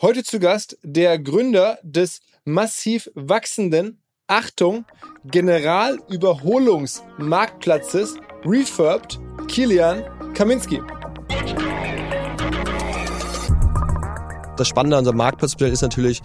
[0.00, 4.84] Heute zu Gast der Gründer des massiv wachsenden, Achtung,
[5.24, 8.14] Generalüberholungsmarktplatzes
[8.44, 10.80] Refurbed, Kilian Kaminski.
[14.56, 16.22] Das Spannende an unserem Marktplatzmodell ist natürlich,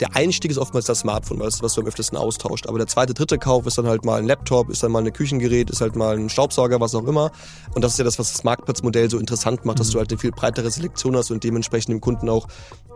[0.00, 2.66] der Einstieg ist oftmals das Smartphone, was, was du am öftesten austauscht.
[2.66, 5.12] Aber der zweite, dritte Kauf ist dann halt mal ein Laptop, ist dann mal ein
[5.12, 7.30] Küchengerät, ist halt mal ein Staubsauger, was auch immer.
[7.74, 10.18] Und das ist ja das, was das Marktplatzmodell so interessant macht, dass du halt eine
[10.18, 12.46] viel breitere Selektion hast und dementsprechend dem Kunden auch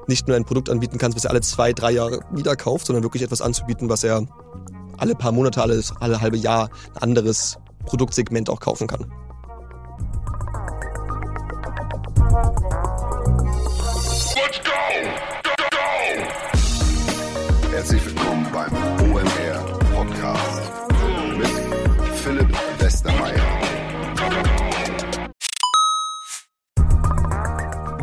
[0.07, 3.03] nicht nur ein Produkt anbieten kannst, was er alle zwei, drei Jahre wieder kauft, sondern
[3.03, 4.27] wirklich etwas anzubieten, was er
[4.99, 9.11] alle paar Monate, alle, alle halbe Jahr ein anderes Produktsegment auch kaufen kann.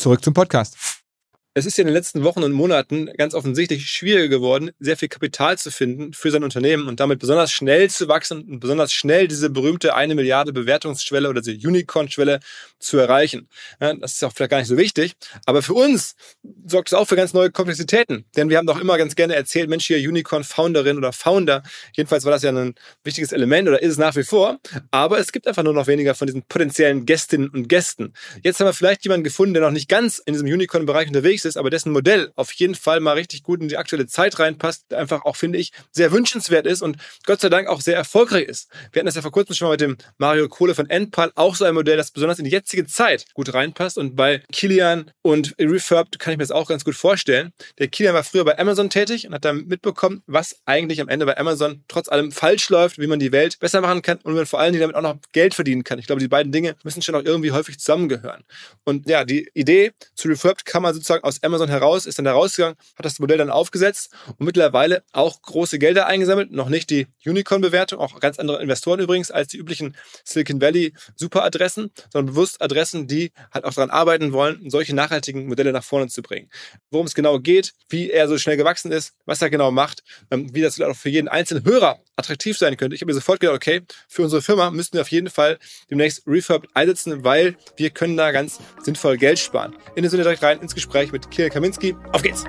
[0.00, 0.89] Zurück zum Podcast.
[1.52, 5.08] Es ist ja in den letzten Wochen und Monaten ganz offensichtlich schwieriger geworden, sehr viel
[5.08, 9.26] Kapital zu finden für sein Unternehmen und damit besonders schnell zu wachsen und besonders schnell
[9.26, 12.38] diese berühmte eine Milliarde Bewertungsschwelle oder diese Unicorn-Schwelle
[12.78, 13.48] zu erreichen.
[13.80, 16.14] Ja, das ist auch vielleicht gar nicht so wichtig, aber für uns
[16.68, 19.68] sorgt es auch für ganz neue Komplexitäten, denn wir haben doch immer ganz gerne erzählt,
[19.68, 23.98] Mensch, hier Unicorn-Founderin oder Founder, jedenfalls war das ja ein wichtiges Element oder ist es
[23.98, 24.60] nach wie vor,
[24.92, 28.12] aber es gibt einfach nur noch weniger von diesen potenziellen Gästinnen und Gästen.
[28.44, 31.56] Jetzt haben wir vielleicht jemanden gefunden, der noch nicht ganz in diesem Unicorn-Bereich unterwegs ist,
[31.56, 35.24] aber dessen Modell auf jeden Fall mal richtig gut in die aktuelle Zeit reinpasst, einfach
[35.24, 38.68] auch, finde ich, sehr wünschenswert ist und Gott sei Dank auch sehr erfolgreich ist.
[38.92, 41.54] Wir hatten das ja vor kurzem schon mal mit dem Mario Kohle von Endpal, auch
[41.54, 45.54] so ein Modell, das besonders in die jetzige Zeit gut reinpasst und bei Kilian und
[45.58, 47.52] Refurbed kann ich mir das auch ganz gut vorstellen.
[47.78, 51.26] Der Kilian war früher bei Amazon tätig und hat dann mitbekommen, was eigentlich am Ende
[51.26, 54.46] bei Amazon trotz allem falsch läuft, wie man die Welt besser machen kann und man
[54.46, 55.98] vor allen Dingen damit auch noch Geld verdienen kann.
[55.98, 58.44] Ich glaube, die beiden Dinge müssen schon auch irgendwie häufig zusammengehören.
[58.84, 62.32] Und ja, die Idee zu Refurbed kann man sozusagen aus Amazon heraus, ist dann da
[62.32, 66.50] rausgegangen, hat das Modell dann aufgesetzt und mittlerweile auch große Gelder eingesammelt.
[66.50, 71.90] Noch nicht die Unicorn-Bewertung, auch ganz andere Investoren übrigens als die üblichen Silicon Valley Superadressen,
[72.12, 76.22] sondern bewusst Adressen, die halt auch daran arbeiten wollen, solche nachhaltigen Modelle nach vorne zu
[76.22, 76.50] bringen.
[76.90, 80.52] Worum es genau geht, wie er so schnell gewachsen ist, was er genau macht, ähm,
[80.52, 82.94] wie das auch für jeden einzelnen Hörer attraktiv sein könnte.
[82.94, 85.58] Ich habe mir sofort gedacht, okay, für unsere Firma müssten wir auf jeden Fall
[85.90, 89.74] demnächst Refurb einsetzen, weil wir können da ganz sinnvoll Geld sparen.
[89.94, 91.96] In dem Sinne direkt rein ins Gespräch mit Kirill Kaminski.
[92.12, 92.44] Auf geht's!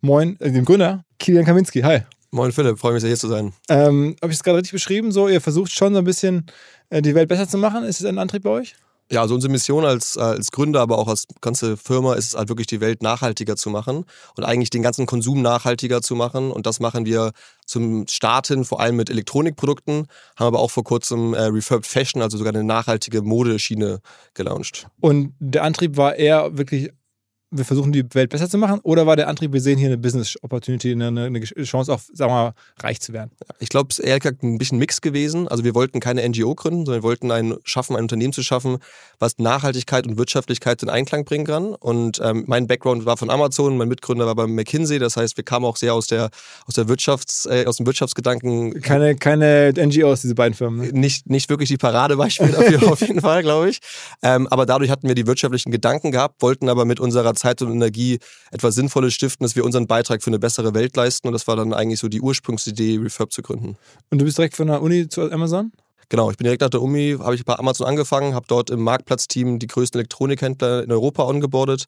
[0.00, 1.80] Moin, äh, dem Gründer, Kilian Kaminski.
[1.82, 2.02] Hi.
[2.30, 3.52] Moin Philipp, freue mich sehr hier zu sein.
[3.68, 5.12] Ähm, Habe ich es gerade richtig beschrieben?
[5.12, 6.46] So, ihr versucht schon so ein bisschen
[6.90, 7.84] äh, die Welt besser zu machen.
[7.84, 8.76] Ist es ein Antrieb bei euch?
[9.10, 12.48] Ja, also unsere Mission als, als Gründer, aber auch als ganze Firma ist es halt
[12.50, 14.04] wirklich, die Welt nachhaltiger zu machen
[14.36, 16.50] und eigentlich den ganzen Konsum nachhaltiger zu machen.
[16.50, 17.32] Und das machen wir
[17.64, 22.36] zum Starten vor allem mit Elektronikprodukten, haben aber auch vor kurzem äh, Refurbed Fashion, also
[22.36, 24.00] sogar eine nachhaltige Modeschiene
[24.34, 24.88] gelauncht.
[25.00, 26.90] Und der Antrieb war eher wirklich
[27.50, 28.80] wir versuchen die Welt besser zu machen?
[28.82, 32.30] Oder war der Antrieb, wir sehen hier eine Business Opportunity, eine, eine Chance auch, sagen
[32.30, 33.30] wir mal, reich zu werden?
[33.58, 35.48] Ich glaube, es ist eher gesagt ein bisschen Mix gewesen.
[35.48, 38.78] Also wir wollten keine NGO gründen, sondern wir wollten ein, schaffen, ein Unternehmen zu schaffen,
[39.18, 41.74] was Nachhaltigkeit und Wirtschaftlichkeit in Einklang bringen kann.
[41.74, 44.98] Und ähm, mein Background war von Amazon, mein Mitgründer war bei McKinsey.
[44.98, 46.28] Das heißt, wir kamen auch sehr aus der,
[46.66, 48.82] aus der Wirtschafts, äh, aus dem Wirtschaftsgedanken.
[48.82, 50.80] Keine, keine NGOs, diese beiden Firmen.
[50.80, 50.92] Ne?
[50.92, 53.78] Nicht, nicht wirklich die Paradebeispiele dafür auf jeden Fall, glaube ich.
[54.22, 57.72] Ähm, aber dadurch hatten wir die wirtschaftlichen Gedanken gehabt, wollten aber mit unserer Zeit und
[57.72, 58.18] Energie
[58.50, 61.28] etwas Sinnvolles stiften, dass wir unseren Beitrag für eine bessere Welt leisten.
[61.28, 63.76] Und das war dann eigentlich so die Ursprungsidee, Refurb zu gründen.
[64.10, 65.72] Und du bist direkt von der Uni zu Amazon?
[66.10, 68.80] Genau, ich bin direkt nach der Uni, habe ich bei Amazon angefangen, habe dort im
[68.80, 71.84] Marktplatzteam die größten Elektronikhändler in Europa ongeboardet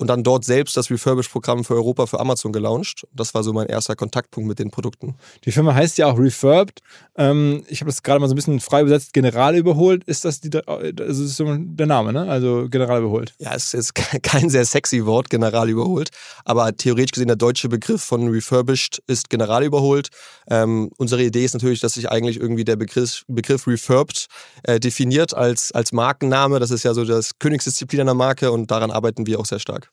[0.00, 3.06] und dann dort selbst das Refurbish-Programm für Europa für Amazon gelauncht.
[3.12, 5.14] Das war so mein erster Kontaktpunkt mit den Produkten.
[5.44, 6.80] Die Firma heißt ja auch Refurbed.
[7.16, 10.04] Ähm, ich habe das gerade mal so ein bisschen frei übersetzt, General überholt.
[10.04, 12.28] Ist das, die, das ist so der Name, ne?
[12.28, 13.34] Also General überholt.
[13.38, 16.10] Ja, es ist kein sehr sexy Wort, General überholt,
[16.44, 20.08] aber theoretisch gesehen der deutsche Begriff von Refurbished ist General überholt.
[20.48, 24.26] Ähm, unsere Idee ist natürlich, dass sich eigentlich irgendwie der Begriff, Begriff Begriff Refurbed
[24.62, 26.60] äh, definiert als, als Markenname.
[26.60, 29.89] Das ist ja so das Königsdisziplin einer Marke und daran arbeiten wir auch sehr stark.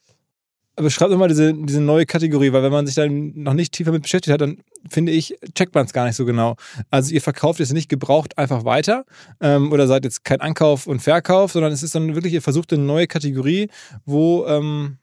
[0.78, 3.74] Aber schreibt doch mal diese, diese neue Kategorie, weil wenn man sich dann noch nicht
[3.74, 6.56] tiefer mit beschäftigt hat, dann finde ich, checkt man es gar nicht so genau.
[6.92, 9.04] Also ihr verkauft jetzt nicht gebraucht einfach weiter
[9.42, 12.72] ähm, oder seid jetzt kein Ankauf und Verkauf, sondern es ist dann wirklich, ihr versucht
[12.72, 13.70] eine neue Kategorie,
[14.06, 15.00] wo ähm,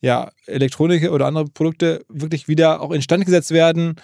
[0.00, 3.96] ja, Elektronik oder andere Produkte wirklich wieder auch instand gesetzt werden,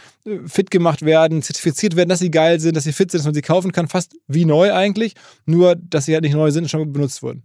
[0.46, 3.34] fit gemacht werden, zertifiziert werden, dass sie geil sind, dass sie fit sind, dass man
[3.34, 5.14] sie kaufen kann, fast wie neu eigentlich,
[5.46, 7.42] nur dass sie halt nicht neu sind und schon benutzt wurden.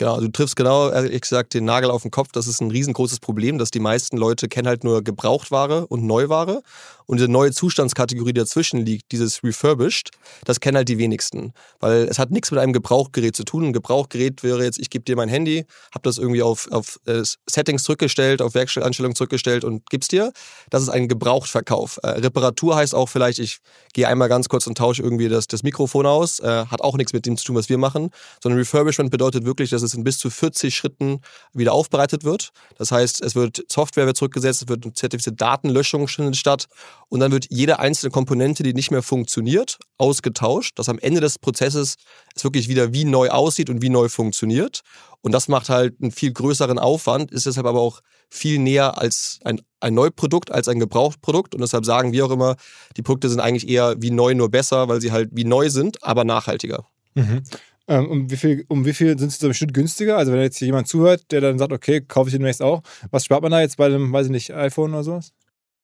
[0.00, 2.32] Genau, du triffst genau, ehrlich gesagt, den Nagel auf den Kopf.
[2.32, 6.62] Das ist ein riesengroßes Problem, dass die meisten Leute kennen halt nur Gebrauchtware und Neuware.
[7.10, 10.12] Und diese neue Zustandskategorie, die dazwischen liegt, dieses Refurbished,
[10.44, 11.52] das kennen halt die wenigsten.
[11.80, 13.64] Weil es hat nichts mit einem Gebrauchgerät zu tun.
[13.64, 17.24] Ein Gebrauchgerät wäre jetzt, ich gebe dir mein Handy, habe das irgendwie auf, auf äh,
[17.48, 20.32] Settings zurückgestellt, auf Werkstattanstellungen zurückgestellt und gib's dir.
[20.70, 21.98] Das ist ein Gebrauchtverkauf.
[22.04, 23.58] Äh, Reparatur heißt auch vielleicht, ich
[23.92, 26.38] gehe einmal ganz kurz und tausche irgendwie das, das Mikrofon aus.
[26.38, 28.10] Äh, hat auch nichts mit dem zu tun, was wir machen.
[28.40, 31.22] Sondern Refurbishment bedeutet wirklich, dass es in bis zu 40 Schritten
[31.54, 32.52] wieder aufbereitet wird.
[32.78, 36.68] Das heißt, es wird Software wird zurückgesetzt, es wird eine zertifizierte Datenlöschung statt
[37.10, 41.38] und dann wird jede einzelne Komponente, die nicht mehr funktioniert, ausgetauscht, dass am Ende des
[41.38, 41.96] Prozesses
[42.34, 44.80] es wirklich wieder wie neu aussieht und wie neu funktioniert.
[45.20, 49.40] Und das macht halt einen viel größeren Aufwand, ist deshalb aber auch viel näher als
[49.44, 51.54] ein, ein Neuprodukt, als ein Gebrauchtprodukt.
[51.54, 52.54] Und deshalb sagen wir auch immer,
[52.96, 56.02] die Produkte sind eigentlich eher wie neu, nur besser, weil sie halt wie neu sind,
[56.04, 56.86] aber nachhaltiger.
[57.14, 57.42] Mhm.
[57.88, 60.16] Ähm, um wie viel, um wie viel sind sie so im Schnitt günstiger?
[60.16, 63.24] Also wenn jetzt hier jemand zuhört, der dann sagt, okay, kaufe ich demnächst auch, was
[63.24, 65.32] spart man da jetzt bei einem, weiß ich nicht, iPhone oder sowas?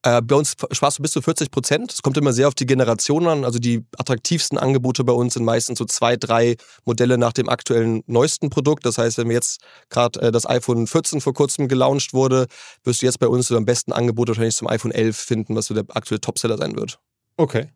[0.06, 1.92] Äh, bei uns sparst du bis zu 40 Prozent.
[1.92, 3.44] Es kommt immer sehr auf die Generation an.
[3.44, 8.04] Also die attraktivsten Angebote bei uns sind meistens so zwei, drei Modelle nach dem aktuellen
[8.06, 8.86] neuesten Produkt.
[8.86, 12.46] Das heißt, wenn wir jetzt gerade äh, das iPhone 14 vor kurzem gelauncht wurde,
[12.84, 15.66] wirst du jetzt bei uns so am besten Angebot wahrscheinlich zum iPhone 11 finden, was
[15.66, 17.00] so der aktuelle Topseller sein wird.
[17.36, 17.66] Okay.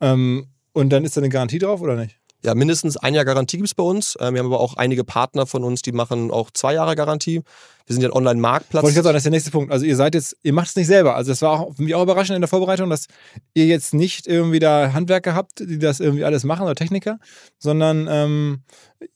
[0.00, 2.18] Ähm, und dann ist da eine Garantie drauf oder nicht?
[2.44, 4.16] Ja, mindestens ein Jahr Garantie gibt es bei uns.
[4.16, 7.42] Äh, wir haben aber auch einige Partner von uns, die machen auch zwei Jahre Garantie.
[7.86, 8.82] Wir sind ja ein Online-Marktplatz.
[8.82, 9.70] Wollte ich sagen, das ist der nächste Punkt.
[9.70, 11.14] Also ihr seid jetzt, ihr macht es nicht selber.
[11.14, 13.06] Also das war auch für mich auch überraschend in der Vorbereitung, dass
[13.54, 17.18] ihr jetzt nicht irgendwie da Handwerker habt, die das irgendwie alles machen oder Techniker,
[17.58, 18.62] sondern ähm,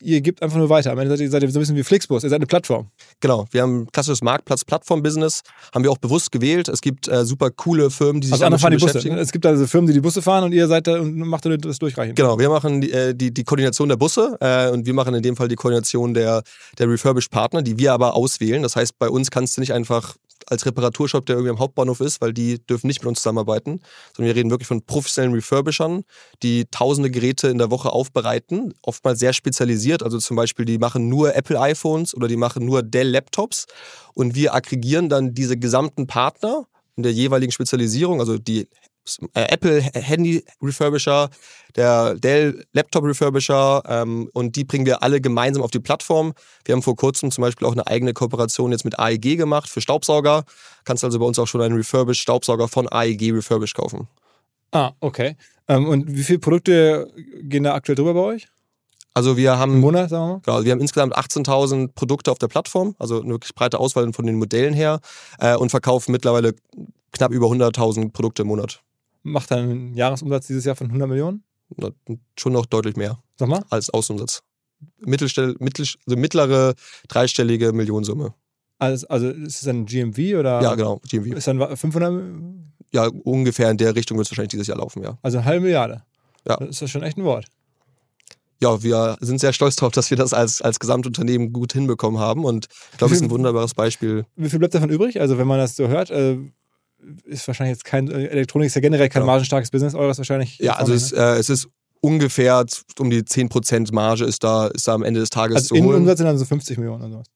[0.00, 0.92] ihr gebt einfach nur weiter.
[0.92, 2.88] Am Ende seid ihr, seid ihr so ein bisschen wie Flixbus, ihr seid eine Plattform.
[3.20, 5.42] Genau, wir haben ein klassisches Marktplatz-Plattform-Business,
[5.74, 6.68] haben wir auch bewusst gewählt.
[6.68, 8.98] Es gibt äh, super coole Firmen, die sich also damit fahren die Busse.
[8.98, 11.78] Es gibt also Firmen, die die Busse fahren und ihr seid da und macht das
[11.78, 12.14] durchreichen.
[12.14, 15.22] Genau, wir machen die, äh, die, die Koordination der Busse äh, und wir machen in
[15.22, 16.42] dem Fall die Koordination der,
[16.78, 18.62] der Refurbished-Partner, die wir aber auswählen.
[18.62, 20.16] Das heißt, bei uns kannst du nicht einfach
[20.50, 23.80] als Reparaturshop, der irgendwie am Hauptbahnhof ist, weil die dürfen nicht mit uns zusammenarbeiten,
[24.14, 26.02] sondern wir reden wirklich von professionellen Refurbishern,
[26.42, 31.08] die tausende Geräte in der Woche aufbereiten, oftmals sehr spezialisiert, also zum Beispiel die machen
[31.08, 33.66] nur Apple iPhones oder die machen nur Dell Laptops.
[34.14, 38.68] Und wir aggregieren dann diese gesamten Partner in der jeweiligen Spezialisierung, also die
[39.34, 41.30] Apple Handy Refurbisher,
[41.76, 46.32] der Dell Laptop Refurbisher ähm, und die bringen wir alle gemeinsam auf die Plattform.
[46.64, 49.80] Wir haben vor kurzem zum Beispiel auch eine eigene Kooperation jetzt mit AEG gemacht für
[49.80, 50.44] Staubsauger.
[50.84, 54.08] Kannst also bei uns auch schon einen Refurbished Staubsauger von AEG Refurbished kaufen.
[54.72, 55.36] Ah, okay.
[55.68, 57.10] Ähm, und wie viele Produkte
[57.42, 58.48] gehen da aktuell drüber bei euch?
[59.12, 60.40] Also wir haben, Im Monat, sagen wir mal?
[60.44, 64.24] Genau, wir haben insgesamt 18.000 Produkte auf der Plattform, also eine wirklich breite Auswahl von
[64.24, 65.00] den Modellen her
[65.40, 66.54] äh, und verkaufen mittlerweile
[67.12, 68.80] knapp über 100.000 Produkte im Monat
[69.22, 71.44] macht dann einen Jahresumsatz dieses Jahr von 100 Millionen?
[71.76, 71.90] Na,
[72.36, 73.22] schon noch deutlich mehr.
[73.36, 73.64] Sag mal.
[73.70, 74.42] Als Außenumsatz.
[74.98, 76.74] Mittelstell, mittel, also mittlere
[77.08, 78.34] dreistellige Millionensumme.
[78.78, 80.62] Also, also ist es ein GMV oder?
[80.62, 81.36] Ja, genau, GMV.
[81.36, 82.22] Ist dann 500?
[82.92, 85.18] Ja, ungefähr in der Richtung wird es wahrscheinlich dieses Jahr laufen, ja.
[85.22, 86.02] Also eine halbe Milliarde.
[86.48, 86.56] Ja.
[86.56, 87.46] Das ist ja schon echt ein Wort.
[88.62, 92.44] ja, wir sind sehr stolz darauf, dass wir das als, als Gesamtunternehmen gut hinbekommen haben
[92.44, 94.24] und ich glaube, es ist ein wunderbares Beispiel.
[94.36, 95.20] Wie viel bleibt davon übrig?
[95.20, 96.38] Also wenn man das so hört, äh,
[97.24, 99.26] ist wahrscheinlich jetzt kein, äh, Elektronik ist ja generell kein ja.
[99.26, 100.58] margenstarkes Business, eures wahrscheinlich.
[100.58, 101.18] Ja, also es, ne?
[101.18, 101.68] äh, es ist
[102.00, 102.64] ungefähr
[102.98, 105.98] um die 10% Marge ist da, ist da am Ende des Tages also zu holen.
[105.98, 107.26] Umsatz sind dann so 50 Millionen oder sowas.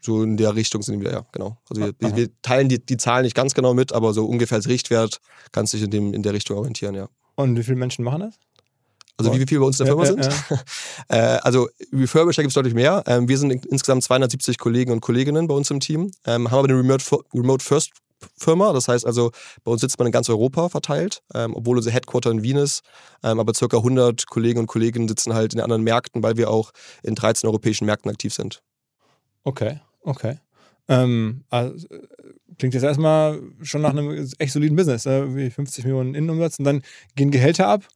[0.00, 1.58] So in der Richtung sind wir, ja, genau.
[1.68, 4.68] Also wir, wir, teilen die, die Zahlen nicht ganz genau mit, aber so ungefähr als
[4.68, 5.20] Richtwert
[5.52, 7.08] kannst du dich in, dem, in der Richtung orientieren, ja.
[7.34, 8.34] Und wie viele Menschen machen das?
[9.18, 10.50] Also wie viele bei uns in der Firma ja, sind?
[10.50, 10.58] Ja.
[11.08, 13.02] Äh, also Refurbisher gibt es deutlich mehr.
[13.06, 16.68] Ähm, wir sind insgesamt 270 Kollegen und Kolleginnen bei uns im Team, ähm, haben aber
[16.68, 16.78] eine
[17.34, 17.92] Remote First
[18.36, 18.72] Firma.
[18.72, 19.30] Das heißt also,
[19.64, 22.82] bei uns sitzt man in ganz Europa verteilt, ähm, obwohl unser Headquarter in Wien ist.
[23.22, 26.72] Ähm, aber circa 100 Kollegen und Kolleginnen sitzen halt in anderen Märkten, weil wir auch
[27.02, 28.62] in 13 europäischen Märkten aktiv sind.
[29.44, 30.38] Okay, okay.
[30.88, 31.86] Ähm, also,
[32.58, 36.64] klingt jetzt erstmal schon nach einem echt soliden Business, äh, wie 50 Millionen Innenumsatz und
[36.64, 36.82] dann
[37.14, 37.86] gehen Gehälter ab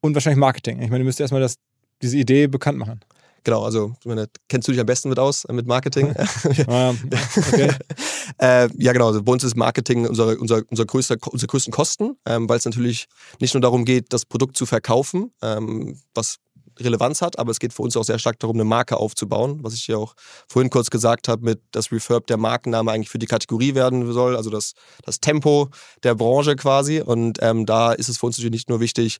[0.00, 0.80] und wahrscheinlich Marketing.
[0.80, 1.56] Ich meine, du müsst erstmal das,
[2.02, 3.00] diese Idee bekannt machen.
[3.46, 6.12] Genau, also meine, kennst du dich am besten mit aus, äh, mit Marketing?
[6.66, 6.92] Ah,
[7.36, 7.70] okay.
[8.40, 9.06] äh, ja, genau.
[9.06, 12.64] Also bei uns ist Marketing unser, unser, unser größter, unsere größten Kosten, ähm, weil es
[12.64, 13.06] natürlich
[13.40, 16.38] nicht nur darum geht, das Produkt zu verkaufen, ähm, was
[16.80, 19.74] Relevanz hat, aber es geht für uns auch sehr stark darum, eine Marke aufzubauen, was
[19.74, 20.14] ich ja auch
[20.48, 24.36] vorhin kurz gesagt habe, mit dass Refurb der Markenname eigentlich für die Kategorie werden soll,
[24.36, 24.72] also das,
[25.04, 25.68] das Tempo
[26.02, 27.00] der Branche quasi.
[27.00, 29.18] Und ähm, da ist es für uns natürlich nicht nur wichtig,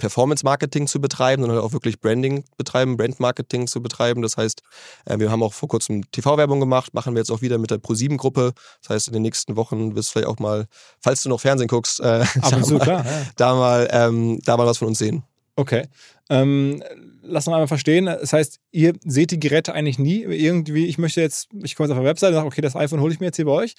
[0.00, 4.22] Performance-Marketing zu betreiben, sondern auch wirklich Branding betreiben, Brand-Marketing zu betreiben.
[4.22, 4.62] Das heißt,
[5.04, 7.78] äh, wir haben auch vor kurzem TV-Werbung gemacht, machen wir jetzt auch wieder mit der
[7.78, 8.52] Pro7-Gruppe.
[8.80, 10.66] Das heißt, in den nächsten Wochen wirst du vielleicht auch mal,
[11.00, 13.22] falls du noch Fernsehen guckst, äh, und zu, klar, ja.
[13.36, 15.22] da, mal, ähm, da mal was von uns sehen.
[15.54, 15.86] Okay.
[16.30, 16.82] Ähm,
[17.22, 18.06] lass uns einmal verstehen.
[18.06, 20.22] Das heißt, ihr seht die Geräte eigentlich nie.
[20.22, 23.00] Irgendwie, ich möchte jetzt, ich komme jetzt auf der Webseite und sage, okay, das iPhone
[23.00, 23.74] hole ich mir jetzt hier bei euch.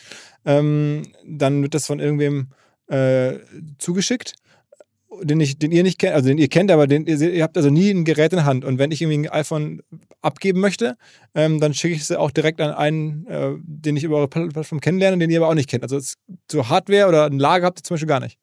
[0.45, 2.49] Ähm, dann wird das von irgendwem
[2.87, 3.39] äh,
[3.79, 4.35] zugeschickt
[5.21, 7.57] den, ich, den ihr nicht kennt, also den ihr kennt, aber den, ihr, ihr, habt
[7.57, 8.65] also nie ein Gerät in der Hand.
[8.65, 9.81] Und wenn ich irgendwie ein iPhone
[10.21, 10.97] abgeben möchte,
[11.35, 14.79] ähm, dann schicke ich es auch direkt an einen, äh, den ich über eure Plattform
[14.79, 15.83] kennenlerne, den ihr aber auch nicht kennt.
[15.83, 15.99] Also
[16.49, 18.37] so Hardware oder ein Lager habt ihr zum Beispiel gar nicht.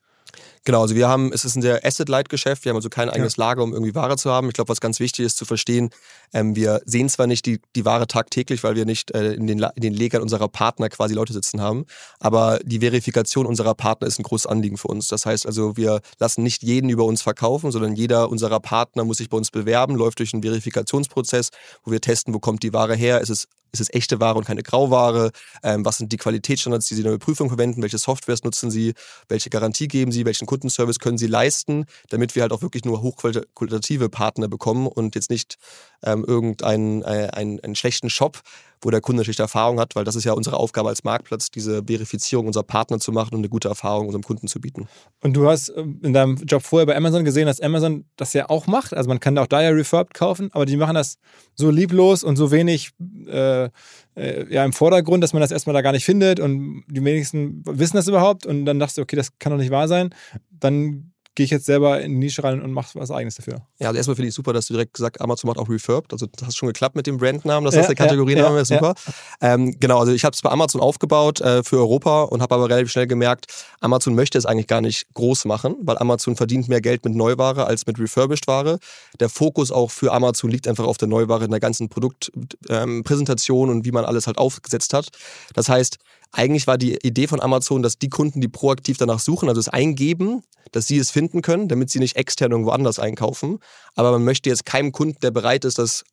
[0.65, 3.45] Genau, also wir haben, es ist ein sehr Asset-Light-Geschäft, wir haben also kein eigenes ja.
[3.45, 4.49] Lager, um irgendwie Ware zu haben.
[4.49, 5.91] Ich glaube, was ganz wichtig ist zu verstehen,
[6.33, 9.59] ähm, wir sehen zwar nicht die, die Ware tagtäglich, weil wir nicht äh, in, den,
[9.75, 11.87] in den Legern unserer Partner quasi Leute sitzen haben,
[12.21, 15.09] aber die Verifikation unserer Partner ist ein großes Anliegen für uns.
[15.09, 19.19] Das heißt also, wir lassen nicht jeden über uns verkaufen, sondern jeder unserer Partner muss
[19.19, 21.51] sich bei uns bewerben, läuft durch einen Verifikationsprozess,
[21.85, 24.45] wo wir testen, wo kommt die Ware her, ist es ist es echte Ware und
[24.45, 25.31] keine Grauware?
[25.63, 27.83] Ähm, was sind die Qualitätsstandards, die Sie in der Überprüfung verwenden?
[27.83, 28.95] Welche Softwares nutzen Sie?
[29.29, 30.25] Welche Garantie geben Sie?
[30.25, 31.85] Welchen Kundenservice können Sie leisten?
[32.09, 35.57] Damit wir halt auch wirklich nur hochqualitative Partner bekommen und jetzt nicht
[36.03, 38.41] ähm, irgendeinen äh, einen, einen schlechten Shop,
[38.81, 41.83] wo der Kunde schlechte Erfahrung hat, weil das ist ja unsere Aufgabe als Marktplatz, diese
[41.85, 44.89] Verifizierung unserer Partner zu machen und eine gute Erfahrung unserem Kunden zu bieten.
[45.23, 48.49] Und du hast ähm, in deinem Job vorher bei Amazon gesehen, dass Amazon das ja
[48.49, 48.95] auch macht.
[48.95, 51.17] Also man kann auch da ja Refurbed kaufen, aber die machen das
[51.55, 52.91] so lieblos und so wenig
[53.27, 53.69] äh,
[54.15, 57.63] äh, ja, im Vordergrund, dass man das erstmal da gar nicht findet und die wenigsten
[57.65, 60.15] wissen das überhaupt und dann dachte du, okay, das kann doch nicht wahr sein.
[60.51, 61.08] Dann
[61.39, 63.63] gehe ich jetzt selber in die Nische rein und mache was Eigenes dafür.
[63.79, 66.13] Ja, also erstmal finde ich super, dass du direkt gesagt Amazon macht auch Refurbed.
[66.13, 68.69] Also das hat schon geklappt mit dem Brandnamen, das ja, heißt der Kategoriename ja, ist
[68.69, 68.95] super.
[69.41, 69.55] Ja.
[69.55, 72.69] Ähm, genau, also ich habe es bei Amazon aufgebaut äh, für Europa und habe aber
[72.69, 73.47] relativ schnell gemerkt,
[73.79, 77.67] Amazon möchte es eigentlich gar nicht groß machen, weil Amazon verdient mehr Geld mit Neuware
[77.67, 78.81] als mit Refurbished Ware.
[79.21, 83.77] Der Fokus auch für Amazon liegt einfach auf der Neuware in der ganzen Produktpräsentation ähm,
[83.77, 85.07] und wie man alles halt aufgesetzt hat.
[85.55, 85.99] Das heißt,
[86.33, 89.69] eigentlich war die Idee von Amazon, dass die Kunden, die proaktiv danach suchen, also es
[89.69, 90.43] eingeben,
[90.73, 93.59] dass sie es finden können, damit sie nicht extern irgendwo anders einkaufen.
[93.95, 96.05] Aber man möchte jetzt keinem Kunden, der bereit ist, das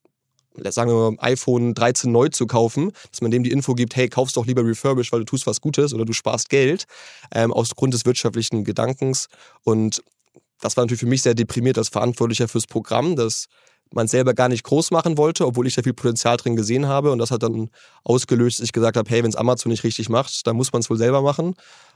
[0.70, 4.08] sagen wir mal, iPhone 13 neu zu kaufen, dass man dem die Info gibt, hey,
[4.08, 6.86] kaufst doch lieber refurbished, weil du tust was Gutes oder du sparst Geld,
[7.34, 9.28] ähm, aus Grund des wirtschaftlichen Gedankens.
[9.64, 10.02] Und
[10.62, 13.48] das war natürlich für mich sehr deprimiert als Verantwortlicher fürs Programm, dass
[13.92, 17.12] man selber gar nicht groß machen wollte, obwohl ich da viel Potenzial drin gesehen habe.
[17.12, 17.70] Und das hat dann
[18.04, 20.82] ausgelöst, dass ich gesagt habe, hey, wenn es Amazon nicht richtig macht, dann muss man
[20.82, 21.56] es wohl selber machen.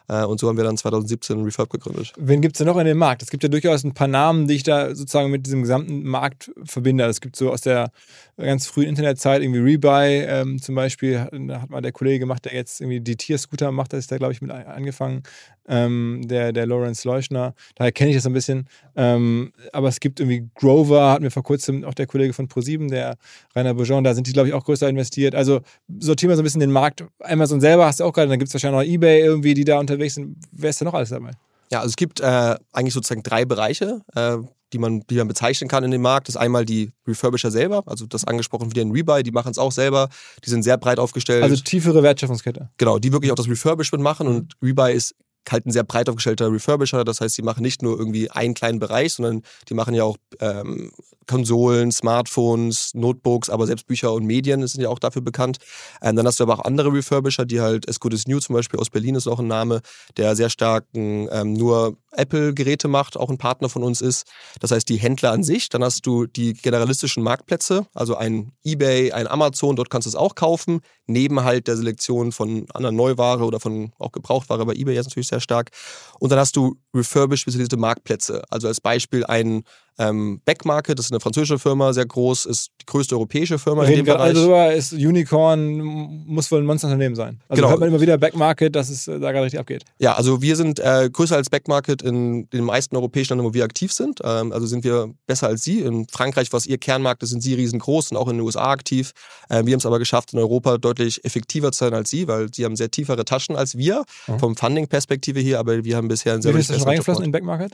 [0.10, 2.14] Äh, und so haben wir dann 2017 Refurb gegründet.
[2.18, 3.22] Wen gibt es denn noch in dem Markt?
[3.22, 6.52] Es gibt ja durchaus ein paar Namen, die ich da sozusagen mit diesem gesamten Markt
[6.66, 7.06] verbinde.
[7.06, 7.92] Es gibt so aus der
[8.38, 12.54] ganz frühen Internetzeit irgendwie Rebuy ähm, zum Beispiel, da hat mal der Kollege gemacht, der
[12.54, 15.24] jetzt irgendwie die Tierscooter macht, da ist da glaube ich mit angefangen,
[15.68, 17.54] ähm, der, der Lawrence Leuschner.
[17.76, 18.68] Daher kenne ich das ein bisschen.
[18.96, 22.90] Ähm, aber es gibt irgendwie Grover, hat mir vor kurzem auch der Kollege von ProSieben,
[22.90, 23.18] der
[23.56, 25.36] Rainer Bourgeon, da sind die glaube ich auch größer investiert.
[25.36, 25.62] Also
[26.00, 27.06] sortieren wir so ein bisschen den Markt.
[27.20, 29.80] Amazon selber hast du auch gerade, dann gibt es wahrscheinlich noch Ebay irgendwie, die da
[29.80, 30.38] unterwegs sind.
[30.52, 31.32] Wer ist da noch alles dabei?
[31.72, 34.38] Ja, also es gibt äh, eigentlich sozusagen drei Bereiche, äh,
[34.74, 36.28] die, man, die man bezeichnen kann in dem Markt.
[36.28, 39.58] Das ist einmal die Refurbisher selber, also das angesprochen wieder in Rebuy, die machen es
[39.58, 40.10] auch selber.
[40.44, 41.44] Die sind sehr breit aufgestellt.
[41.44, 42.70] Also tiefere Wertschöpfungskette.
[42.78, 45.16] Genau, die wirklich auch das Refurbishment machen und Rebuy ist
[45.52, 47.04] halt ein sehr breit aufgestellter Refurbisher.
[47.04, 50.18] Das heißt, sie machen nicht nur irgendwie einen kleinen Bereich, sondern die machen ja auch
[50.40, 50.92] ähm,
[51.30, 55.60] Konsolen, Smartphones, Notebooks, aber selbst Bücher und Medien sind ja auch dafür bekannt.
[56.02, 58.56] Ähm, dann hast du aber auch andere Refurbisher, die halt, As Good As New zum
[58.56, 59.82] Beispiel aus Berlin ist auch ein Name,
[60.18, 64.26] der sehr stark ähm, nur Apple-Geräte macht, auch ein Partner von uns ist.
[64.60, 65.70] Das heißt, die Händler an sich.
[65.70, 70.16] Dann hast du die generalistischen Marktplätze, also ein eBay, ein Amazon, dort kannst du es
[70.16, 74.96] auch kaufen, neben halt der Selektion von anderen Neuware oder von auch Gebrauchtware bei eBay
[74.96, 75.72] jetzt natürlich sehr stark.
[76.20, 78.44] Und dann hast du refurbished spezialisierte Marktplätze.
[78.50, 79.64] Also als Beispiel ein
[80.00, 83.98] ähm, Backmarket, das ist eine französische Firma, sehr groß, ist die größte europäische Firma in
[83.98, 84.36] dem Bereich.
[84.36, 85.78] Also ist Unicorn,
[86.26, 87.42] muss wohl ein Monsterunternehmen sein.
[87.50, 87.70] Also genau.
[87.72, 89.84] hört man immer wieder Backmarket, dass es äh, da gerade richtig abgeht.
[90.00, 93.54] Ja, also wir sind äh, größer als Backmarket in, in den meisten europäischen Ländern, wo
[93.54, 94.22] wir aktiv sind.
[94.24, 95.82] Ähm, also sind wir besser als Sie.
[95.82, 99.12] In Frankreich, was Ihr Kernmarkt ist, sind Sie riesengroß und auch in den USA aktiv.
[99.50, 102.48] Äh, wir haben es aber geschafft, in Europa deutlich effektiver zu sein als Sie, weil
[102.54, 104.40] Sie haben sehr tiefere Taschen als wir, mhm.
[104.40, 107.26] vom Funding-Perspektive hier, aber wir haben bisher ein sehr Wie viel ist das schon reingeflossen
[107.26, 107.74] in Backmarket?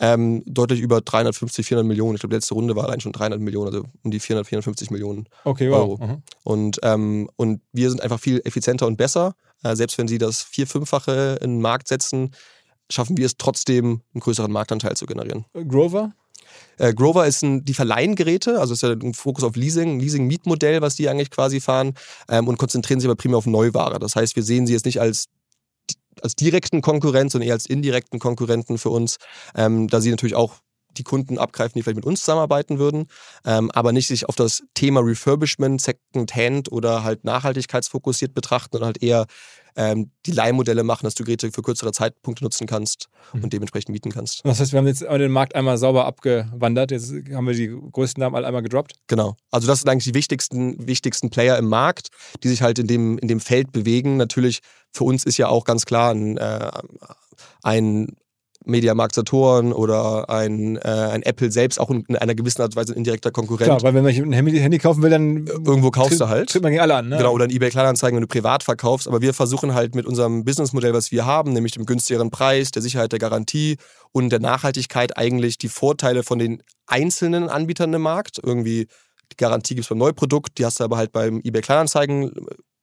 [0.00, 2.14] Ähm, deutlich über 350, 400 Millionen.
[2.14, 4.90] Ich glaube, die letzte Runde war allein schon 300 Millionen, also um die 400, 450
[4.90, 5.78] Millionen okay, wow.
[5.78, 5.96] Euro.
[5.98, 6.22] Mhm.
[6.42, 9.34] Und, ähm, und wir sind einfach viel effizienter und besser.
[9.62, 12.32] Äh, selbst wenn sie das vier-, fünffache in den Markt setzen,
[12.88, 15.44] schaffen wir es trotzdem, einen größeren Marktanteil zu generieren.
[15.68, 16.12] Grover?
[16.78, 20.00] Äh, Grover ist ein, die verleihen Geräte, also ist ja ein Fokus auf Leasing, ein
[20.00, 21.94] Leasing-Mietmodell, was die eigentlich quasi fahren
[22.28, 23.98] ähm, und konzentrieren sich aber primär auf Neuware.
[23.98, 25.26] Das heißt, wir sehen sie jetzt nicht als
[26.22, 29.18] als direkten Konkurrent, sondern eher als indirekten Konkurrenten für uns,
[29.54, 30.56] ähm, da sie natürlich auch
[30.96, 33.06] die Kunden abgreifen, die vielleicht mit uns zusammenarbeiten würden,
[33.44, 38.88] ähm, aber nicht sich auf das Thema Refurbishment, Second Hand oder halt nachhaltigkeitsfokussiert betrachten, sondern
[38.88, 39.26] halt eher
[39.76, 43.44] ähm, die Leihmodelle machen, dass du Geräte für kürzere Zeitpunkte nutzen kannst mhm.
[43.44, 44.44] und dementsprechend mieten kannst.
[44.44, 46.90] Das heißt, wir haben jetzt den Markt einmal sauber abgewandert.
[46.90, 48.94] Jetzt haben wir die größten Namen alle einmal gedroppt.
[49.06, 49.36] Genau.
[49.50, 52.08] Also das sind eigentlich die wichtigsten, wichtigsten Player im Markt,
[52.42, 54.16] die sich halt in dem, in dem Feld bewegen.
[54.16, 54.60] Natürlich,
[54.92, 56.70] für uns ist ja auch ganz klar ein, äh,
[57.62, 58.16] ein
[58.64, 62.92] Mediamarkt Saturn oder ein, äh, ein Apple selbst auch in einer gewissen Art und Weise
[62.92, 63.66] ein indirekter Konkurrent.
[63.66, 66.50] Klar, weil wenn man ein Handy, kaufen will, dann irgendwo kaufst du halt.
[66.50, 67.08] Tritt man gegen alle an.
[67.08, 67.16] Ne?
[67.16, 69.08] Genau, oder ein eBay Kleinanzeigen, wenn du privat verkaufst.
[69.08, 72.82] Aber wir versuchen halt mit unserem Businessmodell, was wir haben, nämlich dem günstigeren Preis, der
[72.82, 73.76] Sicherheit der Garantie
[74.12, 78.40] und der Nachhaltigkeit eigentlich die Vorteile von den einzelnen Anbietern im Markt.
[78.42, 78.88] Irgendwie
[79.32, 82.32] die Garantie gibt es beim Neuprodukt, die hast du aber halt beim eBay Kleinanzeigen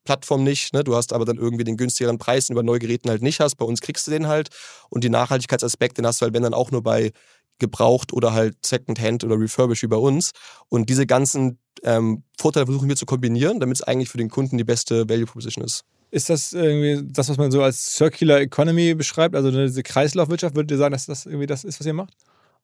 [0.08, 0.74] Plattform nicht.
[0.74, 0.86] Ne?
[0.86, 3.56] Du hast aber dann irgendwie den günstigeren Preis, den du bei Neugeräten halt nicht hast.
[3.56, 4.48] Bei uns kriegst du den halt.
[4.90, 7.12] Und die Nachhaltigkeitsaspekt, den hast du halt, wenn dann auch nur bei
[7.60, 10.32] gebraucht oder halt Secondhand oder Refurbish wie bei uns.
[10.70, 14.58] Und diese ganzen ähm, Vorteile versuchen wir zu kombinieren, damit es eigentlich für den Kunden
[14.58, 15.84] die beste Value Proposition ist.
[16.10, 20.55] Ist das irgendwie das, was man so als Circular Economy beschreibt, also diese Kreislaufwirtschaft?
[20.55, 22.14] Würdet ihr sagen, dass das irgendwie das ist, was ihr macht?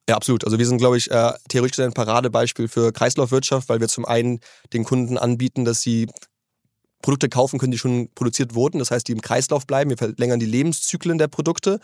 [0.10, 0.44] Ja, absolut.
[0.44, 4.40] Also wir sind, glaube ich, äh, theoretisch ein Paradebeispiel für Kreislaufwirtschaft, weil wir zum einen
[4.74, 6.08] den Kunden anbieten, dass sie
[7.04, 8.80] Produkte kaufen können, die schon produziert wurden.
[8.80, 9.92] Das heißt, die im Kreislauf bleiben.
[9.92, 11.80] Wir verlängern die Lebenszyklen der Produkte.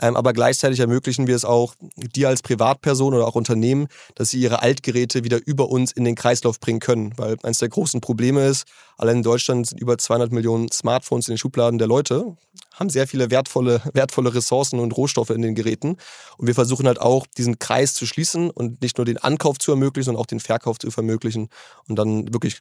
[0.00, 4.40] Ähm, aber gleichzeitig ermöglichen wir es auch dir als Privatperson oder auch Unternehmen, dass sie
[4.40, 7.14] ihre Altgeräte wieder über uns in den Kreislauf bringen können.
[7.16, 8.66] Weil eines der großen Probleme ist,
[8.98, 12.36] allein in Deutschland sind über 200 Millionen Smartphones in den Schubladen der Leute,
[12.74, 15.96] haben sehr viele wertvolle, wertvolle Ressourcen und Rohstoffe in den Geräten.
[16.36, 19.70] Und wir versuchen halt auch, diesen Kreis zu schließen und nicht nur den Ankauf zu
[19.70, 21.48] ermöglichen, sondern auch den Verkauf zu ermöglichen
[21.88, 22.58] und dann wirklich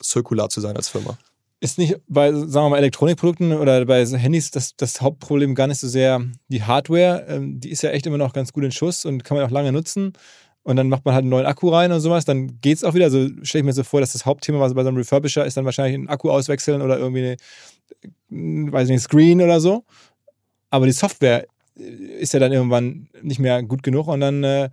[0.00, 1.16] zirkular zu sein als Firma.
[1.64, 5.80] Ist nicht bei, sagen wir mal, Elektronikprodukten oder bei Handys das, das Hauptproblem gar nicht
[5.80, 7.24] so sehr die Hardware.
[7.26, 9.50] Ähm, die ist ja echt immer noch ganz gut in Schuss und kann man auch
[9.50, 10.12] lange nutzen.
[10.62, 12.92] Und dann macht man halt einen neuen Akku rein und sowas, dann geht es auch
[12.92, 13.06] wieder.
[13.06, 15.64] Also stelle ich mir so vor, dass das Hauptthema bei so einem Refurbisher ist dann
[15.64, 17.38] wahrscheinlich einen Akku auswechseln oder irgendwie
[18.30, 19.84] eine, weiß nicht, Screen oder so.
[20.68, 21.46] Aber die Software
[21.76, 24.68] ist ja dann irgendwann nicht mehr gut genug und dann äh,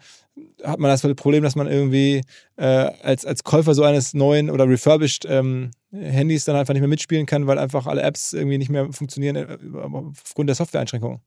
[0.63, 2.21] hat man das Problem, dass man irgendwie
[2.57, 6.87] äh, als, als Käufer so eines neuen oder refurbished ähm, Handys dann einfach nicht mehr
[6.87, 11.19] mitspielen kann, weil einfach alle Apps irgendwie nicht mehr funktionieren äh, aufgrund der Softwareeinschränkungen.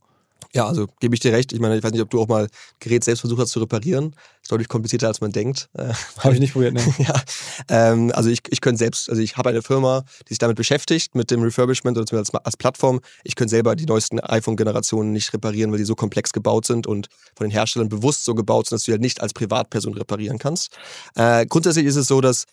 [0.55, 1.53] Ja, also gebe ich dir recht.
[1.53, 4.15] Ich meine, ich weiß nicht, ob du auch mal Gerät selbst versucht hast zu reparieren.
[4.41, 5.69] Ist deutlich komplizierter, als man denkt.
[5.75, 6.95] Äh, habe ich nicht probiert, ne?
[6.99, 7.23] ja.
[7.69, 11.17] Ähm, also ich, ich könnte selbst, also ich habe eine Firma, die sich damit beschäftigt,
[11.17, 13.01] mit dem Refurbishment oder als, als Plattform.
[13.25, 17.09] Ich könnte selber die neuesten iPhone-Generationen nicht reparieren, weil die so komplex gebaut sind und
[17.35, 20.39] von den Herstellern bewusst so gebaut sind, dass du ja halt nicht als Privatperson reparieren
[20.39, 20.77] kannst.
[21.17, 22.45] Äh, grundsätzlich ist es so, dass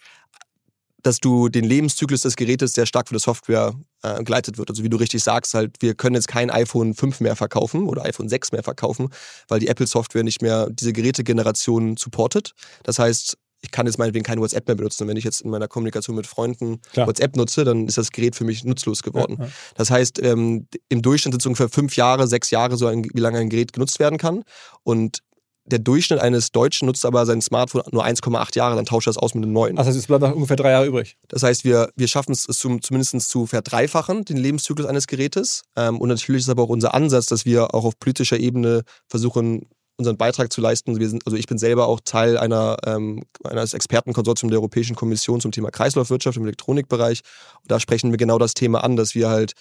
[1.03, 4.69] dass du den Lebenszyklus des Gerätes sehr stark von der Software äh, geleitet wird.
[4.69, 8.03] Also wie du richtig sagst, halt, wir können jetzt kein iPhone 5 mehr verkaufen oder
[8.05, 9.09] iPhone 6 mehr verkaufen,
[9.47, 12.53] weil die Apple-Software nicht mehr diese Gerätegeneration supportet.
[12.83, 15.03] Das heißt, ich kann jetzt meinetwegen kein WhatsApp mehr benutzen.
[15.03, 17.07] Und wenn ich jetzt in meiner Kommunikation mit Freunden Klar.
[17.07, 19.37] WhatsApp nutze, dann ist das Gerät für mich nutzlos geworden.
[19.39, 19.51] Ja, ja.
[19.75, 23.19] Das heißt, ähm, im Durchschnitt sind es ungefähr fünf Jahre, sechs Jahre, so ein, wie
[23.19, 24.43] lange ein Gerät genutzt werden kann.
[24.83, 25.19] Und
[25.71, 29.17] der Durchschnitt eines Deutschen nutzt aber sein Smartphone nur 1,8 Jahre, dann tauscht er es
[29.17, 29.77] aus mit einem neuen.
[29.77, 31.17] Also es bleibt noch ungefähr drei Jahre übrig.
[31.29, 35.63] Das heißt, wir, wir schaffen es zum, zumindest zu verdreifachen, den Lebenszyklus eines Gerätes.
[35.75, 39.67] Ähm, und natürlich ist aber auch unser Ansatz, dass wir auch auf politischer Ebene versuchen,
[39.97, 40.95] unseren Beitrag zu leisten.
[40.95, 45.51] Sind, also ich bin selber auch Teil einer, ähm, eines Expertenkonsortiums der Europäischen Kommission zum
[45.51, 47.21] Thema Kreislaufwirtschaft im Elektronikbereich.
[47.62, 49.53] Und da sprechen wir genau das Thema an, dass wir halt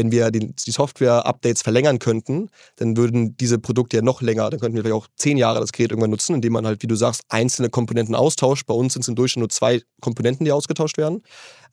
[0.00, 4.58] wenn wir die, die Software-Updates verlängern könnten, dann würden diese Produkte ja noch länger, dann
[4.58, 6.94] könnten wir vielleicht auch zehn Jahre das Gerät irgendwann nutzen, indem man halt, wie du
[6.94, 8.66] sagst, einzelne Komponenten austauscht.
[8.66, 11.22] Bei uns sind es im Durchschnitt nur zwei Komponenten, die ausgetauscht werden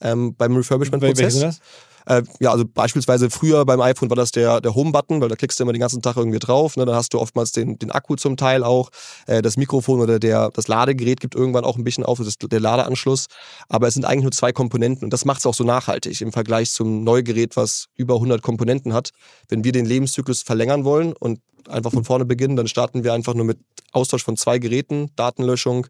[0.02, 1.60] ähm, beim Refurbishment-Prozess.
[2.08, 5.60] Äh, ja, also beispielsweise früher beim iPhone war das der, der Home-Button, weil da klickst
[5.60, 6.76] du immer den ganzen Tag irgendwie drauf.
[6.78, 6.86] Ne?
[6.86, 8.88] Dann hast du oftmals den, den Akku zum Teil auch.
[9.26, 12.60] Äh, das Mikrofon oder der, das Ladegerät gibt irgendwann auch ein bisschen auf, das der
[12.60, 13.26] Ladeanschluss.
[13.68, 16.32] Aber es sind eigentlich nur zwei Komponenten und das macht es auch so nachhaltig im
[16.32, 19.10] Vergleich zum Neugerät, was über 100 Komponenten hat.
[19.48, 23.34] Wenn wir den Lebenszyklus verlängern wollen und einfach von vorne beginnen, dann starten wir einfach
[23.34, 23.58] nur mit
[23.92, 25.86] Austausch von zwei Geräten, Datenlöschung,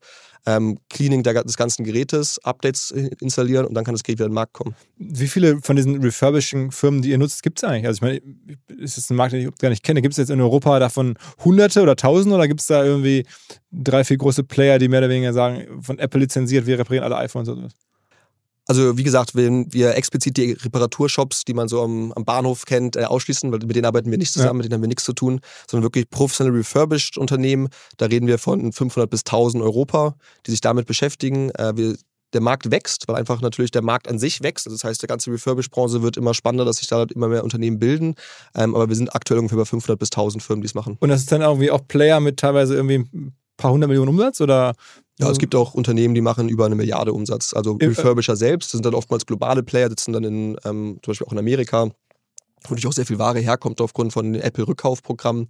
[0.46, 4.34] ähm, Cleaning des ganzen Gerätes, Updates installieren und dann kann das Gerät wieder in den
[4.34, 4.74] Markt kommen.
[4.96, 7.86] Wie viele von diesen Refurbishing-Firmen, die ihr nutzt, gibt es eigentlich?
[7.86, 8.20] Also ich meine,
[8.80, 10.02] ist das ein Markt, den ich gar nicht kenne?
[10.02, 13.26] Gibt es jetzt in Europa davon Hunderte oder Tausende oder gibt es da irgendwie
[13.70, 17.16] drei, vier große Player, die mehr oder weniger sagen, von Apple lizenziert, wir reparieren alle
[17.16, 17.87] iPhones oder was?
[18.68, 22.96] Also wie gesagt, wenn wir explizit die Reparaturshops, die man so am, am Bahnhof kennt,
[22.96, 24.52] äh, ausschließen, weil mit denen arbeiten wir nicht zusammen, ja.
[24.52, 27.68] mit denen haben wir nichts zu tun, sondern wirklich professionell refurbished Unternehmen.
[27.96, 31.50] Da reden wir von 500 bis 1000 Europa, die sich damit beschäftigen.
[31.52, 31.96] Äh, wir,
[32.34, 34.66] der Markt wächst, weil einfach natürlich der Markt an sich wächst.
[34.66, 37.44] Also das heißt, der ganze Refurbished-Branche wird immer spannender, dass sich da halt immer mehr
[37.44, 38.16] Unternehmen bilden.
[38.54, 40.98] Ähm, aber wir sind aktuell ungefähr bei 500 bis 1000 Firmen, die es machen.
[41.00, 43.06] Und das ist dann irgendwie auch Player mit teilweise irgendwie
[43.58, 44.74] paar hundert Millionen Umsatz oder
[45.20, 47.52] ja, es gibt auch Unternehmen, die machen über eine Milliarde Umsatz.
[47.52, 51.32] Also Refurbisher selbst, sind dann oftmals globale Player, sitzen dann in, ähm, zum Beispiel auch
[51.32, 51.90] in Amerika, wo
[52.70, 55.48] natürlich auch sehr viel Ware herkommt aufgrund von den Apple-Rückkaufprogrammen.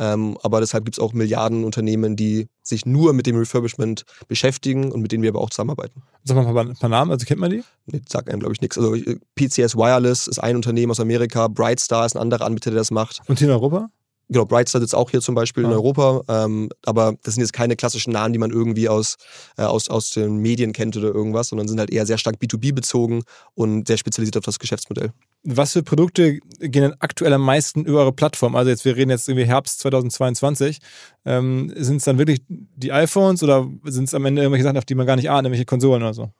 [0.00, 4.92] Ähm, aber deshalb gibt es auch Milliarden Unternehmen, die sich nur mit dem Refurbishment beschäftigen
[4.92, 6.02] und mit denen wir aber auch zusammenarbeiten.
[6.22, 7.64] Sag mal ein paar, Namen, also kennt man die?
[7.86, 8.78] Nee, sagt einem, glaube ich, nichts.
[8.78, 12.78] Also äh, PCS Wireless ist ein Unternehmen aus Amerika, Brightstar ist ein anderer Anbieter, der
[12.78, 13.22] das macht.
[13.26, 13.88] Und hier in Europa?
[14.28, 15.68] Genau, Brightstar sitzt auch hier zum Beispiel ja.
[15.68, 19.16] in Europa, ähm, aber das sind jetzt keine klassischen Namen, die man irgendwie aus,
[19.56, 22.74] äh, aus, aus den Medien kennt oder irgendwas, sondern sind halt eher sehr stark B2B
[22.74, 23.22] bezogen
[23.54, 25.12] und sehr spezialisiert auf das Geschäftsmodell.
[25.44, 28.56] Was für Produkte gehen denn aktuell am meisten über eure Plattform?
[28.56, 30.78] Also jetzt, wir reden jetzt irgendwie Herbst 2022.
[31.24, 34.84] Ähm, sind es dann wirklich die iPhones oder sind es am Ende irgendwelche Sachen, auf
[34.84, 36.30] die man gar nicht ahnt, irgendwelche Konsolen oder so?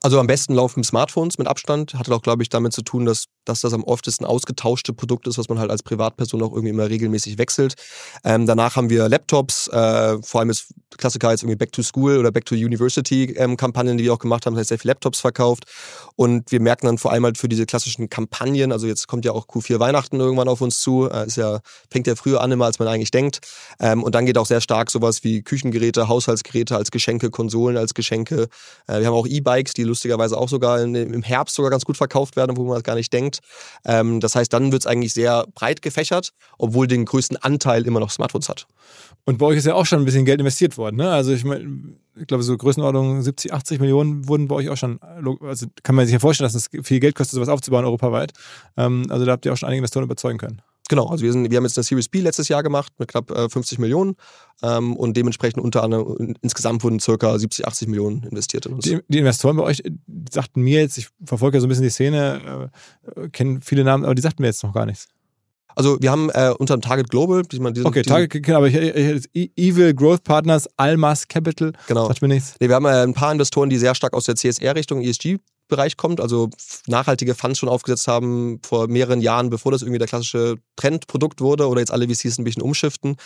[0.00, 1.94] Also am besten laufen Smartphones mit Abstand.
[1.94, 5.38] Hat auch, glaube ich, damit zu tun, dass, dass das am oftesten ausgetauschte Produkt ist,
[5.38, 7.74] was man halt als Privatperson auch irgendwie immer regelmäßig wechselt.
[8.22, 12.16] Ähm, danach haben wir Laptops, äh, vor allem ist Klassiker jetzt irgendwie Back to School
[12.16, 14.92] oder Back to University ähm, Kampagnen, die wir auch gemacht haben, das heißt sehr viele
[14.92, 15.64] Laptops verkauft.
[16.14, 19.32] Und wir merken dann vor allem halt für diese klassischen Kampagnen, also jetzt kommt ja
[19.32, 21.58] auch Q4 Weihnachten irgendwann auf uns zu, äh, ist ja,
[21.90, 23.40] fängt ja früher an immer, als man eigentlich denkt.
[23.80, 27.94] Ähm, und dann geht auch sehr stark sowas wie Küchengeräte, Haushaltsgeräte als Geschenke, Konsolen als
[27.94, 28.48] Geschenke.
[28.86, 32.36] Äh, wir haben auch E-Bikes, die lustigerweise auch sogar im Herbst sogar ganz gut verkauft
[32.36, 33.40] werden, wo man das gar nicht denkt.
[33.84, 38.00] Ähm, das heißt, dann wird es eigentlich sehr breit gefächert, obwohl den größten Anteil immer
[38.00, 38.66] noch Smartphones hat.
[39.24, 40.96] Und bei euch ist ja auch schon ein bisschen Geld investiert worden.
[40.96, 41.10] Ne?
[41.10, 45.00] Also ich meine, ich glaube, so Größenordnung 70, 80 Millionen wurden bei euch auch schon,
[45.42, 48.32] also kann man sich ja vorstellen, dass es das viel Geld kostet, sowas aufzubauen europaweit.
[48.76, 50.62] Ähm, also da habt ihr auch schon einige Investoren überzeugen können.
[50.88, 53.30] Genau, also wir, sind, wir haben jetzt eine Series B letztes Jahr gemacht mit knapp
[53.30, 54.16] äh, 50 Millionen
[54.62, 58.84] ähm, und dementsprechend unter anderem insgesamt wurden circa 70, 80 Millionen investiert in uns.
[58.84, 59.82] Die, die Investoren bei euch
[60.32, 62.70] sagten mir jetzt, ich verfolge ja so ein bisschen die Szene,
[63.16, 65.08] äh, kenne viele Namen, aber die sagten mir jetzt noch gar nichts.
[65.76, 69.28] Also wir haben äh, unter dem Target Global, diesen, diesen, okay, Target, aber ich, ich,
[69.32, 72.08] ich, Evil Growth Partners, Almas Capital, genau.
[72.08, 72.56] sagt mir nichts.
[72.58, 75.96] Nee, wir haben äh, ein paar Investoren, die sehr stark aus der CSR-Richtung, ESG Bereich
[75.96, 76.50] kommt, also
[76.86, 81.68] nachhaltige Funds schon aufgesetzt haben vor mehreren Jahren, bevor das irgendwie der klassische Trendprodukt wurde
[81.68, 83.16] oder jetzt alle VCs ein bisschen umschiften,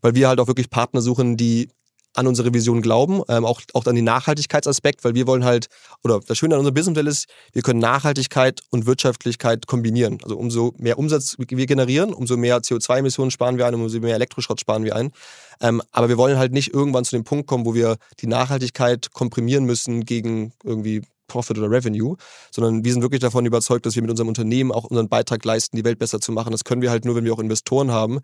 [0.00, 1.68] weil wir halt auch wirklich Partner suchen, die
[2.14, 5.68] an unsere Vision glauben, ähm, auch, auch an den Nachhaltigkeitsaspekt, weil wir wollen halt,
[6.04, 10.18] oder das Schöne an unserem Businessmodell ist, wir können Nachhaltigkeit und Wirtschaftlichkeit kombinieren.
[10.22, 14.60] Also umso mehr Umsatz wir generieren, umso mehr CO2-Emissionen sparen wir ein, umso mehr Elektroschrott
[14.60, 15.12] sparen wir ein.
[15.60, 19.12] Ähm, aber wir wollen halt nicht irgendwann zu dem Punkt kommen, wo wir die Nachhaltigkeit
[19.12, 22.16] komprimieren müssen gegen irgendwie Profit oder Revenue,
[22.50, 25.76] sondern wir sind wirklich davon überzeugt, dass wir mit unserem Unternehmen auch unseren Beitrag leisten,
[25.76, 26.52] die Welt besser zu machen.
[26.52, 28.20] Das können wir halt nur, wenn wir auch Investoren haben,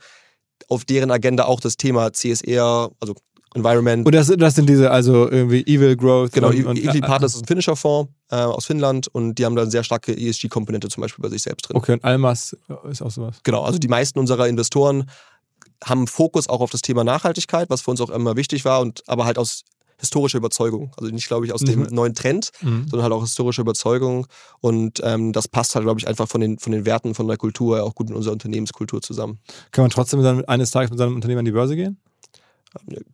[0.68, 3.14] auf deren Agenda auch das Thema CSR, also
[3.54, 4.04] Environment.
[4.04, 6.32] Und das, das sind diese, also irgendwie Evil Growth.
[6.32, 9.56] Genau, und, und, Evil Partners ist ein finnischer Fonds äh, aus Finnland und die haben
[9.56, 11.76] da eine sehr starke ESG-Komponente zum Beispiel bei sich selbst drin.
[11.76, 12.56] Okay, und Almas
[12.90, 13.36] ist auch sowas.
[13.44, 15.10] Genau, also die meisten unserer Investoren
[15.82, 19.02] haben Fokus auch auf das Thema Nachhaltigkeit, was für uns auch immer wichtig war und
[19.06, 19.64] aber halt aus
[19.98, 20.92] historische Überzeugung.
[20.96, 21.86] Also nicht, glaube ich, aus dem mhm.
[21.90, 22.86] neuen Trend, mhm.
[22.88, 24.26] sondern halt auch historische Überzeugung.
[24.60, 27.36] Und ähm, das passt halt, glaube ich, einfach von den, von den Werten, von der
[27.36, 29.38] Kultur auch gut in unserer Unternehmenskultur zusammen.
[29.72, 32.00] Kann man trotzdem dann eines Tages mit seinem Unternehmen an die Börse gehen?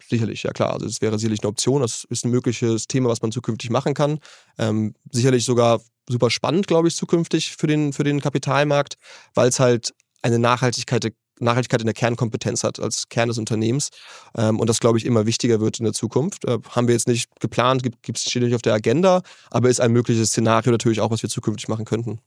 [0.09, 0.73] Sicherlich, ja klar.
[0.73, 1.81] Also es wäre sicherlich eine Option.
[1.81, 4.19] Das ist ein mögliches Thema, was man zukünftig machen kann.
[4.59, 8.99] Ähm, sicherlich sogar super spannend, glaube ich, zukünftig für den, für den Kapitalmarkt,
[9.35, 13.91] weil es halt eine Nachhaltigkeit, Nachhaltigkeit in der Kernkompetenz hat als Kern des Unternehmens.
[14.37, 16.45] Ähm, und das, glaube ich, immer wichtiger wird in der Zukunft.
[16.45, 19.81] Äh, haben wir jetzt nicht geplant, gibt es steht nicht auf der Agenda, aber ist
[19.81, 22.21] ein mögliches Szenario natürlich auch, was wir zukünftig machen könnten.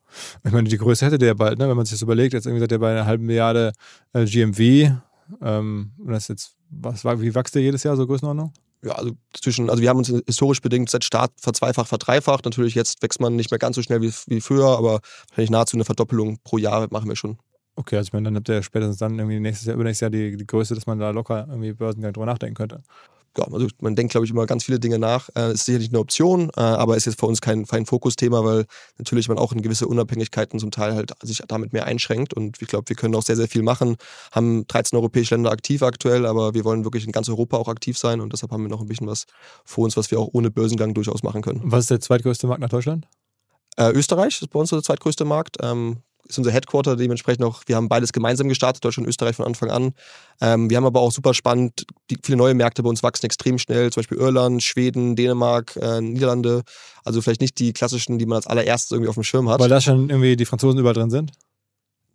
[0.43, 1.69] Ich meine, die Größe hätte der bald, ne?
[1.69, 2.33] wenn man sich das überlegt.
[2.33, 3.73] Jetzt irgendwie seid ihr bei einer halben Milliarde
[4.13, 4.59] äh, GMV.
[5.41, 8.53] Ähm, und das jetzt, was, wie wächst der jedes Jahr so Größenordnung?
[8.83, 12.45] ja, also zwischen, also wir haben uns historisch bedingt seit Start verzweifacht, verdreifacht.
[12.45, 15.77] Natürlich jetzt wächst man nicht mehr ganz so schnell wie, wie früher, aber wahrscheinlich nahezu
[15.77, 17.37] eine Verdoppelung pro Jahr machen wir schon.
[17.79, 20.35] Okay, also ich meine, dann habt ihr spätestens dann irgendwie nächstes Jahr, übernächstes Jahr die,
[20.35, 22.81] die Größe, dass man da locker irgendwie Börsengang drüber nachdenken könnte.
[23.37, 25.29] Ja, also man denkt, glaube ich, immer ganz viele Dinge nach.
[25.35, 28.65] Äh, ist sicherlich eine Option, äh, aber ist jetzt für uns kein, kein Fokusthema, weil
[28.97, 32.33] natürlich man auch in gewisse Unabhängigkeiten zum Teil halt sich damit mehr einschränkt.
[32.33, 33.97] Und ich glaube, wir können auch sehr, sehr viel machen.
[34.31, 37.95] Haben 13 europäische Länder aktiv aktuell, aber wir wollen wirklich in ganz Europa auch aktiv
[37.95, 39.25] sein und deshalb haben wir noch ein bisschen was
[39.65, 41.61] vor uns, was wir auch ohne Börsengang durchaus machen können.
[41.63, 43.07] Was ist der zweitgrößte Markt nach Deutschland?
[43.75, 45.57] Äh, Österreich ist bei uns der zweitgrößte Markt.
[45.61, 49.45] Ähm, ist unser Headquarter dementsprechend auch, wir haben beides gemeinsam gestartet, Deutschland und Österreich von
[49.45, 49.93] Anfang an.
[50.41, 53.57] Ähm, wir haben aber auch super spannend, die, viele neue Märkte bei uns wachsen extrem
[53.57, 56.63] schnell, zum Beispiel Irland, Schweden, Dänemark, äh, Niederlande.
[57.03, 59.59] Also vielleicht nicht die klassischen, die man als allererstes irgendwie auf dem Schirm hat.
[59.59, 61.31] Weil da schon irgendwie die Franzosen überall drin sind?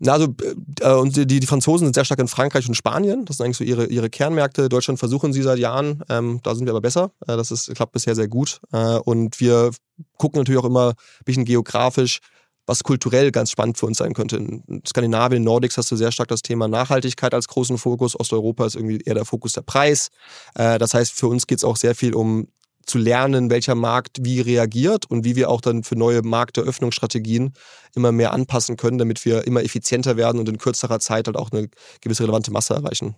[0.04, 0.34] Na, also
[0.80, 3.24] äh, und die, die Franzosen sind sehr stark in Frankreich und Spanien.
[3.24, 4.68] Das sind eigentlich so ihre, ihre Kernmärkte.
[4.68, 6.02] Deutschland versuchen sie seit Jahren.
[6.08, 7.12] Ähm, da sind wir aber besser.
[7.20, 8.60] Äh, das ist, klappt bisher sehr gut.
[8.72, 9.70] Äh, und wir
[10.18, 12.18] gucken natürlich auch immer ein bisschen geografisch,
[12.66, 14.36] was kulturell ganz spannend für uns sein könnte.
[14.36, 18.18] In Skandinavien, Nordics hast du sehr stark das Thema Nachhaltigkeit als großen Fokus.
[18.18, 20.10] Osteuropa ist irgendwie eher der Fokus der Preis.
[20.54, 22.48] Äh, das heißt, für uns geht es auch sehr viel um
[22.86, 27.52] zu lernen, welcher Markt wie reagiert und wie wir auch dann für neue Markteröffnungsstrategien
[27.94, 31.52] immer mehr anpassen können, damit wir immer effizienter werden und in kürzerer Zeit halt auch
[31.52, 31.68] eine
[32.00, 33.14] gewisse relevante Masse erreichen.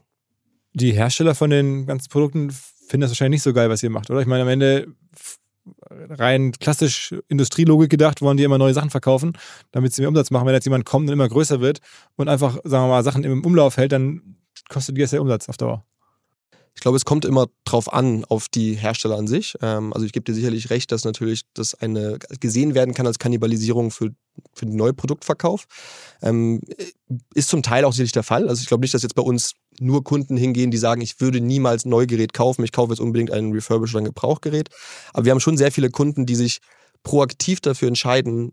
[0.75, 4.11] Die Hersteller von den ganzen Produkten finden das wahrscheinlich nicht so geil, was ihr macht,
[4.11, 4.21] oder?
[4.21, 4.89] Ich meine, am Ende
[5.91, 9.33] rein klassisch Industrielogik gedacht, wollen die immer neue Sachen verkaufen,
[9.73, 10.47] damit sie mehr Umsatz machen.
[10.47, 11.81] Wenn jetzt jemand kommt und immer größer wird
[12.17, 14.37] und einfach, sagen wir mal, Sachen im Umlauf hält, dann
[14.69, 15.85] kostet die das ja Umsatz auf Dauer.
[16.75, 19.55] Ich glaube, es kommt immer drauf an, auf die Hersteller an sich.
[19.63, 23.19] Ähm, also ich gebe dir sicherlich recht, dass natürlich das eine gesehen werden kann als
[23.19, 24.11] Kannibalisierung für,
[24.53, 25.65] für den Neuproduktverkauf.
[26.21, 26.61] Ähm,
[27.35, 28.49] ist zum Teil auch sicherlich der Fall.
[28.49, 31.41] Also ich glaube nicht, dass jetzt bei uns nur Kunden hingehen, die sagen, ich würde
[31.41, 34.69] niemals ein Neugerät kaufen, ich kaufe jetzt unbedingt ein Refurbished oder ein Gebrauchgerät.
[35.13, 36.59] Aber wir haben schon sehr viele Kunden, die sich
[37.05, 38.53] proaktiv dafür entscheiden,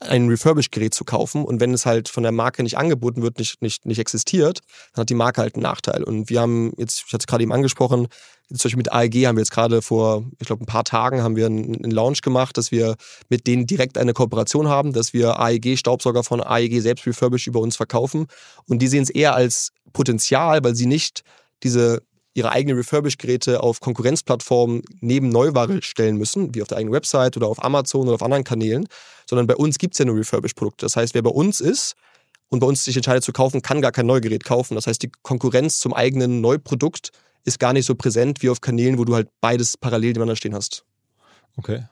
[0.00, 3.60] ein Refurbished-Gerät zu kaufen und wenn es halt von der Marke nicht angeboten wird, nicht,
[3.60, 4.60] nicht, nicht existiert,
[4.94, 6.02] dann hat die Marke halt einen Nachteil.
[6.02, 8.08] Und wir haben jetzt, ich hatte es gerade eben angesprochen,
[8.48, 11.36] zum Beispiel mit AEG haben wir jetzt gerade vor, ich glaube, ein paar Tagen haben
[11.36, 12.96] wir einen, einen Launch gemacht, dass wir
[13.28, 17.76] mit denen direkt eine Kooperation haben, dass wir AEG-Staubsauger von AEG selbst refurbished über uns
[17.76, 18.26] verkaufen.
[18.66, 21.22] Und die sehen es eher als Potenzial, weil sie nicht
[21.62, 22.02] diese
[22.34, 27.48] ihre eigenen Refurbished-Geräte auf Konkurrenzplattformen neben Neuware stellen müssen, wie auf der eigenen Website oder
[27.48, 28.86] auf Amazon oder auf anderen Kanälen,
[29.28, 30.86] sondern bei uns gibt es ja nur Refurbished-Produkte.
[30.86, 31.94] Das heißt, wer bei uns ist
[32.48, 34.74] und bei uns sich entscheidet zu kaufen, kann gar kein Neugerät kaufen.
[34.74, 37.10] Das heißt, die Konkurrenz zum eigenen Neuprodukt
[37.44, 40.54] ist gar nicht so präsent wie auf Kanälen, wo du halt beides parallel nebeneinander stehen
[40.54, 40.84] hast.
[41.56, 41.84] Okay.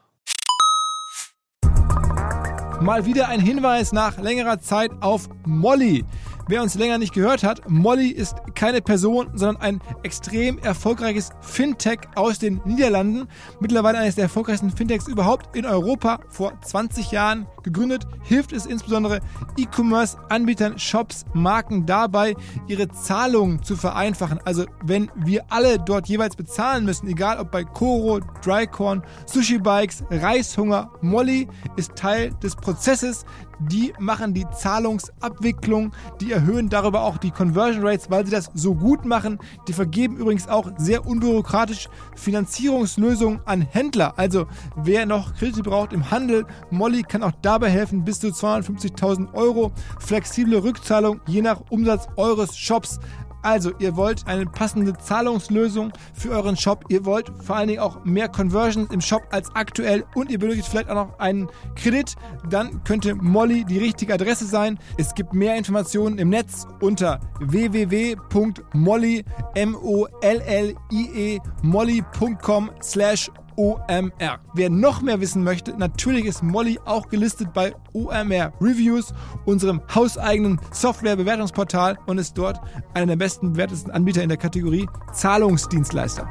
[2.80, 6.04] Mal wieder ein Hinweis nach längerer Zeit auf Molly.
[6.50, 11.98] Wer uns länger nicht gehört hat, Molly ist keine Person, sondern ein extrem erfolgreiches Fintech
[12.14, 13.28] aus den Niederlanden.
[13.60, 16.20] Mittlerweile eines der erfolgreichsten Fintechs überhaupt in Europa.
[16.30, 19.20] Vor 20 Jahren gegründet, hilft es insbesondere
[19.56, 22.34] E-Commerce-Anbietern, Shops, Marken dabei,
[22.66, 24.40] ihre Zahlungen zu vereinfachen.
[24.44, 30.04] Also wenn wir alle dort jeweils bezahlen müssen, egal ob bei Koro, Drycorn, Sushi Bikes,
[30.10, 33.24] Reishunger, Molly ist Teil des Prozesses.
[33.60, 38.72] Die machen die Zahlungsabwicklung, die erhöhen darüber auch die Conversion Rates, weil sie das so
[38.72, 39.38] gut machen.
[39.66, 44.14] Die vergeben übrigens auch sehr unbürokratisch Finanzierungslösungen an Händler.
[44.16, 49.34] Also wer noch Kredite braucht im Handel, Molly kann auch dabei helfen, bis zu 250.000
[49.34, 49.72] Euro.
[49.98, 53.00] Flexible Rückzahlung je nach Umsatz eures Shops.
[53.42, 56.84] Also, ihr wollt eine passende Zahlungslösung für euren Shop.
[56.88, 60.68] Ihr wollt vor allen Dingen auch mehr Conversions im Shop als aktuell und ihr benötigt
[60.68, 62.14] vielleicht auch noch einen Kredit.
[62.50, 64.78] Dann könnte Molly die richtige Adresse sein.
[64.98, 74.38] Es gibt mehr Informationen im Netz unter www.molly, M-O-L-L-I-E, molly.com slash OMR.
[74.54, 79.12] Wer noch mehr wissen möchte, natürlich ist Molly auch gelistet bei OMR Reviews,
[79.46, 82.60] unserem hauseigenen Software-Bewertungsportal und ist dort
[82.94, 86.28] einer der besten bewertesten Anbieter in der Kategorie Zahlungsdienstleister.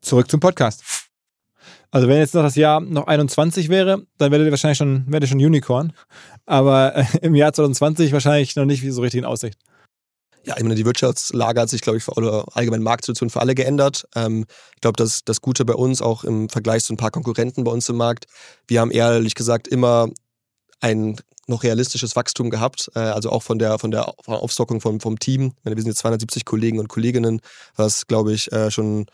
[0.00, 0.82] Zurück zum Podcast.
[1.90, 5.28] Also wenn jetzt noch das Jahr noch 21 wäre, dann werdet ihr wahrscheinlich schon, werdet
[5.28, 5.92] ihr schon Unicorn.
[6.46, 9.58] Aber äh, im Jahr 2020 wahrscheinlich noch nicht so richtig in Aussicht.
[10.48, 14.08] Ja, ich meine, die Wirtschaftslage hat sich, glaube ich, oder allgemein Marktsituation für alle geändert.
[14.16, 17.64] Ähm, ich glaube, das, das Gute bei uns, auch im Vergleich zu ein paar Konkurrenten
[17.64, 18.24] bei uns im Markt,
[18.66, 20.08] wir haben ehrlich gesagt immer
[20.80, 25.18] ein noch realistisches Wachstum gehabt, äh, also auch von der, von der Aufstockung vom, vom
[25.18, 25.52] Team.
[25.64, 27.42] Meine, wir sind jetzt 270 Kollegen und Kolleginnen,
[27.76, 29.04] was, glaube ich, äh, schon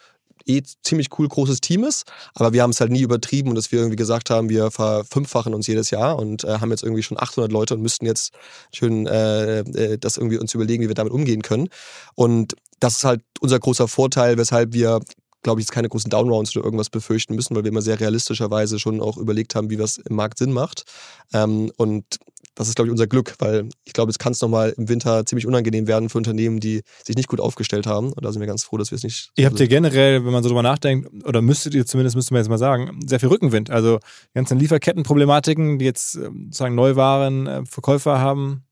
[0.46, 2.04] eh ziemlich cool großes Team ist,
[2.34, 5.54] aber wir haben es halt nie übertrieben und dass wir irgendwie gesagt haben, wir verfünffachen
[5.54, 8.34] uns jedes Jahr und äh, haben jetzt irgendwie schon 800 Leute und müssten jetzt
[8.72, 11.68] schön äh, äh, das irgendwie uns überlegen, wie wir damit umgehen können.
[12.14, 15.00] Und das ist halt unser großer Vorteil, weshalb wir
[15.44, 18.80] glaube ich, jetzt keine großen Downrounds oder irgendwas befürchten müssen, weil wir immer sehr realistischerweise
[18.80, 20.84] schon auch überlegt haben, wie was im Markt Sinn macht.
[21.32, 22.18] Ähm, und
[22.54, 25.26] das ist, glaube ich, unser Glück, weil ich glaube, es kann es nochmal im Winter
[25.26, 28.12] ziemlich unangenehm werden für Unternehmen, die sich nicht gut aufgestellt haben.
[28.12, 29.30] Und da sind wir ganz froh, dass wir es nicht.
[29.36, 32.40] Ihr habt ja generell, wenn man so drüber nachdenkt, oder müsstet ihr zumindest, müsste man
[32.40, 33.70] jetzt mal sagen, sehr viel Rückenwind.
[33.70, 38.64] Also die ganzen Lieferkettenproblematiken, die jetzt ähm, sozusagen Neuwaren, äh, Verkäufer haben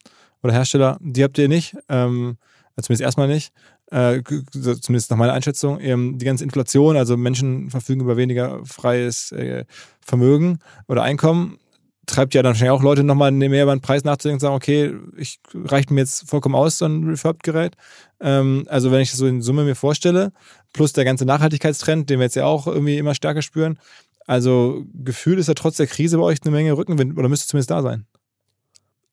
[0.42, 1.76] oder Hersteller, die habt ihr nicht.
[1.88, 2.36] Ähm,
[2.80, 3.52] zumindest erstmal nicht.
[3.90, 5.78] Äh, zumindest nach meiner Einschätzung.
[5.80, 9.64] Ähm, die ganze Inflation, also Menschen verfügen über weniger freies äh,
[10.00, 11.58] Vermögen oder Einkommen
[12.06, 14.94] treibt ja dann wahrscheinlich auch Leute nochmal mehr über den Preis nachzudenken und sagen, okay,
[15.16, 17.76] ich reicht mir jetzt vollkommen aus, so ein Refurb-Gerät.
[18.20, 20.32] Ähm, also wenn ich das so in Summe mir vorstelle,
[20.72, 23.78] plus der ganze Nachhaltigkeitstrend, den wir jetzt ja auch irgendwie immer stärker spüren.
[24.26, 27.70] Also Gefühl ist ja trotz der Krise bei euch eine Menge Rückenwind oder müsste zumindest
[27.70, 28.06] da sein.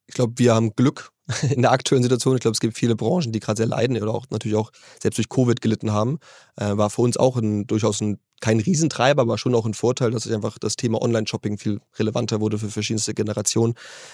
[0.07, 1.11] Ich glaube, wir haben Glück
[1.49, 2.35] in der aktuellen Situation.
[2.35, 5.17] Ich glaube, es gibt viele Branchen, die gerade sehr leiden oder auch natürlich auch selbst
[5.17, 6.19] durch Covid gelitten haben.
[6.55, 10.11] Äh, war für uns auch ein, durchaus ein kein Riesentreiber, aber schon auch ein Vorteil,
[10.11, 13.73] dass einfach das Thema Online-Shopping viel relevanter wurde für verschiedenste Generationen.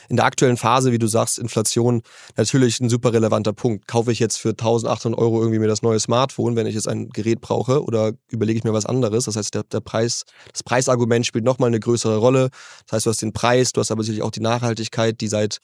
[0.09, 2.01] In der aktuellen Phase, wie du sagst, Inflation,
[2.35, 3.87] natürlich ein super relevanter Punkt.
[3.87, 7.09] Kaufe ich jetzt für 1800 Euro irgendwie mir das neue Smartphone, wenn ich jetzt ein
[7.09, 9.25] Gerät brauche oder überlege ich mir was anderes?
[9.25, 12.49] Das heißt, der, der Preis, das Preisargument spielt nochmal eine größere Rolle.
[12.85, 15.59] Das heißt, du hast den Preis, du hast aber sicherlich auch die Nachhaltigkeit, die seit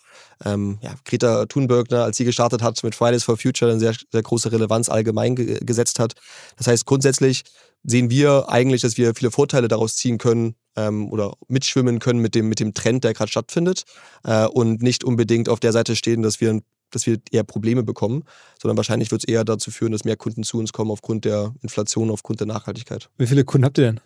[0.46, 1.41] ähm, ja, Greta
[1.92, 5.36] Ne, als sie gestartet hat mit Fridays for Future, eine sehr, sehr große Relevanz allgemein
[5.36, 6.14] ge gesetzt hat.
[6.58, 7.44] Das heißt, grundsätzlich
[7.84, 12.36] sehen wir eigentlich, dass wir viele Vorteile daraus ziehen können ähm, oder mitschwimmen können mit
[12.36, 13.84] dem, mit dem Trend, der gerade stattfindet
[14.24, 18.24] äh, und nicht unbedingt auf der Seite stehen, dass wir, dass wir eher Probleme bekommen,
[18.62, 21.54] sondern wahrscheinlich wird es eher dazu führen, dass mehr Kunden zu uns kommen aufgrund der
[21.62, 23.10] Inflation, aufgrund der Nachhaltigkeit.
[23.18, 24.00] Wie viele Kunden habt ihr denn?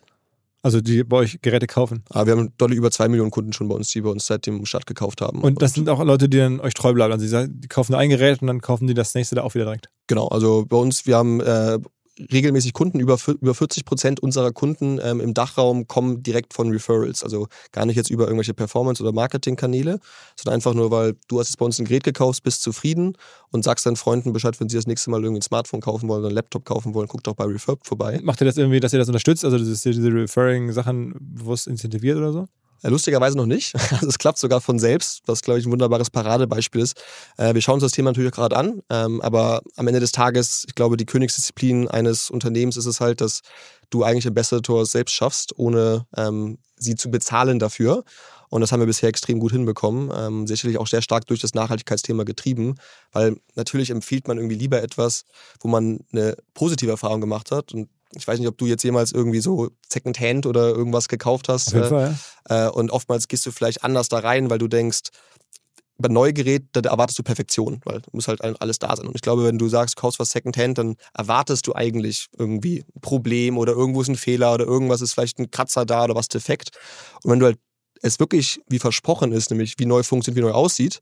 [0.65, 2.03] Also die bei euch Geräte kaufen?
[2.09, 4.47] Ah, wir haben deutlich über zwei Millionen Kunden schon bei uns, die bei uns seit
[4.47, 5.41] dem Start gekauft haben.
[5.41, 7.13] Und das sind auch Leute, die dann euch treu bleiben.
[7.13, 9.91] Also die, kaufen ein Gerät und dann kaufen die das nächste da auch wieder direkt.
[10.07, 11.77] Genau, also bei uns, wir haben äh,
[12.19, 12.99] regelmäßig Kunden.
[12.99, 17.23] Über, über 40 Prozent unserer Kunden ähm, im Dachraum kommen direkt von Referrals.
[17.23, 19.99] Also gar nicht jetzt über irgendwelche Performance- oder Marketingkanäle,
[20.35, 23.17] sondern einfach nur, weil du hast jetzt bei uns ein Gerät gekauft, bist zufrieden
[23.51, 26.19] und sagst deinen Freunden Bescheid, wenn sie das nächste Mal irgendwie ein Smartphone kaufen wollen
[26.19, 28.19] oder einen Laptop kaufen wollen, guck doch bei Refurb vorbei.
[28.23, 32.31] Macht ihr das irgendwie, dass ihr das unterstützt, also diese, diese Referring-Sachen bewusst incentiviert oder
[32.31, 32.47] so?
[32.83, 33.73] Äh, lustigerweise noch nicht.
[33.95, 37.01] Also es klappt sogar von selbst, was, glaube ich, ein wunderbares Paradebeispiel ist.
[37.37, 40.11] Äh, wir schauen uns das Thema natürlich auch gerade an, ähm, aber am Ende des
[40.11, 43.41] Tages, ich glaube, die Königsdisziplin eines Unternehmens ist es halt, dass
[43.89, 48.03] du eigentlich Ambassadors selbst schaffst, ohne ähm, sie zu bezahlen dafür.
[48.49, 50.11] Und das haben wir bisher extrem gut hinbekommen.
[50.15, 52.75] Ähm, sicherlich auch sehr stark durch das Nachhaltigkeitsthema getrieben,
[53.11, 55.25] weil natürlich empfiehlt man irgendwie lieber etwas,
[55.59, 57.73] wo man eine positive Erfahrung gemacht hat.
[57.73, 61.69] Und ich weiß nicht, ob du jetzt jemals irgendwie so Secondhand oder irgendwas gekauft hast.
[61.69, 62.17] Auf jeden äh, Fall,
[62.49, 62.67] ja.
[62.67, 65.09] äh, und oftmals gehst du vielleicht anders da rein, weil du denkst,
[65.97, 69.07] bei Neugerät, da erwartest du Perfektion, weil muss halt alles da sein.
[69.07, 72.83] Und ich glaube, wenn du sagst, du kaufst was Secondhand, dann erwartest du eigentlich irgendwie
[72.95, 76.15] ein Problem oder irgendwo ist ein Fehler oder irgendwas ist vielleicht ein Kratzer da oder
[76.15, 76.71] was defekt.
[77.23, 77.59] Und wenn du halt
[78.01, 80.99] es wirklich wie versprochen ist, nämlich wie neu funktioniert, wie neu aussieht,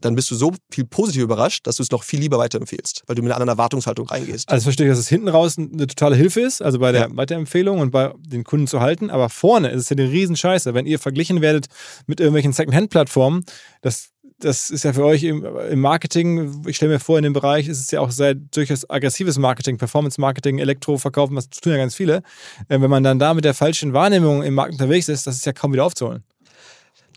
[0.00, 3.16] dann bist du so viel positiv überrascht, dass du es noch viel lieber weiterempfehlst, weil
[3.16, 4.48] du mit einer anderen Erwartungshaltung reingehst.
[4.48, 7.16] Also verstehe ich, dass es hinten raus eine totale Hilfe ist, also bei der ja.
[7.16, 10.86] Weiterempfehlung und bei den Kunden zu halten, aber vorne ist es ja eine Riesenscheiße, wenn
[10.86, 11.66] ihr verglichen werdet
[12.06, 13.44] mit irgendwelchen Second-Hand-Plattformen,
[13.82, 14.10] das
[14.40, 17.68] das ist ja für euch im, im Marketing, ich stelle mir vor, in dem Bereich
[17.68, 22.22] ist es ja auch sehr durchaus aggressives Marketing, Performance-Marketing, Elektroverkaufen, das tun ja ganz viele.
[22.68, 25.46] Äh, wenn man dann da mit der falschen Wahrnehmung im Markt unterwegs ist, das ist
[25.46, 26.24] ja kaum wieder aufzuholen.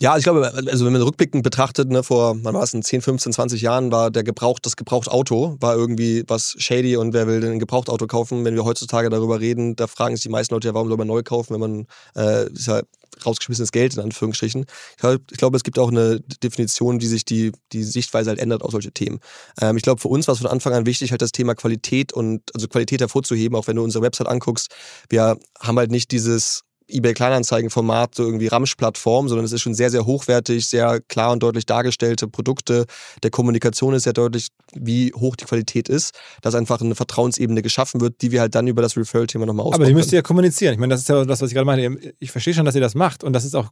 [0.04, 3.02] Ja, ich glaube, also wenn man rückblickend betrachtet, ne, vor, wann war es, in 10,
[3.02, 7.40] 15, 20 Jahren war der Gebraucht, das Gebrauchtauto war irgendwie was shady und wer will
[7.40, 8.44] denn ein Gebrauchtauto kaufen?
[8.44, 11.08] Wenn wir heutzutage darüber reden, da fragen sich die meisten Leute ja, warum soll man
[11.08, 11.88] neu kaufen, wenn man,
[12.18, 12.82] äh, ist ja
[13.26, 14.66] rausgeschmissenes Geld in Anführungsstrichen.
[14.92, 18.40] Ich glaube, ich glaube, es gibt auch eine Definition, die sich die, die Sichtweise halt
[18.40, 19.22] ändert auf solche Themen.
[19.62, 22.12] Ähm, ich glaube, für uns war es von Anfang an wichtig, halt das Thema Qualität
[22.12, 24.68] und, also Qualität hervorzuheben, auch wenn du unsere Website anguckst.
[25.08, 29.90] Wir haben halt nicht dieses eBay Kleinanzeigen-Format so irgendwie Ramsch-Plattform, sondern es ist schon sehr,
[29.90, 32.86] sehr hochwertig, sehr klar und deutlich dargestellte Produkte.
[33.22, 38.02] Der Kommunikation ist sehr deutlich, wie hoch die Qualität ist, dass einfach eine Vertrauensebene geschaffen
[38.02, 40.22] wird, die wir halt dann über das Referral-Thema nochmal ausbauen Aber die müsst ihr ja
[40.24, 40.74] kommunizieren.
[40.74, 41.98] Ich meine, das ist ja das, was ich gerade meine.
[42.20, 43.70] Ich verstehe schon, dass ihr das macht und dass es auch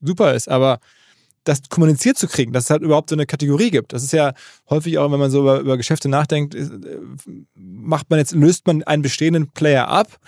[0.00, 0.80] super ist, aber
[1.48, 3.92] das kommuniziert zu kriegen, dass es halt überhaupt so eine Kategorie gibt.
[3.92, 4.34] Das ist ja
[4.68, 6.68] häufig auch, wenn man so über, über Geschäfte nachdenkt, äh,
[7.54, 10.18] macht man jetzt, löst man einen bestehenden Player ab.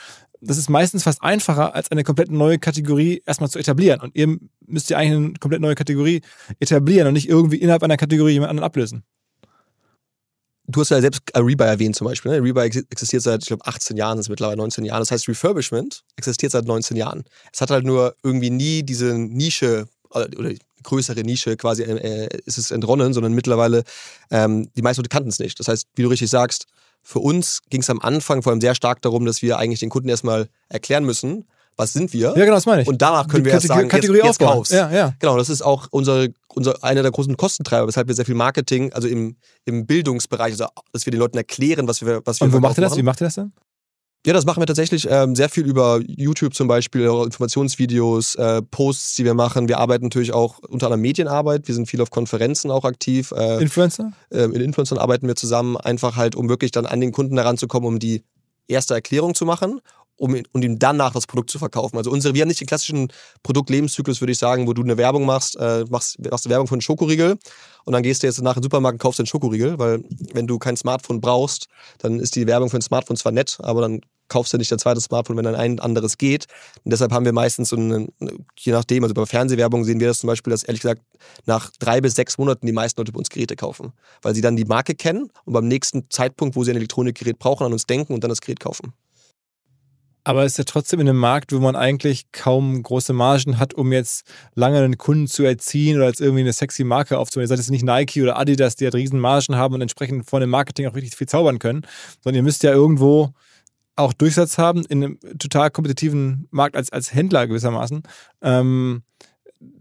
[0.41, 4.01] Das ist meistens fast einfacher, als eine komplett neue Kategorie erstmal zu etablieren.
[4.01, 6.23] Und ihr müsst ja eigentlich eine komplett neue Kategorie
[6.59, 9.05] etablieren und nicht irgendwie innerhalb einer Kategorie jemand anderen ablösen
[10.71, 12.33] du hast ja selbst Rebuy erwähnt zum Beispiel.
[12.33, 12.43] Ne?
[12.43, 15.01] Rebuy existiert seit, ich glaube, 18 Jahren, das ist mittlerweile 19 Jahren.
[15.01, 17.25] Das heißt, Refurbishment existiert seit 19 Jahren.
[17.53, 22.59] Es hat halt nur irgendwie nie diese Nische äh, oder größere Nische quasi äh, ist
[22.59, 23.85] es entronnen, sondern mittlerweile
[24.31, 25.59] ähm, die meisten Leute kannten es nicht.
[25.61, 26.67] Das heißt, wie du richtig sagst,
[27.03, 29.91] für uns ging es am Anfang vor allem sehr stark darum, dass wir eigentlich den
[29.91, 31.47] Kunden erstmal erklären müssen,
[31.77, 32.35] was sind wir?
[32.37, 32.89] Ja, genau, das meine ich.
[32.89, 34.73] Und danach können wir erst sagen, Kategorie jetzt, jetzt kaufst.
[34.73, 35.15] Ja, ja.
[35.19, 38.93] Genau, das ist auch unsere, unser, einer der großen Kostentreiber, weshalb wir sehr viel Marketing,
[38.93, 42.53] also im, im Bildungsbereich, also dass wir den Leuten erklären, was wir was wir Und
[42.53, 42.97] wo macht ihr das?
[42.97, 43.53] Wie macht ihr das denn?
[44.27, 49.15] Ja, das machen wir tatsächlich ähm, sehr viel über YouTube zum Beispiel, Informationsvideos, äh, Posts,
[49.15, 49.67] die wir machen.
[49.67, 51.67] Wir arbeiten natürlich auch unter anderem Medienarbeit.
[51.69, 53.33] Wir sind viel auf Konferenzen auch aktiv.
[53.35, 54.13] Äh, Influencer?
[54.29, 57.89] Äh, in Influencern arbeiten wir zusammen, einfach halt, um wirklich dann an den Kunden heranzukommen,
[57.89, 58.23] um die
[58.69, 59.81] erste Erklärung zu machen
[60.21, 61.97] um, um ihm danach das Produkt zu verkaufen.
[61.97, 63.09] Also unsere, wir haben nicht den klassischen
[63.43, 66.83] Produktlebenszyklus, würde ich sagen, wo du eine Werbung machst, äh, machst, machst Werbung für einen
[66.83, 67.39] Schokoriegel
[67.85, 70.05] und dann gehst du jetzt nach dem Supermarkt und kaufst den Schokoriegel, weil
[70.35, 71.67] wenn du kein Smartphone brauchst,
[71.99, 74.79] dann ist die Werbung für ein Smartphone zwar nett, aber dann kaufst du nicht dein
[74.79, 76.47] zweites Smartphone, wenn dann ein anderes geht.
[76.85, 78.07] Und deshalb haben wir meistens so eine,
[78.57, 81.03] je nachdem, also bei Fernsehwerbung sehen wir das zum Beispiel, dass ehrlich gesagt
[81.47, 83.93] nach drei bis sechs Monaten die meisten Leute bei uns Geräte kaufen,
[84.23, 87.67] weil sie dann die Marke kennen und beim nächsten Zeitpunkt, wo sie ein Elektronikgerät brauchen,
[87.67, 88.93] an uns denken und dann das Gerät kaufen.
[90.31, 93.75] Aber es ist ja trotzdem in einem Markt, wo man eigentlich kaum große Margen hat,
[93.75, 94.23] um jetzt
[94.55, 97.43] lange einen Kunden zu erziehen oder als irgendwie eine sexy Marke aufzubauen.
[97.43, 100.41] Ihr seid jetzt nicht Nike oder Adidas, die halt riesen Margen haben und entsprechend von
[100.41, 101.83] dem Marketing auch richtig viel zaubern können,
[102.23, 103.31] sondern ihr müsst ja irgendwo
[103.97, 108.05] auch Durchsatz haben in einem total kompetitiven Markt als, als Händler gewissermaßen.
[108.41, 109.03] Ähm,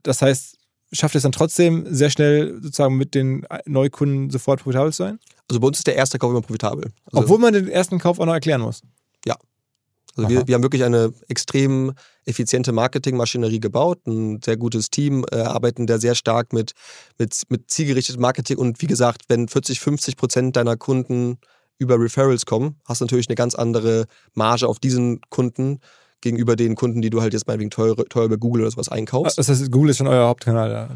[0.02, 0.58] das heißt,
[0.92, 5.20] schafft es dann trotzdem sehr schnell sozusagen mit den Neukunden sofort profitabel zu sein?
[5.48, 6.86] Also bei uns ist der erste Kauf immer profitabel.
[7.06, 8.82] Also Obwohl man den ersten Kauf auch noch erklären muss.
[9.28, 9.36] Ja,
[10.20, 11.94] also wir, wir, haben wirklich eine extrem
[12.26, 16.74] effiziente Marketingmaschinerie gebaut, ein sehr gutes Team, äh, arbeiten da sehr stark mit,
[17.18, 18.58] mit, mit zielgerichtetem Marketing.
[18.58, 21.38] Und wie gesagt, wenn 40, 50 Prozent deiner Kunden
[21.78, 25.80] über Referrals kommen, hast du natürlich eine ganz andere Marge auf diesen Kunden
[26.22, 29.38] gegenüber den Kunden, die du halt jetzt meinetwegen teuer, teuer über Google oder sowas einkaufst.
[29.38, 30.72] Das heißt, Google ist schon euer Hauptkanal.
[30.72, 30.90] Ja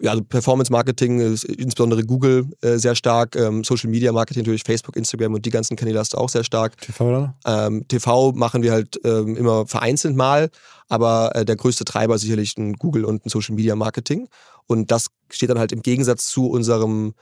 [0.00, 4.62] ja, also Performance Marketing ist insbesondere Google äh, sehr stark, ähm, Social Media Marketing natürlich
[4.62, 6.76] Facebook, Instagram und die ganzen Kanäle hast du auch sehr stark.
[6.78, 7.34] TV oder?
[7.46, 10.50] Ähm, TV machen wir halt ähm, immer vereinzelt mal,
[10.88, 14.28] aber äh, der größte Treiber ist sicherlich ein Google und ein Social Media Marketing
[14.66, 17.14] und das steht dann halt im Gegensatz zu unserem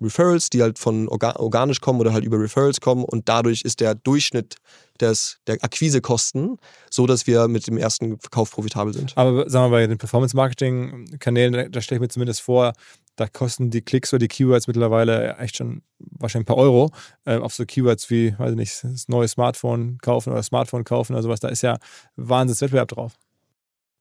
[0.00, 3.94] Referrals, die halt von organisch kommen oder halt über Referrals kommen und dadurch ist der
[3.94, 4.56] Durchschnitt
[5.02, 6.56] des, der Akquisekosten
[6.90, 9.12] so, dass wir mit dem ersten Verkauf profitabel sind.
[9.16, 12.72] Aber sagen wir bei den Performance-Marketing-Kanälen, da stelle ich mir zumindest vor,
[13.16, 16.90] da kosten die Klicks oder die Keywords mittlerweile echt schon wahrscheinlich ein paar Euro
[17.26, 21.12] äh, auf so Keywords wie, weiß ich nicht, das neue Smartphone kaufen oder Smartphone kaufen
[21.12, 21.40] oder sowas.
[21.40, 21.78] Da ist ja
[22.16, 23.12] Wahnsinnswettbewerb drauf.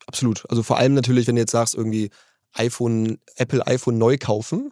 [0.07, 0.49] Absolut.
[0.49, 2.09] Also vor allem natürlich, wenn du jetzt sagst, irgendwie
[2.53, 4.71] iPhone, Apple iPhone neu kaufen,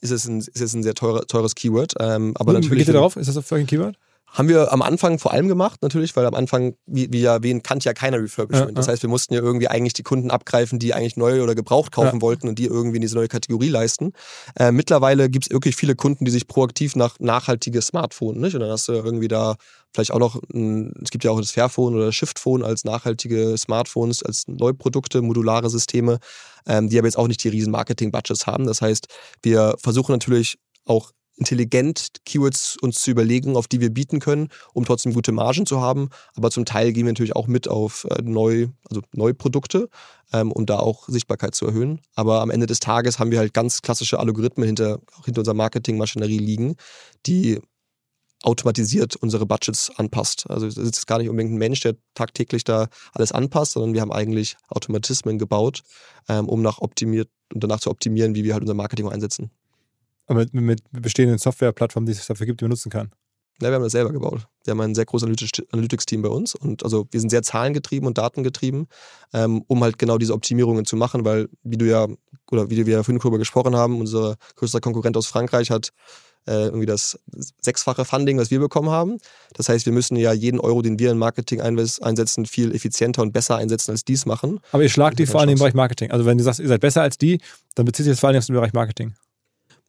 [0.00, 1.94] ist es ein, ist es ein sehr teure, teures Keyword.
[2.00, 3.16] Ähm, aber Wie natürlich, geht ihr darauf?
[3.16, 3.96] Ist das für euch ein Keyword?
[4.32, 7.64] Haben wir am Anfang vor allem gemacht, natürlich, weil am Anfang, wie, wie ja erwähnt,
[7.64, 8.70] kannte ja keiner Refurbishment.
[8.70, 11.54] Ja, das heißt, wir mussten ja irgendwie eigentlich die Kunden abgreifen, die eigentlich neu oder
[11.54, 12.22] gebraucht kaufen ja.
[12.22, 14.12] wollten und die irgendwie in diese neue Kategorie leisten.
[14.56, 18.54] Äh, mittlerweile gibt es wirklich viele Kunden, die sich proaktiv nach nachhaltiges Smartphone, nicht?
[18.54, 19.56] Und dann hast du irgendwie da
[19.92, 23.58] vielleicht auch noch, ein, es gibt ja auch das Fairphone oder das Shiftphone als nachhaltige
[23.58, 26.18] Smartphones, als Neuprodukte, modulare Systeme,
[26.66, 28.66] ähm, die aber jetzt auch nicht die riesen Marketing-Budgets haben.
[28.66, 29.08] Das heißt,
[29.42, 31.10] wir versuchen natürlich auch
[31.40, 35.80] intelligent Keywords uns zu überlegen, auf die wir bieten können, um trotzdem gute Margen zu
[35.80, 36.10] haben.
[36.36, 39.88] Aber zum Teil gehen wir natürlich auch mit auf äh, also neue Produkte,
[40.32, 42.00] ähm, um da auch Sichtbarkeit zu erhöhen.
[42.14, 46.38] Aber am Ende des Tages haben wir halt ganz klassische Algorithmen hinter, hinter unserer Marketingmaschinerie
[46.38, 46.76] liegen,
[47.26, 47.58] die
[48.42, 50.48] automatisiert unsere Budgets anpasst.
[50.48, 54.00] Also es ist gar nicht unbedingt ein Mensch, der tagtäglich da alles anpasst, sondern wir
[54.00, 55.82] haben eigentlich Automatismen gebaut,
[56.28, 59.50] ähm, um nach optimiert und danach zu optimieren, wie wir halt unser Marketing einsetzen.
[60.30, 63.10] Mit, mit bestehenden Softwareplattformen, die es dafür gibt, die man nutzen kann.
[63.60, 64.46] Ja, wir haben das selber gebaut.
[64.64, 65.28] Wir haben ein sehr großes
[65.72, 68.86] Analytics-Team bei uns und also wir sind sehr zahlengetrieben und datengetrieben,
[69.34, 72.06] ähm, um halt genau diese Optimierungen zu machen, weil wie du ja,
[72.50, 75.92] oder wie wir ja vorhin darüber gesprochen haben, unser größter Konkurrent aus Frankreich hat
[76.46, 77.18] äh, irgendwie das
[77.60, 79.18] sechsfache Funding, was wir bekommen haben.
[79.54, 83.32] Das heißt, wir müssen ja jeden Euro, den wir in Marketing einsetzen, viel effizienter und
[83.32, 84.60] besser einsetzen, als die es machen.
[84.72, 86.10] Aber ihr schlagt die vor allem im Bereich Marketing.
[86.10, 87.40] Also wenn du sagst, ihr seid besser als die,
[87.74, 89.14] dann bezieht sich das vor allem auf den Bereich Marketing.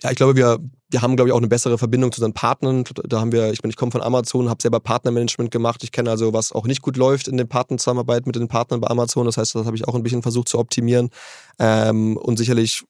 [0.04, 0.58] Ja, ich glaube, wir,
[0.90, 2.84] wir haben, glaube ich, auch eine bessere Verbindung zu unseren Partnern.
[3.04, 5.84] Da haben wir, ich meine, ich komme von Amazon, habe selber Partnermanagement gemacht.
[5.84, 8.88] Ich kenne also, was auch nicht gut läuft in den Partnerzusammenarbeit mit den Partnern bei
[8.88, 9.26] Amazon.
[9.26, 11.12] Das heißt, das habe ich auch ein bisschen versucht zu optimieren.
[11.60, 12.84] Ähm, und sicherlich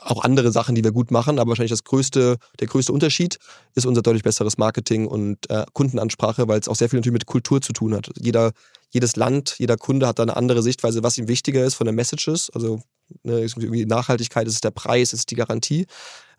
[0.00, 3.38] auch andere Sachen, die wir gut machen, aber wahrscheinlich das größte, der größte Unterschied
[3.74, 7.26] ist unser deutlich besseres Marketing und äh, Kundenansprache, weil es auch sehr viel natürlich mit
[7.26, 8.10] Kultur zu tun hat.
[8.20, 8.52] Jeder,
[8.90, 11.94] jedes Land, jeder Kunde hat da eine andere Sichtweise, was ihm wichtiger ist von den
[11.94, 12.50] Messages.
[12.50, 12.82] Also
[13.22, 13.46] ne,
[13.86, 15.86] Nachhaltigkeit ist es der Preis, ist es die Garantie.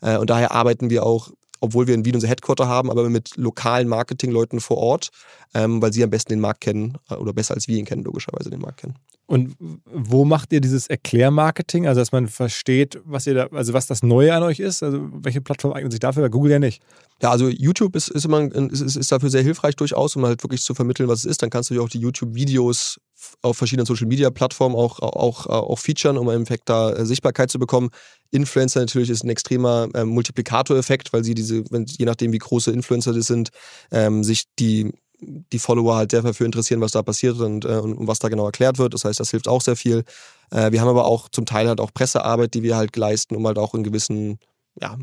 [0.03, 1.31] Äh, und daher arbeiten wir auch
[1.63, 5.11] obwohl wir in Wien unser Headquarter haben, aber mit lokalen Marketingleuten vor Ort,
[5.53, 8.03] ähm, weil sie am besten den Markt kennen äh, oder besser als wir ihn kennen,
[8.03, 8.95] logischerweise den Markt kennen.
[9.27, 11.87] Und wo macht ihr dieses Erklärmarketing?
[11.87, 14.83] Also, dass man versteht, was ihr da, also was das Neue an euch ist?
[14.83, 16.23] Also, welche Plattform eignet sich dafür?
[16.23, 16.83] Bei Google ja nicht.
[17.21, 20.61] Ja, also YouTube ist, ist, immer, ist, ist dafür sehr hilfreich durchaus, um halt wirklich
[20.61, 21.41] zu vermitteln, was es ist.
[21.41, 22.99] Dann kannst du dir auch die YouTube-Videos
[23.41, 27.49] auf verschiedenen Social Media Plattformen auch, auch, auch featuren, um im Endeffekt da äh, Sichtbarkeit
[27.49, 27.89] zu bekommen.
[28.33, 32.71] Influencer natürlich ist ein extremer äh, Multiplikatoreffekt, weil sie diese, wenn, je nachdem wie große
[32.71, 33.49] Influencer das sind,
[33.91, 34.91] ähm, sich die
[35.25, 38.45] die Follower halt sehr dafür interessieren, was da passiert und, äh, und, was da genau
[38.45, 38.93] erklärt wird.
[38.93, 40.03] Das heißt, das hilft auch sehr viel.
[40.51, 43.47] Äh, wir haben aber auch zum Teil halt auch Pressearbeit, die wir halt leisten, um
[43.47, 44.39] halt auch in gewissen
[44.81, 44.97] ja,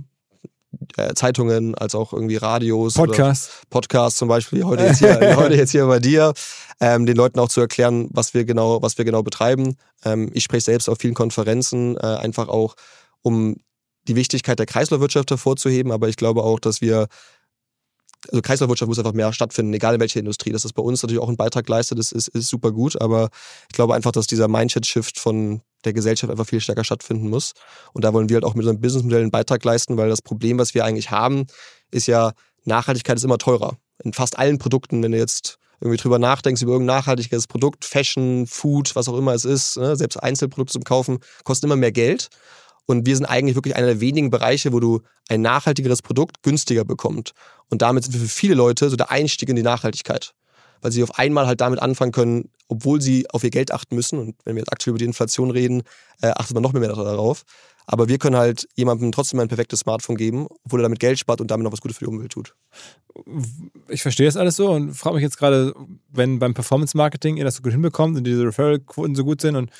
[0.96, 2.94] äh, Zeitungen als auch irgendwie Radios.
[2.94, 3.62] Podcasts.
[3.70, 6.32] Podcasts zum Beispiel, heute jetzt hier, heute jetzt hier bei dir,
[6.80, 9.76] ähm, den Leuten auch zu erklären, was wir genau, was wir genau betreiben.
[10.04, 12.74] Ähm, ich spreche selbst auf vielen Konferenzen, äh, einfach auch,
[13.22, 13.56] um
[14.08, 17.08] die Wichtigkeit der Kreislaufwirtschaft hervorzuheben, aber ich glaube auch, dass wir
[18.28, 20.52] also Kreislaufwirtschaft muss einfach mehr stattfinden, egal in welcher Industrie.
[20.52, 23.30] Dass das bei uns natürlich auch einen Beitrag leistet, das ist, ist super gut, aber
[23.70, 27.54] ich glaube einfach, dass dieser Mindset-Shift von der Gesellschaft einfach viel stärker stattfinden muss.
[27.94, 30.58] Und da wollen wir halt auch mit unserem Businessmodell einen Beitrag leisten, weil das Problem,
[30.58, 31.46] was wir eigentlich haben,
[31.90, 32.32] ist ja,
[32.64, 33.78] Nachhaltigkeit ist immer teurer.
[34.04, 38.46] In fast allen Produkten, wenn du jetzt irgendwie drüber nachdenkst, über irgendein nachhaltiges Produkt, Fashion,
[38.46, 42.28] Food, was auch immer es ist, ne, selbst Einzelprodukte zum Kaufen, kosten immer mehr Geld.
[42.90, 46.84] Und wir sind eigentlich wirklich einer der wenigen Bereiche, wo du ein nachhaltigeres Produkt günstiger
[46.84, 47.34] bekommst.
[47.68, 50.32] Und damit sind wir für viele Leute so der Einstieg in die Nachhaltigkeit.
[50.80, 54.18] Weil sie auf einmal halt damit anfangen können, obwohl sie auf ihr Geld achten müssen.
[54.18, 55.84] Und wenn wir jetzt aktuell über die Inflation reden,
[56.20, 57.44] äh, achtet man noch mehr darauf.
[57.86, 61.40] Aber wir können halt jemandem trotzdem ein perfektes Smartphone geben, obwohl er damit Geld spart
[61.40, 62.56] und damit noch was Gutes für die Umwelt tut.
[63.88, 65.74] Ich verstehe das alles so und frage mich jetzt gerade,
[66.08, 69.54] wenn beim Performance Marketing ihr das so gut hinbekommt und diese Referral-Quoten so gut sind
[69.54, 69.70] und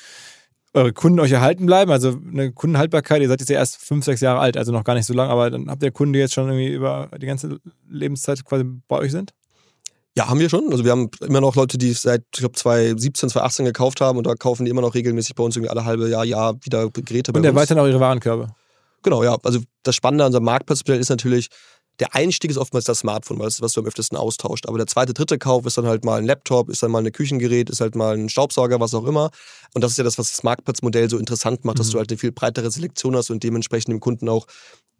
[0.73, 1.91] eure Kunden euch erhalten bleiben?
[1.91, 4.93] Also eine Kundenhaltbarkeit, ihr seid jetzt ja erst fünf, sechs Jahre alt, also noch gar
[4.93, 7.59] nicht so lange, aber dann habt ihr Kunden, die jetzt schon irgendwie über die ganze
[7.89, 9.33] Lebenszeit quasi bei euch sind?
[10.17, 10.69] Ja, haben wir schon.
[10.71, 14.27] Also wir haben immer noch Leute, die seit, ich glaube, 2017, 2018 gekauft haben und
[14.27, 17.31] da kaufen die immer noch regelmäßig bei uns irgendwie alle halbe Jahr, Jahr wieder Geräte
[17.31, 17.49] bei und uns.
[17.49, 18.47] Und erweitern auch ihre Warenkörbe.
[19.03, 19.37] Genau, ja.
[19.43, 21.47] Also das Spannende an unserem Marktplatzmodell ist natürlich,
[22.01, 24.67] der Einstieg ist oftmals das Smartphone, weil das ist, was du am öftesten austauscht.
[24.67, 27.11] Aber der zweite, dritte Kauf ist dann halt mal ein Laptop, ist dann mal ein
[27.11, 29.29] Küchengerät, ist halt mal ein Staubsauger, was auch immer.
[29.75, 31.79] Und das ist ja das, was das Marktplatzmodell so interessant macht, mhm.
[31.79, 34.47] dass du halt eine viel breitere Selektion hast und dementsprechend dem Kunden auch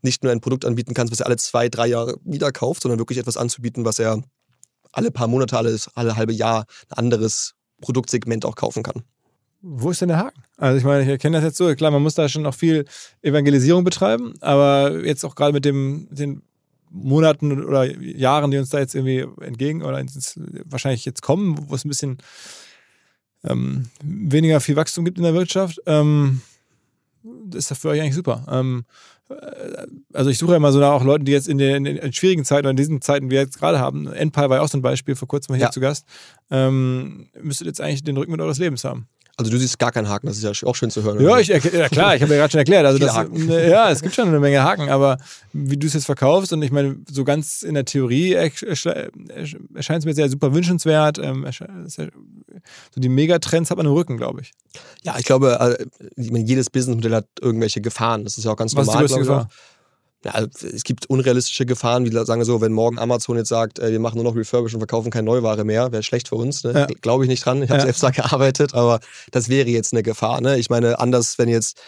[0.04, 3.00] nicht nur ein Produkt anbieten kannst, was er alle zwei, drei Jahre wieder kauft, sondern
[3.00, 4.22] wirklich etwas anzubieten, was er
[4.92, 9.02] alle paar Monate, alle, alle halbe Jahr ein anderes Produktsegment auch kaufen kann.
[9.64, 10.44] Wo ist denn der Haken?
[10.58, 12.86] Also ich meine, ich erkenne das jetzt so, klar, man muss da schon noch viel
[13.24, 16.44] Evangelisierung betreiben, aber jetzt auch gerade mit dem, den
[16.92, 20.04] Monaten oder Jahren, die uns da jetzt irgendwie entgegen oder
[20.66, 22.18] wahrscheinlich jetzt kommen, wo es ein bisschen
[23.44, 26.42] ähm, weniger viel Wachstum gibt in der Wirtschaft, ähm,
[27.54, 28.46] ist das für euch eigentlich super.
[28.50, 28.86] Ähm,
[29.30, 31.96] äh, also ich suche ja immer so nach auch Leuten, die jetzt in den, in
[31.96, 34.64] den, schwierigen Zeiten oder in diesen Zeiten, die wir jetzt gerade haben, Endpal war ja
[34.64, 35.72] auch so ein Beispiel, vor kurzem mal hier ja.
[35.72, 36.06] zu Gast,
[36.50, 39.08] ähm, müsstet jetzt eigentlich den Rücken mit eures Lebens haben.
[39.38, 41.20] Also du siehst gar keinen Haken, das ist ja auch schön zu hören.
[41.22, 41.60] Ja, ich, ja
[41.90, 42.86] klar, ich habe ja gerade schon erklärt.
[42.86, 45.18] Also das, ja, es gibt schon eine Menge Haken, aber
[45.54, 49.10] wie du es jetzt verkaufst und ich meine, so ganz in der Theorie erscheint
[49.76, 51.18] es mir sehr super wünschenswert.
[51.20, 52.06] Ähm, so
[52.96, 54.52] die Megatrends hat man im Rücken, glaube ich.
[55.04, 58.24] Ja, ich glaube, äh, jedes Businessmodell hat irgendwelche Gefahren.
[58.24, 59.06] Das ist ja auch ganz Was normal.
[59.06, 59.50] Ist die größte Gefahr?
[60.24, 63.80] Ja, also, es gibt unrealistische Gefahren, wie sagen wir so, wenn morgen Amazon jetzt sagt,
[63.80, 66.64] äh, wir machen nur noch Refurbish und verkaufen keine Neuware mehr, wäre schlecht für uns.
[66.64, 66.74] Ne?
[66.74, 66.88] Ja.
[67.02, 67.64] Glaube ich nicht dran.
[67.64, 67.86] Ich habe ja.
[67.86, 69.00] selbst da gearbeitet, aber
[69.32, 70.42] das wäre jetzt eine Gefahr.
[70.42, 70.58] Ne?
[70.60, 71.80] Ich meine, anders, wenn jetzt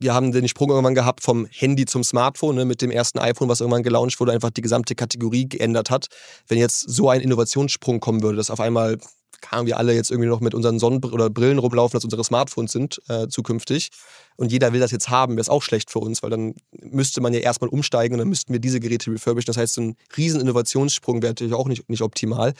[0.00, 3.48] wir haben den Sprung irgendwann gehabt vom Handy zum Smartphone ne, mit dem ersten iPhone,
[3.48, 6.08] was irgendwann gelauncht wurde, einfach die gesamte Kategorie geändert hat.
[6.48, 8.98] Wenn jetzt so ein Innovationssprung kommen würde, dass auf einmal
[9.44, 12.72] kamen wir alle jetzt irgendwie noch mit unseren Sonnen- oder Brillen rumlaufen, dass unsere Smartphones
[12.72, 13.90] sind äh, zukünftig.
[14.36, 17.20] Und jeder will das jetzt haben, wäre es auch schlecht für uns, weil dann müsste
[17.20, 19.46] man ja erstmal umsteigen und dann müssten wir diese Geräte refurbischen.
[19.46, 22.54] Das heißt, so ein riesen Innovationssprung wäre natürlich auch nicht, nicht optimal.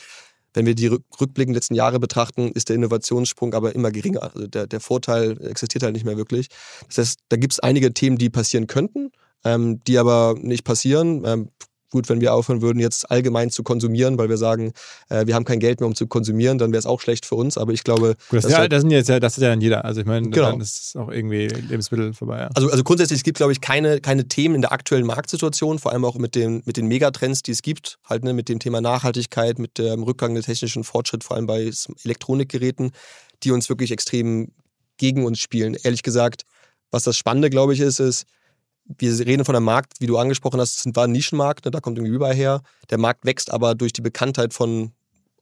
[0.52, 4.22] Wenn wir die Rückblicken letzten Jahre betrachten, ist der Innovationssprung aber immer geringer.
[4.22, 6.48] Also der, der Vorteil existiert halt nicht mehr wirklich.
[6.88, 9.10] Das heißt, da gibt es einige Themen, die passieren könnten,
[9.42, 11.22] ähm, die aber nicht passieren.
[11.24, 11.48] Ähm,
[11.94, 14.72] gut, wenn wir aufhören würden, jetzt allgemein zu konsumieren, weil wir sagen,
[15.10, 17.36] äh, wir haben kein Geld mehr, um zu konsumieren, dann wäre es auch schlecht für
[17.36, 17.56] uns.
[17.56, 18.16] Aber ich glaube.
[18.30, 19.84] Gut, das, ja, das, sind jetzt, das ist ja dann jeder.
[19.84, 20.50] Also ich meine, genau.
[20.50, 22.40] dann ist auch irgendwie Lebensmittel vorbei.
[22.40, 22.50] Ja.
[22.54, 25.92] Also, also grundsätzlich es gibt glaube ich, keine, keine Themen in der aktuellen Marktsituation, vor
[25.92, 28.80] allem auch mit den, mit den Megatrends, die es gibt, halt ne, mit dem Thema
[28.80, 31.70] Nachhaltigkeit, mit dem Rückgang des technischen Fortschritts, vor allem bei
[32.04, 32.90] Elektronikgeräten,
[33.44, 34.50] die uns wirklich extrem
[34.96, 35.76] gegen uns spielen.
[35.84, 36.42] Ehrlich gesagt,
[36.90, 38.26] was das Spannende, glaube ich, ist, ist,
[38.86, 41.80] wir reden von einem Markt, wie du angesprochen hast, es war ein Nischenmarkt, ne, da
[41.80, 42.62] kommt irgendwie überall her.
[42.90, 44.92] Der Markt wächst aber durch die Bekanntheit von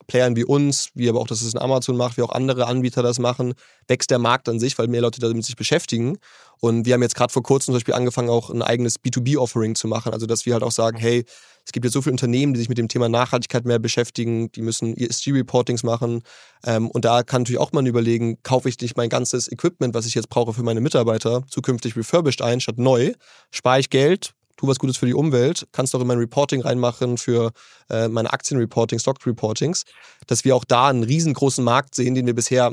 [0.06, 3.02] Playern wie uns, wie aber auch, dass es ein Amazon macht, wie auch andere Anbieter
[3.02, 3.54] das machen,
[3.88, 6.18] wächst der Markt an sich, weil mehr Leute damit sich beschäftigen.
[6.60, 9.88] Und wir haben jetzt gerade vor kurzem zum Beispiel angefangen, auch ein eigenes B2B-Offering zu
[9.88, 10.12] machen.
[10.12, 11.24] Also, dass wir halt auch sagen, hey,
[11.64, 14.62] es gibt jetzt so viele Unternehmen, die sich mit dem Thema Nachhaltigkeit mehr beschäftigen, die
[14.62, 16.22] müssen ESG-Reportings machen.
[16.64, 20.06] Ähm, und da kann natürlich auch mal überlegen, kaufe ich nicht mein ganzes Equipment, was
[20.06, 23.12] ich jetzt brauche für meine Mitarbeiter, zukünftig refurbished ein, statt neu,
[23.50, 27.18] spare ich Geld, tu was Gutes für die Umwelt, kannst auch in mein Reporting reinmachen
[27.18, 27.50] für
[27.90, 29.84] äh, meine Aktienreporting, Stock-Reportings,
[30.26, 32.72] dass wir auch da einen riesengroßen Markt sehen, den wir bisher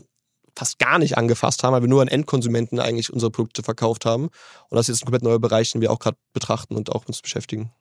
[0.55, 4.25] fast gar nicht angefasst haben, weil wir nur an Endkonsumenten eigentlich unsere Produkte verkauft haben.
[4.25, 7.05] Und das ist jetzt ein komplett neuer Bereich, den wir auch gerade betrachten und auch
[7.05, 7.71] uns beschäftigen.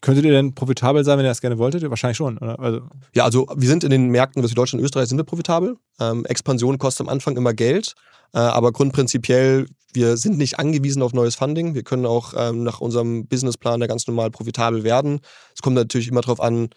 [0.00, 1.88] Könntet ihr denn profitabel sein, wenn ihr das gerne wolltet?
[1.88, 2.58] Wahrscheinlich schon, oder?
[2.60, 2.82] Also
[3.14, 5.76] ja, also wir sind in den Märkten, was Deutschland und Österreich, sind wir profitabel.
[5.98, 7.94] Ähm, Expansion kostet am Anfang immer Geld,
[8.36, 11.74] aber grundprinzipiell, wir sind nicht angewiesen auf neues Funding.
[11.74, 15.20] Wir können auch ähm, nach unserem Businessplan da ganz normal profitabel werden.
[15.54, 16.68] Es kommt natürlich immer darauf an,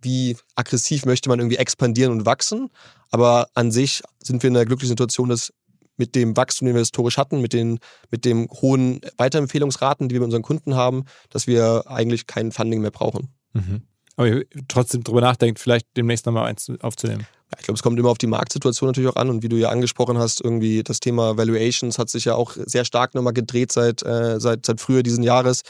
[0.00, 2.70] wie aggressiv möchte man irgendwie expandieren und wachsen.
[3.10, 5.52] Aber an sich sind wir in der glücklichen Situation, dass
[5.96, 7.78] mit dem Wachstum, den wir historisch hatten, mit den,
[8.10, 12.80] mit den hohen Weiterempfehlungsraten, die wir mit unseren Kunden haben, dass wir eigentlich kein Funding
[12.80, 13.28] mehr brauchen.
[13.52, 13.82] Mhm.
[14.16, 17.26] Aber trotzdem darüber nachdenkt, vielleicht demnächst nochmal eins aufzunehmen.
[17.50, 19.56] Ja, ich glaube, es kommt immer auf die Marktsituation natürlich auch an und wie du
[19.56, 23.72] ja angesprochen hast, irgendwie das Thema Valuations hat sich ja auch sehr stark nochmal gedreht
[23.72, 25.62] seit, äh, seit, seit früher diesen Jahres.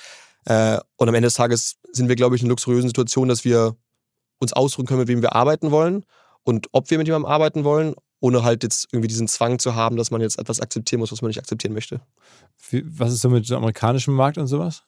[0.44, 3.44] Äh, und am Ende des Tages sind wir, glaube ich, in einer luxuriösen Situation, dass
[3.44, 3.76] wir
[4.38, 6.04] uns ausruhen können, mit wem wir arbeiten wollen
[6.42, 7.94] und ob wir mit jemandem arbeiten wollen
[8.24, 11.20] ohne halt jetzt irgendwie diesen Zwang zu haben, dass man jetzt etwas akzeptieren muss, was
[11.20, 12.00] man nicht akzeptieren möchte.
[12.70, 14.82] Was ist so mit dem amerikanischen Markt und sowas?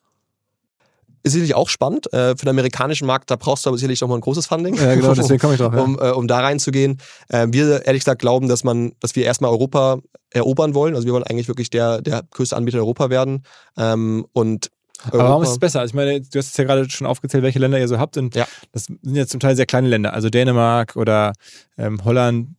[1.26, 2.12] Ist sicherlich auch spannend.
[2.12, 4.76] Äh, für den amerikanischen Markt, da brauchst du aber sicherlich nochmal ein großes Funding.
[4.76, 5.74] Ja, genau, deswegen komme ich drauf.
[5.74, 5.82] Ja.
[5.82, 6.98] Um, äh, um da reinzugehen.
[7.28, 9.98] Äh, wir ehrlich gesagt glauben, dass man, dass wir erstmal Europa
[10.30, 10.94] erobern wollen.
[10.94, 13.42] Also wir wollen eigentlich wirklich der, der größte Anbieter in Europa werden.
[13.76, 14.70] Ähm, und
[15.10, 15.80] aber warum ist es besser?
[15.80, 18.16] Also ich meine, du hast es ja gerade schon aufgezählt, welche Länder ihr so habt.
[18.16, 18.46] Und ja.
[18.70, 20.12] das sind ja zum Teil sehr kleine Länder.
[20.12, 21.32] Also Dänemark oder
[21.76, 22.50] ähm, Holland,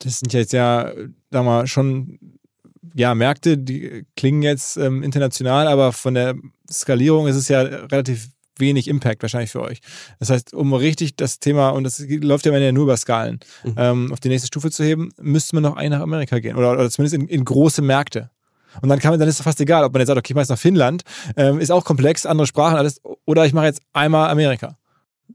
[0.00, 0.92] das sind jetzt ja,
[1.30, 2.18] sagen wir schon,
[2.94, 6.34] ja, Märkte, die klingen jetzt ähm, international, aber von der
[6.70, 9.80] Skalierung ist es ja relativ wenig Impact wahrscheinlich für euch.
[10.18, 13.74] Das heißt, um richtig das Thema, und das läuft ja nur über Skalen, mhm.
[13.76, 16.72] ähm, auf die nächste Stufe zu heben, müsste man noch ein nach Amerika gehen oder,
[16.72, 18.30] oder zumindest in, in große Märkte.
[18.82, 20.34] Und dann kann man, dann ist es fast egal, ob man jetzt sagt, okay, ich
[20.34, 21.02] mache jetzt nach Finnland,
[21.36, 24.76] ähm, ist auch komplex, andere Sprachen, alles, oder ich mache jetzt einmal Amerika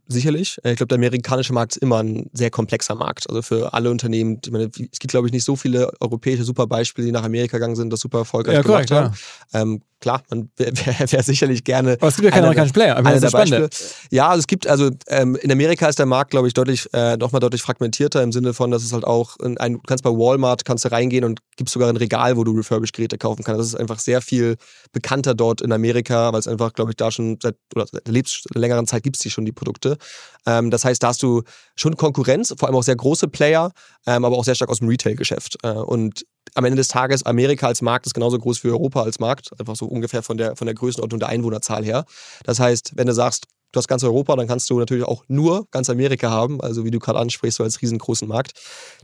[0.08, 0.58] sicherlich.
[0.64, 3.30] Äh, ich glaube, der amerikanische Markt ist immer ein sehr komplexer Markt.
[3.30, 7.12] Also für alle Unternehmen, meine, es gibt, glaube ich, nicht so viele europäische Superbeispiele, die
[7.12, 9.16] nach Amerika gegangen sind, das super erfolgreich ja, gemacht korrekt, haben.
[9.54, 9.62] Ja.
[9.62, 11.94] Ähm, klar, man wäre wär sicherlich gerne.
[12.00, 12.98] Aber es gibt ja keine amerikanischen Player.
[12.98, 13.70] Aber das ist Beispiele.
[14.12, 17.18] Ja, also es gibt, also ähm, in Amerika ist der Markt, glaube ich, deutlich, äh,
[17.18, 20.66] nochmal deutlich fragmentierter im Sinne von, dass es halt auch, ein, du kannst bei Walmart,
[20.66, 23.60] kannst du reingehen und gibt sogar ein Regal, wo du Refurbished-Geräte kaufen kannst.
[23.60, 24.56] Das ist einfach sehr viel
[24.92, 28.48] bekannter dort in Amerika, weil es einfach, glaube ich, da schon seit, oder seit lebst,
[28.56, 29.98] längeren Zeit gibt es die schon, die Produkte.
[30.46, 31.44] Ähm, das heißt, da hast du
[31.76, 33.72] schon Konkurrenz, vor allem auch sehr große Player,
[34.08, 35.58] ähm, aber auch sehr stark aus dem Retail-Geschäft.
[35.64, 36.26] Äh, und
[36.56, 39.76] am Ende des Tages, Amerika als Markt ist genauso groß wie Europa als Markt, einfach
[39.76, 42.06] so ungefähr von der, von der Größenordnung der Einwohnerzahl her.
[42.44, 45.68] Das heißt, wenn du sagst, du hast ganz Europa, dann kannst du natürlich auch nur
[45.72, 48.54] ganz Amerika haben, also wie du gerade ansprichst, so als riesengroßen Markt.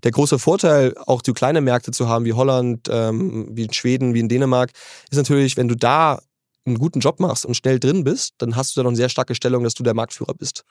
[0.04, 4.14] Der große Vorteil, auch die kleine Märkte zu haben, wie Holland, ähm, wie in Schweden,
[4.14, 4.72] wie in Dänemark,
[5.10, 6.20] ist natürlich, wenn du da
[6.66, 9.10] einen guten Job machst und schnell drin bist, dann hast du da noch eine sehr
[9.10, 10.64] starke Stellung, dass du der Marktführer bist.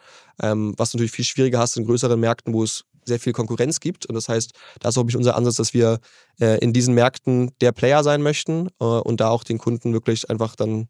[0.43, 4.07] Ähm, was natürlich viel schwieriger hast in größeren Märkten, wo es sehr viel Konkurrenz gibt.
[4.07, 6.01] Und das heißt, da ist auch unser Ansatz, dass wir
[6.41, 10.31] äh, in diesen Märkten der Player sein möchten äh, und da auch den Kunden wirklich
[10.31, 10.89] einfach dann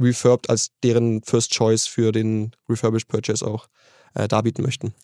[0.00, 3.68] refurbed als deren First Choice für den Refurbished Purchase auch
[4.14, 4.94] äh, darbieten möchten.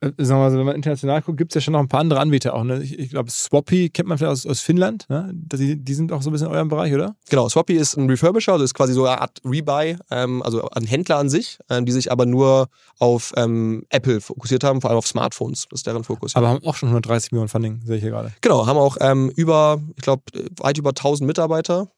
[0.00, 2.00] Äh, sagen wir mal, wenn man international guckt, gibt es ja schon noch ein paar
[2.00, 2.64] andere Anbieter auch.
[2.64, 2.82] Ne?
[2.82, 5.06] Ich, ich glaube, Swappy kennt man vielleicht aus, aus Finnland.
[5.08, 5.30] Ne?
[5.32, 7.16] Die, die, sind auch so ein bisschen in eurem Bereich, oder?
[7.28, 10.84] Genau, Swappy ist ein Refurbisher, also ist quasi so eine Art Rebuy, ähm, also ein
[10.84, 12.68] Händler an sich, ähm, die sich aber nur
[12.98, 15.66] auf ähm, Apple fokussiert haben, vor allem auf Smartphones.
[15.70, 16.36] Das ist deren Fokus.
[16.36, 18.32] Aber haben auch schon 130 Millionen Funding, sehe ich hier gerade.
[18.40, 20.22] Genau, haben auch ähm, über, ich glaube,
[20.60, 21.88] weit über 1000 Mitarbeiter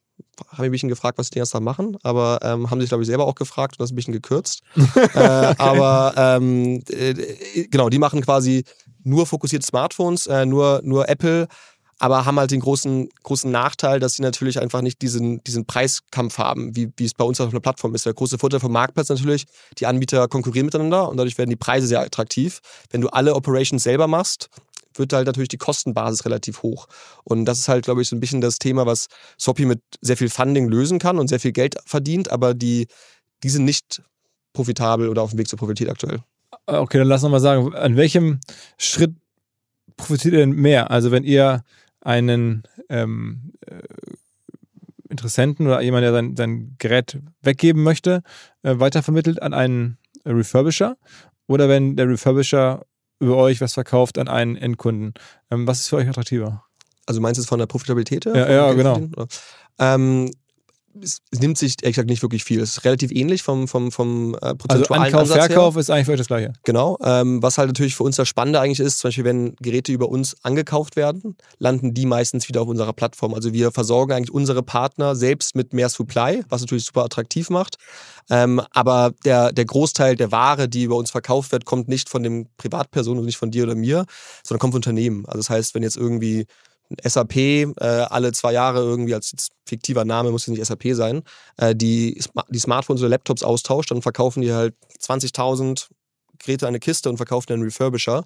[0.51, 3.07] haben ein bisschen gefragt, was die ganze Tag machen, aber ähm, haben sich, glaube ich,
[3.07, 4.63] selber auch gefragt und das ein bisschen gekürzt.
[5.15, 8.65] äh, aber ähm, äh, genau, die machen quasi
[9.03, 11.49] nur fokussierte Smartphones, äh, nur, nur Apple,
[11.99, 16.37] aber haben halt den großen, großen Nachteil, dass sie natürlich einfach nicht diesen, diesen Preiskampf
[16.39, 18.05] haben, wie, wie es bei uns auf einer Plattform ist.
[18.05, 19.47] Der große Vorteil vom Marktplatz natürlich,
[19.79, 22.61] die Anbieter konkurrieren miteinander und dadurch werden die Preise sehr attraktiv.
[22.91, 24.51] Wenn du alle Operations selber machst,
[24.99, 26.87] wird halt natürlich die Kostenbasis relativ hoch.
[27.25, 30.17] Und das ist halt, glaube ich, so ein bisschen das Thema, was Soppy mit sehr
[30.17, 32.89] viel Funding lösen kann und sehr viel Geld verdient, aber die,
[33.43, 34.03] die sind nicht
[34.53, 36.21] profitabel oder auf dem Weg zur Profitabilität aktuell.
[36.67, 38.41] Ah, okay, dann lass uns mal sagen, an welchem
[38.79, 39.15] Schritt
[39.97, 40.91] profitiert ihr denn mehr?
[40.91, 41.63] Also wenn ihr
[42.01, 43.83] einen ähm, äh,
[45.09, 48.23] Interessenten oder jemand, der sein, sein Gerät weggeben möchte,
[48.63, 50.97] äh, weitervermittelt an einen Refurbisher
[51.47, 52.85] oder wenn der Refurbisher
[53.19, 55.15] über euch was verkauft an einen Endkunden.
[55.51, 56.65] Ähm, was ist für euch attraktiver?
[57.07, 58.25] Also meinst du es von der Profitabilität?
[58.25, 59.01] Ja, ja genau.
[59.79, 60.31] Ähm,
[61.03, 62.61] es, nimmt sich ehrlich gesagt nicht wirklich viel.
[62.61, 65.81] Es ist relativ ähnlich vom, vom, vom äh, prozentualen Also Ankauf, Ansatz Verkauf her.
[65.81, 66.53] ist eigentlich für euch das Gleiche.
[66.65, 66.99] Genau.
[67.03, 70.09] Ähm, was halt natürlich für uns das Spannende eigentlich ist, zum Beispiel, wenn Geräte über
[70.09, 73.35] uns angekauft werden, landen die meistens wieder auf unserer Plattform.
[73.35, 77.77] Also wir versorgen eigentlich unsere Partner selbst mit mehr Supply, was natürlich super attraktiv macht.
[78.29, 82.23] Ähm, aber der, der Großteil der Ware, die über uns verkauft wird, kommt nicht von
[82.23, 84.05] dem Privatperson und nicht von dir oder mir,
[84.43, 85.27] sondern kommt von Unternehmen.
[85.27, 86.47] Also das heißt, wenn jetzt irgendwie
[87.03, 91.23] SAP äh, alle zwei Jahre irgendwie als fiktiver Name, muss jetzt nicht SAP sein,
[91.57, 95.89] äh, die, die Smartphones oder Laptops austauscht, dann verkaufen die halt 20.000
[96.39, 98.25] Geräte eine Kiste und verkaufen einen Refurbisher.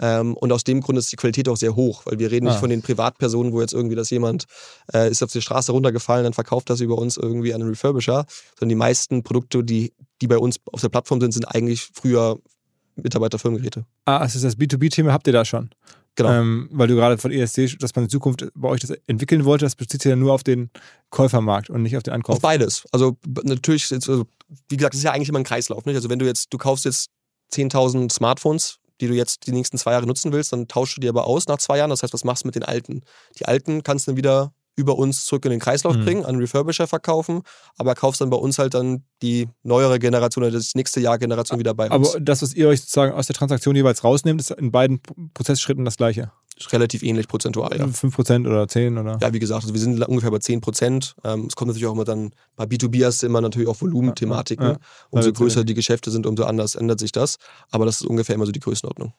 [0.00, 2.50] Ähm, und aus dem Grund ist die Qualität auch sehr hoch, weil wir reden ah.
[2.50, 4.44] nicht von den Privatpersonen, wo jetzt irgendwie das jemand
[4.92, 8.26] äh, ist auf die Straße runtergefallen, dann verkauft das über uns irgendwie an einen Refurbisher,
[8.58, 12.38] sondern die meisten Produkte, die, die bei uns auf der Plattform sind, sind eigentlich früher
[12.96, 13.84] Mitarbeiterfirmengeräte.
[14.04, 15.70] Ah, also das B2B-Thema habt ihr da schon?
[16.16, 16.30] Genau.
[16.30, 19.64] Ähm, weil du gerade von ESC, dass man in Zukunft bei euch das entwickeln wollte,
[19.64, 20.70] das bezieht sich ja nur auf den
[21.10, 22.36] Käufermarkt und nicht auf den Ankauf.
[22.36, 22.84] Auf beides.
[22.92, 24.24] Also natürlich, also,
[24.68, 25.84] wie gesagt, das ist ja eigentlich immer ein Kreislauf.
[25.86, 25.96] Nicht?
[25.96, 27.10] Also wenn du jetzt, du kaufst jetzt
[27.52, 31.08] 10.000 Smartphones, die du jetzt die nächsten zwei Jahre nutzen willst, dann tauschst du die
[31.08, 31.90] aber aus nach zwei Jahren.
[31.90, 33.02] Das heißt, was machst du mit den alten?
[33.38, 36.04] Die alten kannst du dann wieder über uns zurück in den Kreislauf mhm.
[36.04, 37.42] bringen, an Refurbisher verkaufen,
[37.76, 41.58] aber kaufst dann bei uns halt dann die neuere Generation oder das nächste Jahr Generation
[41.58, 42.14] wieder bei uns.
[42.14, 45.00] Aber das, was ihr euch sozusagen aus der Transaktion jeweils rausnehmt, ist in beiden
[45.34, 46.32] Prozessschritten das gleiche?
[46.56, 47.84] Ist relativ ähnlich prozentual, ja.
[47.84, 49.18] 5% oder 10 oder?
[49.20, 51.14] Ja, wie gesagt, also wir sind ungefähr bei 10%.
[51.24, 54.64] Ähm, es kommt natürlich auch immer dann, bei B2B hast du immer natürlich auch Volumenthematiken.
[54.64, 54.78] Ja, ja.
[55.10, 57.38] Umso größer die Geschäfte sind, umso anders ändert sich das.
[57.72, 59.12] Aber das ist ungefähr immer so die Größenordnung.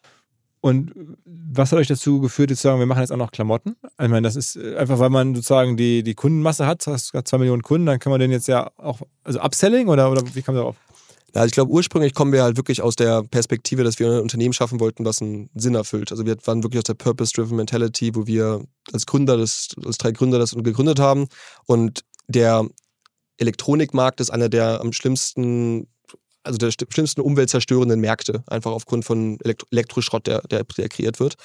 [0.66, 0.93] Und
[1.26, 3.76] was hat euch dazu geführt, jetzt zu sagen, wir machen jetzt auch noch Klamotten?
[4.01, 7.24] Ich meine, das ist äh, einfach, weil man sozusagen die, die Kundenmasse hat, hast du
[7.24, 10.41] zwei Millionen Kunden, dann kann man den jetzt ja auch, also Upselling oder, oder wie
[10.41, 10.76] kam darauf?
[11.36, 14.22] Ja, also ich glaube, ursprünglich kommen wir halt wirklich aus der Perspektive, dass wir ein
[14.22, 16.11] Unternehmen schaffen wollten, was einen Sinn erfüllt.
[16.11, 20.13] Also wir waren wirklich aus der Purpose-Driven Mentality, wo wir als Gründer, das, als drei
[20.13, 21.28] Gründer das gegründet haben.
[21.68, 22.68] Und der
[23.38, 25.86] Elektronikmarkt ist einer der am schlimmsten
[26.45, 29.37] also der schlimmsten umweltzerstörenden Märkte, einfach aufgrund von
[29.71, 31.35] Elektroschrott, der, der, der kreiert wird.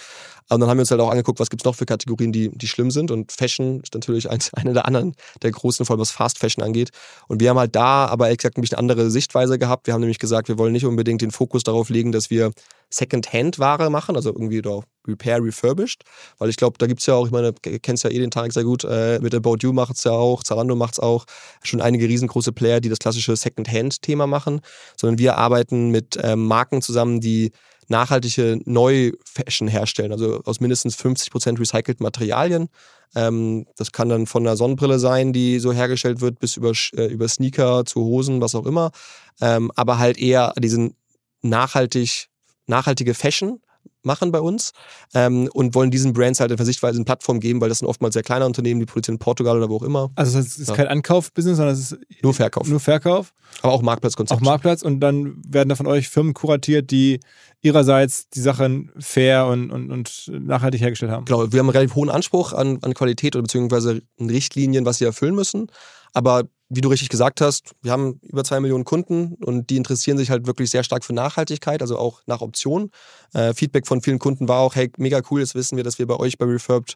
[0.51, 2.51] Und dann haben wir uns halt auch angeguckt, was gibt es noch für Kategorien, die,
[2.51, 3.11] die schlimm sind.
[3.11, 6.63] Und Fashion ist natürlich eins, eine der anderen, der großen, vor allem was Fast Fashion
[6.63, 6.91] angeht.
[7.29, 9.87] Und wir haben halt da aber ehrlich gesagt ein bisschen andere Sichtweise gehabt.
[9.87, 12.53] Wir haben nämlich gesagt, wir wollen nicht unbedingt den Fokus darauf legen, dass wir
[12.91, 16.05] Second-Hand-Ware machen, also irgendwie doch Repair, Refurbished.
[16.39, 18.53] Weil ich glaube, da gibt es ja auch, ich meine, kennst ja eh den Tarek
[18.53, 21.25] sehr gut, äh, mit About You macht es ja auch, Zalando macht es auch,
[21.63, 24.61] schon einige riesengroße Player, die das klassische Second-Hand-Thema machen.
[24.97, 27.53] Sondern wir arbeiten mit ähm, Marken zusammen, die
[27.91, 32.69] nachhaltige Neu-Fashion herstellen, also aus mindestens 50% recycelten Materialien.
[33.17, 37.07] Ähm, das kann dann von einer Sonnenbrille sein, die so hergestellt wird, bis über, äh,
[37.07, 38.93] über Sneaker zu Hosen, was auch immer.
[39.41, 40.95] Ähm, aber halt eher diesen
[41.43, 42.29] nachhaltig,
[42.71, 43.61] nachhaltige Fashion
[44.03, 44.73] machen bei uns
[45.15, 48.15] ähm, und wollen diesen Brands halt einfach Sichtweise eine Plattform geben, weil das sind oftmals
[48.15, 50.11] sehr kleine Unternehmen, die produzieren in Portugal oder wo auch immer.
[50.15, 50.75] Also es ist ja.
[50.75, 52.67] kein Ankaufbusiness, sondern es ist nur Verkauf.
[52.67, 53.35] Nur Verkauf.
[53.63, 54.41] Aber auch Marktplatzkonzept.
[54.41, 57.21] Auch Marktplatz und dann werden da von euch Firmen kuratiert, die
[57.61, 61.27] ihrerseits die Sachen fair und, und, und nachhaltig hergestellt haben.
[61.27, 65.05] Genau, wir haben einen relativ hohen Anspruch an, an Qualität oder beziehungsweise Richtlinien, was sie
[65.05, 65.67] erfüllen müssen.
[66.15, 70.17] Aber wie du richtig gesagt hast, wir haben über zwei Millionen Kunden und die interessieren
[70.17, 72.91] sich halt wirklich sehr stark für Nachhaltigkeit, also auch nach Optionen.
[73.35, 76.07] Äh, Feedback von vielen Kunden war auch, hey, mega cool, jetzt wissen wir, dass wir
[76.07, 76.95] bei euch bei Refurbed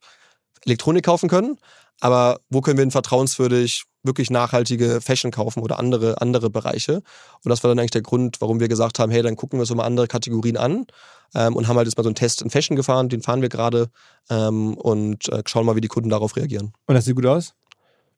[0.65, 1.59] Elektronik kaufen können.
[2.01, 7.03] Aber wo können wir denn vertrauenswürdig wirklich nachhaltige Fashion kaufen oder andere, andere Bereiche?
[7.45, 9.63] Und das war dann eigentlich der Grund, warum wir gesagt haben, hey, dann gucken wir
[9.63, 10.87] uns mal andere Kategorien an
[11.35, 13.49] ähm, und haben halt jetzt mal so einen Test in Fashion gefahren, den fahren wir
[13.49, 13.89] gerade
[14.31, 16.73] ähm, und äh, schauen mal, wie die Kunden darauf reagieren.
[16.87, 17.55] Und das sieht gut aus?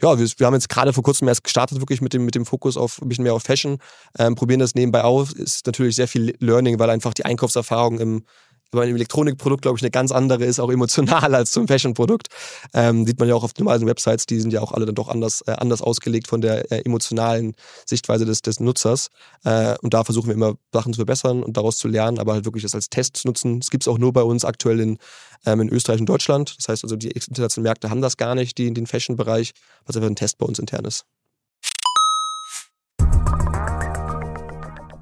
[0.02, 2.44] Ja, wir, wir, haben jetzt gerade vor kurzem erst gestartet, wirklich mit dem, mit dem
[2.44, 3.78] Fokus auf ein bisschen mehr auf Fashion.
[4.18, 5.32] Ähm, probieren das nebenbei aus.
[5.32, 8.24] Ist natürlich sehr viel Learning, weil einfach die Einkaufserfahrung im,
[8.70, 12.28] bei einem Elektronikprodukt, glaube ich, eine ganz andere ist, auch emotional als zum Fashion-Produkt.
[12.74, 14.94] Ähm, sieht man ja auch auf den normalen Websites, die sind ja auch alle dann
[14.94, 17.54] doch anders, äh, anders ausgelegt von der äh, emotionalen
[17.84, 19.08] Sichtweise des, des Nutzers.
[19.44, 22.44] Äh, und da versuchen wir immer Sachen zu verbessern und daraus zu lernen, aber halt
[22.44, 23.60] wirklich das als Test zu nutzen.
[23.60, 24.98] Das gibt es auch nur bei uns aktuell in,
[25.44, 26.56] ähm, in Österreich und Deutschland.
[26.58, 29.52] Das heißt also, die internationalen Märkte haben das gar nicht, die, den Fashion-Bereich,
[29.84, 31.04] was einfach ein Test bei uns intern ist.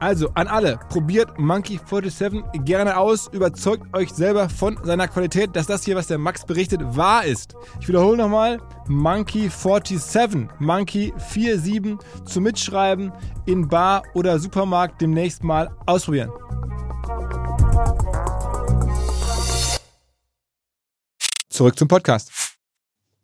[0.00, 5.66] Also an alle, probiert Monkey 47 gerne aus, überzeugt euch selber von seiner Qualität, dass
[5.66, 7.56] das hier, was der Max berichtet, wahr ist.
[7.80, 13.12] Ich wiederhole nochmal, Monkey 47, Monkey 47 zum Mitschreiben
[13.46, 16.30] in Bar oder Supermarkt demnächst mal ausprobieren.
[21.48, 22.30] Zurück zum Podcast.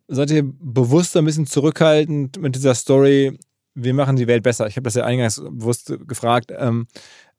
[0.08, 3.38] Seid ihr bewusst ein bisschen zurückhaltend mit dieser Story,
[3.74, 4.66] wir machen die Welt besser.
[4.66, 6.52] Ich habe das ja eingangs bewusst gefragt.
[6.56, 6.86] Ähm,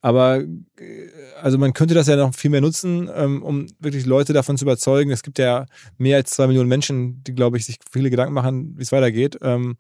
[0.01, 1.09] aber äh,
[1.41, 4.65] also man könnte das ja noch viel mehr nutzen, ähm, um wirklich Leute davon zu
[4.65, 5.11] überzeugen.
[5.11, 5.65] Es gibt ja
[5.97, 9.38] mehr als zwei Millionen Menschen, die, glaube ich, sich viele Gedanken machen, wie es weitergeht.
[9.41, 9.77] Ähm,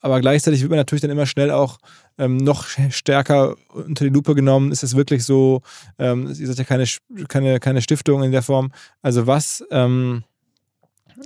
[0.00, 1.78] aber gleichzeitig wird man natürlich dann immer schnell auch
[2.18, 4.72] ähm, noch stärker unter die Lupe genommen.
[4.72, 5.62] Ist es wirklich so?
[5.98, 6.86] Ähm, ihr seid ja keine,
[7.28, 8.72] keine, keine Stiftung in der Form.
[9.02, 10.24] Also was ähm,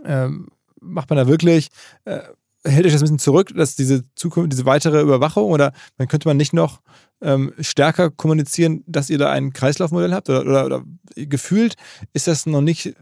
[0.05, 0.49] ähm
[0.81, 1.69] macht man da wirklich?
[2.05, 2.21] Äh,
[2.67, 6.29] hält euch das ein bisschen zurück, dass diese Zukunft, diese weitere Überwachung oder man könnte
[6.29, 6.81] man nicht noch
[7.21, 10.85] ähm, stärker kommunizieren, dass ihr da ein Kreislaufmodell habt oder, oder, oder
[11.17, 11.75] gefühlt
[12.13, 12.95] ist das noch nicht äh,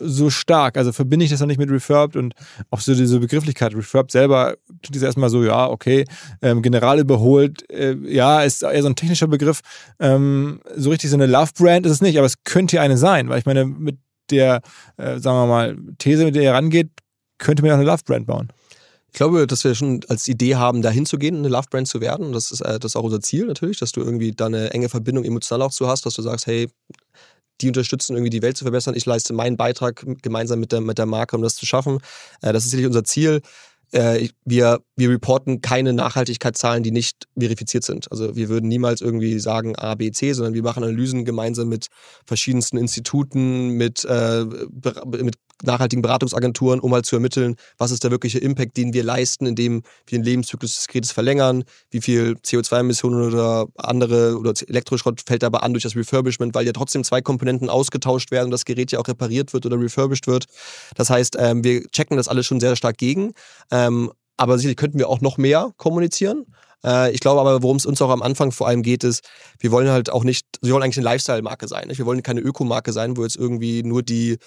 [0.00, 0.76] so stark.
[0.76, 2.34] Also verbinde ich das noch nicht mit Refurbed und
[2.70, 3.74] auch so diese Begrifflichkeit.
[3.74, 6.04] Refurbed selber tut es erstmal so, ja, okay,
[6.42, 9.60] ähm, General überholt, äh, ja, ist eher so ein technischer Begriff.
[9.98, 13.28] Ähm, so richtig so eine Love-Brand ist es nicht, aber es könnte ja eine sein,
[13.28, 13.98] weil ich meine, mit
[14.30, 14.62] der,
[14.96, 16.90] äh, sagen wir mal, These, mit der ihr rangeht,
[17.38, 18.48] könnte man auch eine Love-Brand bauen.
[19.12, 22.32] Ich glaube, dass wir schon als Idee haben, dahin zu gehen, eine Love-Brand zu werden.
[22.32, 24.88] Das ist, äh, das ist auch unser Ziel natürlich, dass du irgendwie da eine enge
[24.88, 26.68] Verbindung emotional auch zu hast, dass du sagst, hey,
[27.60, 28.94] die unterstützen irgendwie die Welt zu verbessern.
[28.94, 31.98] Ich leiste meinen Beitrag gemeinsam mit der, mit der Marke, um das zu schaffen.
[32.40, 33.40] Äh, das ist sicherlich unser Ziel.
[33.92, 38.10] Äh, wir, wir reporten keine Nachhaltigkeitszahlen, die nicht verifiziert sind.
[38.12, 41.88] Also wir würden niemals irgendwie sagen A, B, C, sondern wir machen Analysen gemeinsam mit
[42.24, 48.38] verschiedensten Instituten, mit, äh, mit nachhaltigen Beratungsagenturen, um halt zu ermitteln, was ist der wirkliche
[48.38, 53.66] Impact, den wir leisten, indem wir den Lebenszyklus des Gerätes verlängern, wie viel CO2-Emissionen oder
[53.76, 58.30] andere oder Elektroschrott fällt dabei an durch das Refurbishment, weil ja trotzdem zwei Komponenten ausgetauscht
[58.30, 60.46] werden und das Gerät ja auch repariert wird oder refurbished wird.
[60.96, 63.32] Das heißt, ähm, wir checken das alles schon sehr stark gegen.
[63.70, 66.46] Ähm, aber sicherlich könnten wir auch noch mehr kommunizieren.
[66.84, 69.70] Äh, ich glaube aber, worum es uns auch am Anfang vor allem geht, ist, wir
[69.70, 71.88] wollen halt auch nicht, wir wollen eigentlich eine Lifestyle-Marke sein.
[71.88, 71.98] Nicht?
[71.98, 74.38] Wir wollen keine Ökomarke sein, wo jetzt irgendwie nur die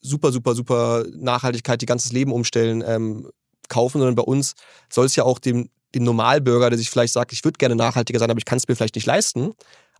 [0.00, 3.30] super, super, super Nachhaltigkeit, die ganzes Leben umstellen, ähm,
[3.68, 4.54] kaufen, sondern bei uns
[4.90, 8.18] soll es ja auch dem, dem Normalbürger, der sich vielleicht sagt, ich würde gerne nachhaltiger
[8.18, 9.52] sein, aber ich kann es mir vielleicht nicht leisten,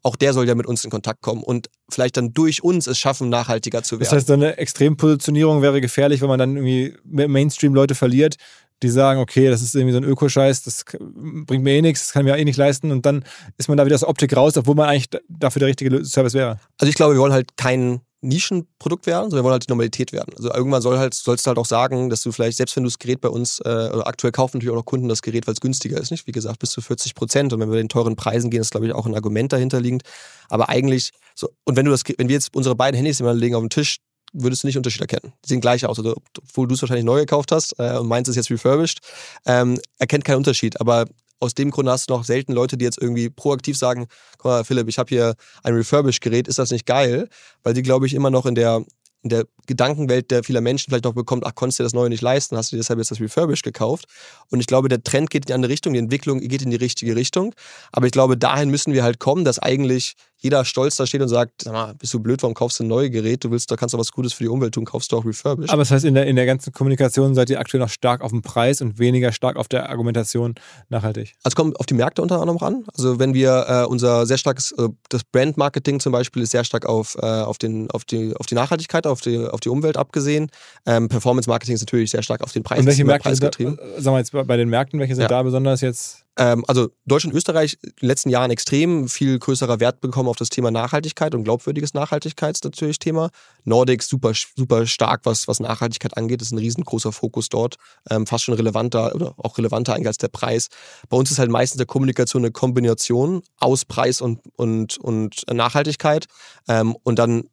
[0.03, 2.99] auch der soll ja mit uns in Kontakt kommen und vielleicht dann durch uns es
[2.99, 4.05] schaffen, nachhaltiger zu werden.
[4.05, 8.37] Das heißt, so eine Extrempositionierung wäre gefährlich, wenn man dann irgendwie Mainstream-Leute verliert,
[8.83, 12.13] die sagen, okay, das ist irgendwie so ein Ökoscheiß, das bringt mir eh nichts, das
[12.13, 13.25] kann mir eh nicht leisten und dann
[13.59, 16.59] ist man da wieder aus Optik raus, obwohl man eigentlich dafür der richtige Service wäre.
[16.79, 20.13] Also ich glaube, wir wollen halt keinen Nischenprodukt werden, sondern wir wollen halt die Normalität
[20.13, 20.35] werden.
[20.37, 22.89] Also irgendwann soll halt, sollst du halt auch sagen, dass du vielleicht, selbst wenn du
[22.89, 25.55] das Gerät bei uns, äh, oder aktuell kaufen natürlich auch noch Kunden das Gerät, weil
[25.55, 26.27] es günstiger ist, nicht?
[26.27, 27.53] Wie gesagt, bis zu 40 Prozent.
[27.53, 30.03] Und wenn wir den teuren Preisen gehen, ist, glaube ich, auch ein Argument dahinter liegend.
[30.49, 33.55] Aber eigentlich, so, und wenn du das, wenn wir jetzt unsere beiden Handys immer legen
[33.55, 33.99] auf den Tisch,
[34.33, 35.33] würdest du nicht Unterschied erkennen.
[35.45, 35.99] Die sehen gleich aus.
[35.99, 39.01] Also, obwohl du es wahrscheinlich neu gekauft hast äh, und meins ist jetzt refurbished,
[39.47, 40.81] ähm, erkennt keinen Unterschied.
[40.81, 41.07] Aber
[41.41, 44.07] aus dem Grunde hast du noch selten Leute, die jetzt irgendwie proaktiv sagen,
[44.39, 47.29] guck mal, Philipp, ich habe hier ein Refurbished-Gerät, ist das nicht geil?
[47.63, 48.85] Weil die, glaube ich, immer noch in der
[49.23, 52.09] in der Gedankenwelt der vieler Menschen vielleicht noch bekommt, ach, konntest du dir das Neue
[52.09, 54.07] nicht leisten, hast du dir deshalb jetzt das Refurbished gekauft.
[54.51, 56.77] Und ich glaube, der Trend geht in die andere Richtung, die Entwicklung geht in die
[56.77, 57.55] richtige Richtung.
[57.93, 61.29] Aber ich glaube, dahin müssen wir halt kommen, dass eigentlich jeder stolz da steht und
[61.29, 63.45] sagt, sag mal, bist du blöd, warum kaufst du ein neues Gerät?
[63.45, 65.71] Du willst, da kannst du was Gutes für die Umwelt tun, kaufst du auch refurbished.
[65.71, 68.31] Aber das heißt, in der, in der ganzen Kommunikation seid ihr aktuell noch stark auf
[68.31, 70.55] dem Preis und weniger stark auf der Argumentation
[70.89, 71.35] nachhaltig.
[71.43, 72.85] Also kommt auf die Märkte unter anderem ran.
[72.95, 76.87] Also wenn wir äh, unser sehr starkes, äh, das Brand-Marketing zum Beispiel ist sehr stark
[76.87, 80.51] auf, äh, auf, den, auf, die, auf die Nachhaltigkeit, auf die, auf die Umwelt abgesehen.
[80.87, 82.81] Ähm, Performance-Marketing ist natürlich sehr stark auf den Preis.
[82.81, 85.29] Und welche Märkte sind da, äh, sagen wir jetzt bei den Märkten, welche sind ja.
[85.29, 90.01] da besonders jetzt also Deutschland und Österreich in den letzten Jahren extrem viel größerer Wert
[90.01, 93.31] bekommen auf das Thema Nachhaltigkeit und glaubwürdiges Nachhaltigkeits natürlich Thema.
[93.65, 96.41] Nordics super, super stark, was, was Nachhaltigkeit angeht.
[96.41, 97.77] Das ist ein riesengroßer Fokus dort.
[98.09, 100.69] Ähm, fast schon relevanter oder auch relevanter eigentlich als der Preis.
[101.09, 106.27] Bei uns ist halt meistens der Kommunikation eine Kombination aus Preis und, und, und Nachhaltigkeit.
[106.69, 107.45] Ähm, und dann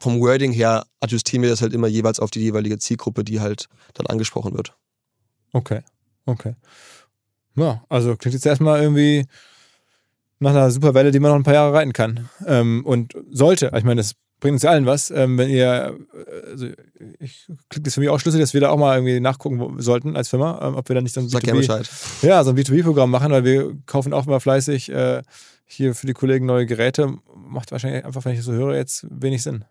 [0.00, 3.68] vom Wording her adjustieren wir das halt immer jeweils auf die jeweilige Zielgruppe, die halt
[3.94, 4.74] dann angesprochen wird.
[5.52, 5.80] Okay,
[6.26, 6.56] okay.
[7.56, 9.26] Ja, also klingt jetzt erstmal irgendwie
[10.40, 12.28] nach einer super Welle, die man noch ein paar Jahre reiten kann.
[12.46, 13.70] Ähm, und sollte.
[13.76, 15.10] Ich meine, das bringt uns ja allen was.
[15.10, 16.66] Ähm, wenn ihr, äh, also
[17.18, 20.16] ich klingt das für mich auch schlüssig, dass wir da auch mal irgendwie nachgucken sollten
[20.16, 23.32] als Firma, ähm, ob wir da nicht so ein B2B, ja, so ein B2B-Programm machen,
[23.32, 25.22] weil wir kaufen auch immer fleißig äh,
[25.66, 27.14] hier für die Kollegen neue Geräte.
[27.34, 29.64] Macht wahrscheinlich einfach, wenn ich das so höre, jetzt wenig Sinn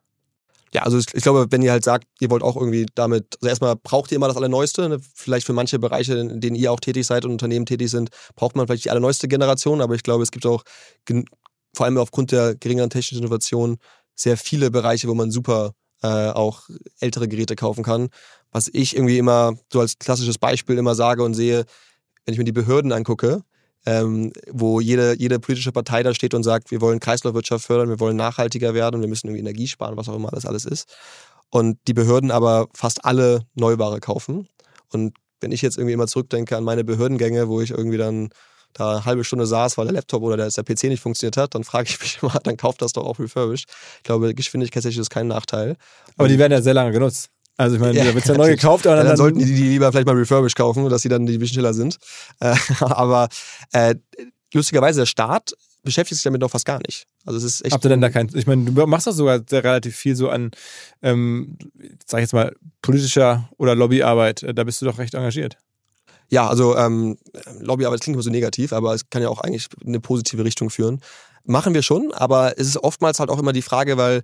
[0.74, 3.76] ja, also ich glaube, wenn ihr halt sagt, ihr wollt auch irgendwie damit, also erstmal
[3.76, 5.00] braucht ihr immer das Allerneueste, ne?
[5.14, 8.56] vielleicht für manche Bereiche, in denen ihr auch tätig seid und Unternehmen tätig sind, braucht
[8.56, 10.64] man vielleicht die allerneueste Generation, aber ich glaube, es gibt auch,
[11.76, 13.78] vor allem aufgrund der geringeren technischen Innovation,
[14.16, 16.70] sehr viele Bereiche, wo man super äh, auch
[17.00, 18.10] ältere Geräte kaufen kann.
[18.52, 21.66] Was ich irgendwie immer so als klassisches Beispiel immer sage und sehe,
[22.26, 23.44] wenn ich mir die Behörden angucke,
[23.86, 28.00] ähm, wo jede, jede politische Partei da steht und sagt, wir wollen Kreislaufwirtschaft fördern, wir
[28.00, 30.88] wollen nachhaltiger werden, wir müssen irgendwie Energie sparen, was auch immer das alles ist.
[31.50, 34.48] Und die Behörden aber fast alle Neuware kaufen.
[34.92, 38.30] Und wenn ich jetzt irgendwie immer zurückdenke an meine Behördengänge, wo ich irgendwie dann
[38.74, 41.54] da eine halbe Stunde saß, weil der Laptop oder der, der PC nicht funktioniert hat,
[41.54, 43.70] dann frage ich mich immer, dann kauft das doch auch refurbished.
[43.98, 45.76] Ich glaube, geschwindigkeitstechnisch ist kein Nachteil.
[46.18, 47.30] Aber die werden ja sehr lange genutzt.
[47.58, 48.88] Also ich meine, ja, da wird ja neu gekauft.
[48.88, 51.26] Aber dann, ja, dann, sollten die die lieber vielleicht mal refurbished kaufen, dass sie dann
[51.26, 51.98] die bisschen schneller sind.
[52.40, 53.30] Äh, aber
[53.72, 53.96] äh,
[54.54, 57.06] lustigerweise, der Staat beschäftigt sich damit noch fast gar nicht.
[57.26, 57.74] Also es ist echt.
[57.74, 58.30] Habt ihr denn da kein.
[58.34, 60.52] Ich meine, du machst das sogar relativ viel so an,
[61.02, 61.58] ähm,
[62.06, 64.46] sag ich jetzt mal, politischer oder Lobbyarbeit.
[64.56, 65.58] Da bist du doch recht engagiert.
[66.30, 67.18] Ja, also ähm,
[67.60, 70.70] Lobbyarbeit klingt immer so negativ, aber es kann ja auch eigentlich in eine positive Richtung
[70.70, 71.02] führen.
[71.46, 74.24] Machen wir schon, aber es ist oftmals halt auch immer die Frage, weil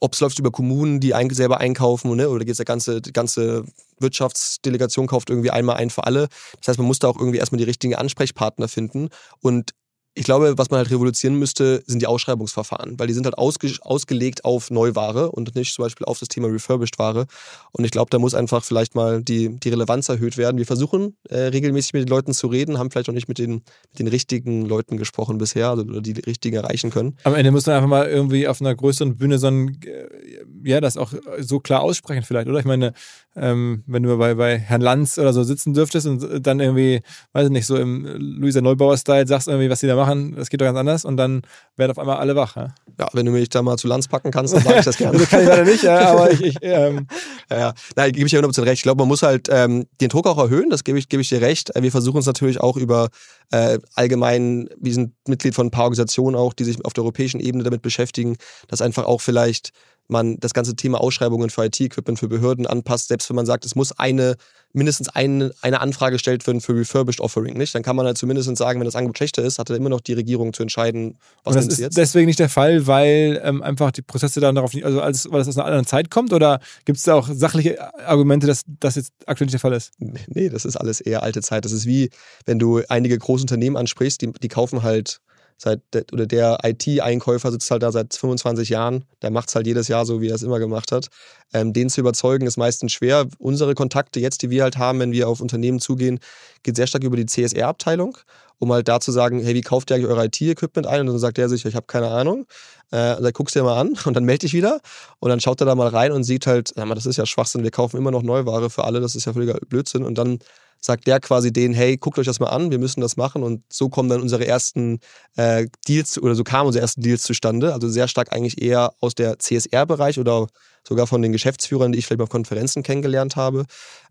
[0.00, 2.28] ob es läuft über Kommunen, die ein, selber einkaufen, ne?
[2.28, 3.64] oder geht der ganze, die ganze
[3.98, 6.28] Wirtschaftsdelegation kauft irgendwie einmal ein für alle.
[6.58, 9.08] Das heißt, man muss da auch irgendwie erstmal die richtigen Ansprechpartner finden.
[9.40, 9.72] Und
[10.18, 13.70] ich glaube, was man halt revolutionieren müsste, sind die Ausschreibungsverfahren, weil die sind halt ausge
[13.82, 17.26] ausgelegt auf Neuware und nicht zum Beispiel auf das Thema Refurbished-Ware.
[17.70, 20.58] Und ich glaube, da muss einfach vielleicht mal die, die Relevanz erhöht werden.
[20.58, 23.62] Wir versuchen äh, regelmäßig mit den Leuten zu reden, haben vielleicht noch nicht mit den,
[23.90, 27.16] mit den richtigen Leuten gesprochen bisher, also, oder die richtigen erreichen können.
[27.22, 30.80] Am Ende muss man einfach mal irgendwie auf einer größeren Bühne so ein, äh, ja,
[30.80, 32.58] das auch so klar aussprechen vielleicht, oder?
[32.58, 32.92] Ich meine,
[33.36, 37.02] ähm, wenn du bei, bei Herrn Lanz oder so sitzen dürftest und dann irgendwie,
[37.32, 40.50] weiß ich nicht, so im Luisa Neubauer-Style sagst irgendwie, was die da machen, machen, das
[40.50, 41.42] geht doch ganz anders und dann
[41.76, 42.56] werden auf einmal alle wach.
[42.56, 44.96] Ja, ja wenn du mich da mal zu Lanz packen kannst, dann sage ich das
[44.98, 45.18] gerne.
[45.18, 46.40] das kann ich leider nicht, ja, aber ich.
[46.40, 47.06] ich ähm.
[47.50, 47.74] ja, ja.
[47.96, 48.78] Nein, gebe ich dir 100% recht.
[48.78, 51.28] Ich glaube, man muss halt ähm, den Druck auch erhöhen, das gebe ich, gebe ich
[51.28, 51.70] dir recht.
[51.74, 53.08] Wir versuchen es natürlich auch über
[53.50, 57.40] äh, allgemein, wir sind Mitglied von ein paar Organisationen auch, die sich auf der europäischen
[57.40, 58.36] Ebene damit beschäftigen,
[58.68, 59.70] dass einfach auch vielleicht
[60.08, 63.74] man das ganze Thema Ausschreibungen für IT-Equipment für Behörden anpasst, selbst wenn man sagt, es
[63.74, 64.36] muss eine
[64.72, 67.74] mindestens eine, eine Anfrage stellt für, für Refurbished Offering, nicht?
[67.74, 70.12] Dann kann man halt zumindest sagen, wenn das Angebot schlechter ist, hat immer noch die
[70.12, 71.96] Regierung zu entscheiden, was das ist jetzt.
[71.96, 75.38] deswegen nicht der Fall, weil ähm, einfach die Prozesse dann darauf nicht, also als, weil
[75.38, 78.96] das aus einer anderen Zeit kommt oder gibt es da auch sachliche Argumente, dass das
[78.96, 79.92] jetzt aktuell nicht der Fall ist?
[79.98, 81.64] Nee, das ist alles eher alte Zeit.
[81.64, 82.10] Das ist wie,
[82.44, 85.20] wenn du einige große Unternehmen ansprichst, die, die kaufen halt
[85.58, 85.80] seit
[86.12, 90.06] oder der IT-Einkäufer sitzt halt da seit 25 Jahren, der macht es halt jedes Jahr
[90.06, 91.08] so, wie er es immer gemacht hat.
[91.52, 93.26] Ähm, den zu überzeugen ist meistens schwer.
[93.38, 96.20] Unsere Kontakte jetzt, die wir halt haben, wenn wir auf Unternehmen zugehen,
[96.62, 98.16] geht sehr stark über die CSR-Abteilung,
[98.58, 101.00] um halt da zu sagen, hey, wie kauft ihr eigentlich euer IT-Equipment ein?
[101.00, 102.46] Und dann sagt der sich, ich habe keine Ahnung.
[102.90, 104.80] Äh, dann guckst du dir mal an und dann melde dich wieder.
[105.18, 107.72] Und dann schaut er da mal rein und sieht halt, das ist ja Schwachsinn, wir
[107.72, 110.04] kaufen immer noch Neuware für alle, das ist ja völliger Blödsinn.
[110.04, 110.38] Und dann
[110.80, 113.42] sagt der quasi denen, hey, guckt euch das mal an, wir müssen das machen.
[113.42, 115.00] Und so kommen dann unsere ersten
[115.36, 117.72] äh, Deals oder so kamen unsere ersten Deals zustande.
[117.72, 120.46] Also sehr stark eigentlich eher aus der CSR-Bereich oder
[120.86, 123.64] sogar von den Geschäftsführern, die ich vielleicht auf Konferenzen kennengelernt habe,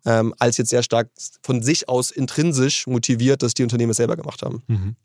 [0.05, 1.09] ähm, als jetzt sehr stark
[1.41, 4.63] von sich aus intrinsisch motiviert, dass die Unternehmen es selber gemacht haben.
[4.67, 4.95] Mhm.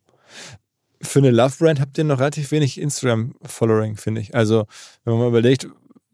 [1.00, 4.34] Für eine Love-Brand habt ihr noch relativ wenig Instagram-Following, finde ich.
[4.36, 4.66] Also,
[5.04, 5.66] wenn man mal überlegt,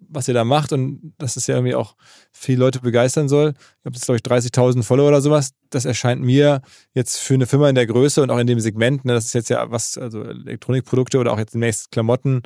[0.09, 1.95] was ihr da macht und dass es ja irgendwie auch
[2.33, 3.55] viele Leute begeistern soll.
[3.57, 5.53] Ich habe jetzt, glaube ich, 30.000 Follower oder sowas.
[5.71, 6.63] Das erscheint mir
[6.95, 9.35] jetzt für eine Firma in der Größe und auch in dem Segment, ne, das ist
[9.35, 12.43] jetzt ja was, also Elektronikprodukte oder auch jetzt demnächst Klamotten,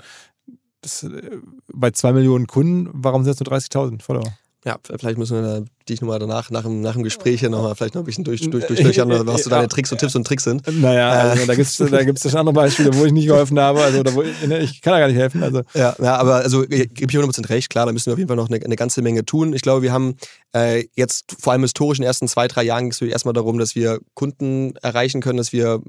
[0.81, 1.39] das, äh,
[1.73, 4.33] bei zwei Millionen Kunden, warum sind es nur 30.000 Follower?
[4.65, 7.97] Ja, vielleicht müssen wir dich nochmal danach, nach dem, nach dem Gespräch hier nochmal vielleicht
[7.97, 10.63] noch ein bisschen durch, durch, durchlöchern, was so deine Tricks und Tipps und Tricks sind.
[10.81, 13.83] Naja, also da gibt es da gibt's schon andere Beispiele, wo ich nicht geholfen habe,
[13.83, 15.43] also oder wo ich, ne, ich kann da gar nicht helfen.
[15.43, 15.63] Also.
[15.75, 18.37] Ja, ja, aber also gebe ich 100% recht, klar, da müssen wir auf jeden Fall
[18.37, 19.53] noch eine, eine ganze Menge tun.
[19.53, 20.15] Ich glaube, wir haben
[20.55, 23.59] äh, jetzt vor allem historisch in den ersten zwei, drei Jahren ging es erstmal darum,
[23.59, 25.83] dass wir Kunden erreichen können, dass wir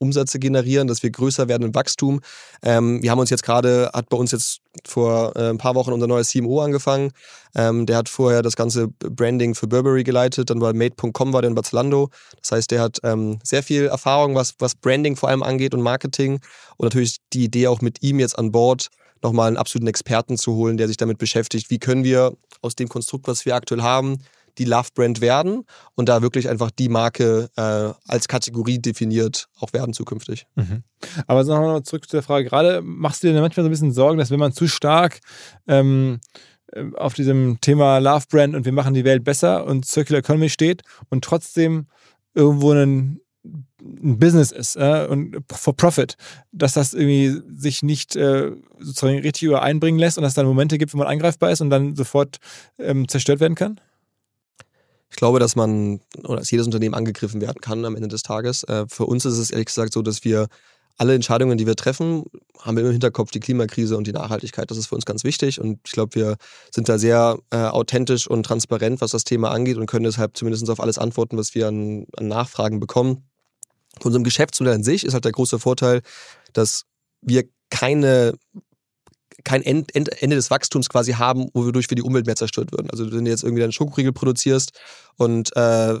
[0.00, 2.20] Umsätze generieren, dass wir größer werden im Wachstum.
[2.62, 5.92] Ähm, wir haben uns jetzt gerade, hat bei uns jetzt vor äh, ein paar Wochen
[5.92, 7.12] unser neues CMO angefangen.
[7.54, 11.50] Ähm, der hat vorher das ganze Branding für Burberry geleitet, dann bei Made.com war der
[11.50, 12.10] in Zalando.
[12.40, 15.82] Das heißt, der hat ähm, sehr viel Erfahrung, was, was Branding vor allem angeht und
[15.82, 16.40] Marketing.
[16.76, 18.88] Und natürlich die Idee auch mit ihm jetzt an Bord,
[19.22, 22.32] nochmal einen absoluten Experten zu holen, der sich damit beschäftigt, wie können wir
[22.62, 24.18] aus dem Konstrukt, was wir aktuell haben,
[24.58, 29.92] die Love-Brand werden und da wirklich einfach die Marke äh, als Kategorie definiert auch werden
[29.92, 30.46] zukünftig.
[30.56, 30.82] Mhm.
[31.26, 32.48] Aber so nochmal zurück zu der Frage.
[32.48, 35.20] Gerade machst du dir manchmal so ein bisschen Sorgen, dass wenn man zu stark
[35.66, 36.20] ähm,
[36.72, 40.82] äh, auf diesem Thema Love-Brand und wir machen die Welt besser und Circular Economy steht
[41.08, 41.86] und trotzdem
[42.34, 43.20] irgendwo ein
[43.82, 46.16] ein Business ist äh, und for profit,
[46.52, 50.78] dass das irgendwie sich nicht äh, sozusagen richtig übereinbringen lässt und dass es dann Momente
[50.78, 52.38] gibt, wo man angreifbar ist und dann sofort
[52.78, 53.80] ähm, zerstört werden kann?
[55.10, 58.62] Ich glaube, dass man oder dass jedes Unternehmen angegriffen werden kann am Ende des Tages.
[58.64, 60.48] Äh, für uns ist es ehrlich gesagt so, dass wir
[61.00, 62.24] alle Entscheidungen, die wir treffen,
[62.58, 64.70] haben wir im Hinterkopf die Klimakrise und die Nachhaltigkeit.
[64.70, 66.36] Das ist für uns ganz wichtig und ich glaube, wir
[66.70, 70.68] sind da sehr äh, authentisch und transparent, was das Thema angeht und können deshalb zumindest
[70.68, 73.24] auf alles antworten, was wir an, an Nachfragen bekommen.
[73.98, 76.02] Von unserem Geschäftsmodell an sich ist halt der große Vorteil,
[76.52, 76.84] dass
[77.22, 78.34] wir keine
[79.44, 82.90] kein End, End, Ende des Wachstums quasi haben, wodurch wir die Umwelt mehr zerstört würden.
[82.90, 84.72] Also wenn du jetzt irgendwie deinen Schokoriegel produzierst
[85.16, 85.98] und äh,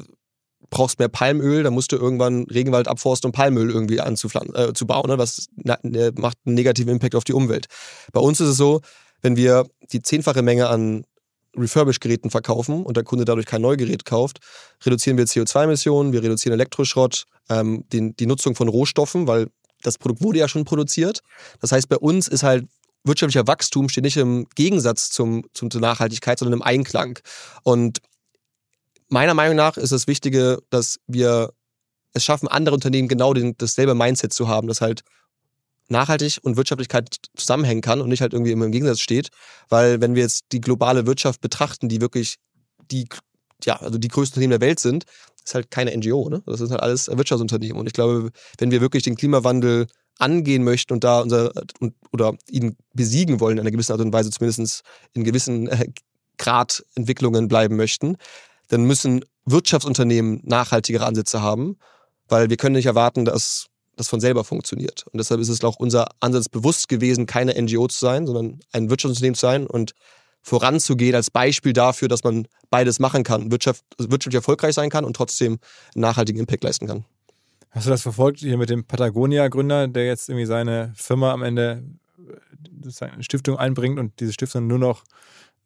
[0.68, 4.86] brauchst mehr Palmöl, dann musst du irgendwann Regenwald abforsten, um Palmöl irgendwie anzupflanzen, äh, zu
[4.86, 5.08] bauen.
[5.08, 5.18] Ne?
[5.18, 7.66] Was ne, macht einen negativen Impact auf die Umwelt.
[8.12, 8.80] Bei uns ist es so,
[9.22, 11.04] wenn wir die zehnfache Menge an
[11.56, 14.38] Refurbish-Geräten verkaufen und der Kunde dadurch kein Neugerät kauft,
[14.84, 19.48] reduzieren wir CO2-Emissionen, wir reduzieren Elektroschrott, ähm, den, die Nutzung von Rohstoffen, weil
[19.82, 21.22] das Produkt wurde ja schon produziert.
[21.60, 22.66] Das heißt, bei uns ist halt
[23.04, 27.18] wirtschaftlicher Wachstum steht nicht im Gegensatz zum, zum, zur Nachhaltigkeit, sondern im Einklang.
[27.62, 28.00] Und
[29.08, 31.52] meiner Meinung nach ist das Wichtige, dass wir
[32.12, 35.02] es schaffen, andere Unternehmen genau den, dasselbe Mindset zu haben, dass halt
[35.88, 39.30] Nachhaltig und Wirtschaftlichkeit zusammenhängen kann und nicht halt irgendwie immer im Gegensatz steht.
[39.68, 42.36] Weil wenn wir jetzt die globale Wirtschaft betrachten, die wirklich
[42.90, 43.08] die,
[43.64, 45.04] ja, also die größten Unternehmen der Welt sind,
[45.44, 46.42] ist halt keine NGO, ne?
[46.46, 47.76] Das sind halt alles Wirtschaftsunternehmen.
[47.76, 49.86] Und ich glaube, wenn wir wirklich den Klimawandel
[50.20, 51.52] angehen möchten und da unser
[52.12, 54.82] oder ihn besiegen wollen in einer gewissen Art und Weise, zumindest
[55.14, 55.88] in gewissen äh,
[56.38, 58.16] Gradentwicklungen bleiben möchten,
[58.68, 61.76] dann müssen Wirtschaftsunternehmen nachhaltigere Ansätze haben,
[62.28, 63.66] weil wir können nicht erwarten, dass
[63.96, 65.04] das von selber funktioniert.
[65.12, 68.88] Und deshalb ist es auch unser Ansatz bewusst gewesen, keine NGO zu sein, sondern ein
[68.88, 69.92] Wirtschaftsunternehmen zu sein und
[70.42, 75.14] voranzugehen als Beispiel dafür, dass man beides machen kann, Wirtschaft, wirtschaftlich erfolgreich sein kann und
[75.14, 75.58] trotzdem
[75.94, 77.04] einen nachhaltigen Impact leisten kann.
[77.70, 81.84] Hast du das verfolgt hier mit dem Patagonia-Gründer, der jetzt irgendwie seine Firma am Ende
[82.18, 85.04] äh, eine Stiftung einbringt und diese Stiftung nur noch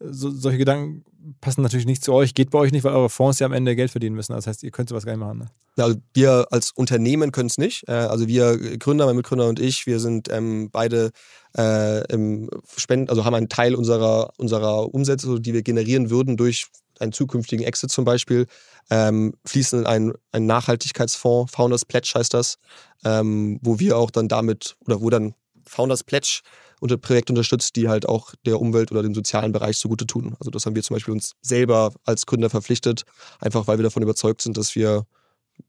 [0.00, 1.04] so, solche Gedanken
[1.40, 3.76] passen natürlich nicht zu euch, geht bei euch nicht, weil eure Fonds ja am Ende
[3.76, 4.32] Geld verdienen müssen.
[4.32, 5.38] Das heißt, ihr könnt sowas gar nicht machen.
[5.38, 5.46] Ne?
[5.76, 7.88] Also wir als Unternehmen können es nicht.
[7.88, 11.10] Äh, also wir Gründer, mein Mitgründer und ich, wir sind ähm, beide
[11.56, 16.66] äh, im Spenden, also haben einen Teil unserer, unserer Umsätze, die wir generieren würden durch
[17.00, 18.46] einen zukünftigen Exit zum Beispiel,
[18.90, 22.58] ähm, fließen in einen, einen Nachhaltigkeitsfonds, Founders Pledge heißt das,
[23.04, 25.34] ähm, wo wir auch dann damit, oder wo dann
[25.66, 26.40] Founders Pledge
[26.80, 30.36] unter Projekte unterstützt, die halt auch der Umwelt oder dem sozialen Bereich zugute tun.
[30.38, 33.04] Also das haben wir zum Beispiel uns selber als Gründer verpflichtet,
[33.40, 35.06] einfach weil wir davon überzeugt sind, dass wir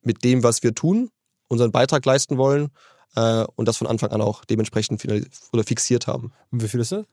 [0.01, 1.09] mit dem, was wir tun,
[1.47, 2.69] unseren Beitrag leisten wollen
[3.15, 5.05] äh, und das von Anfang an auch dementsprechend
[5.53, 6.33] oder fixiert haben.
[6.51, 7.05] Und wie viel ist das?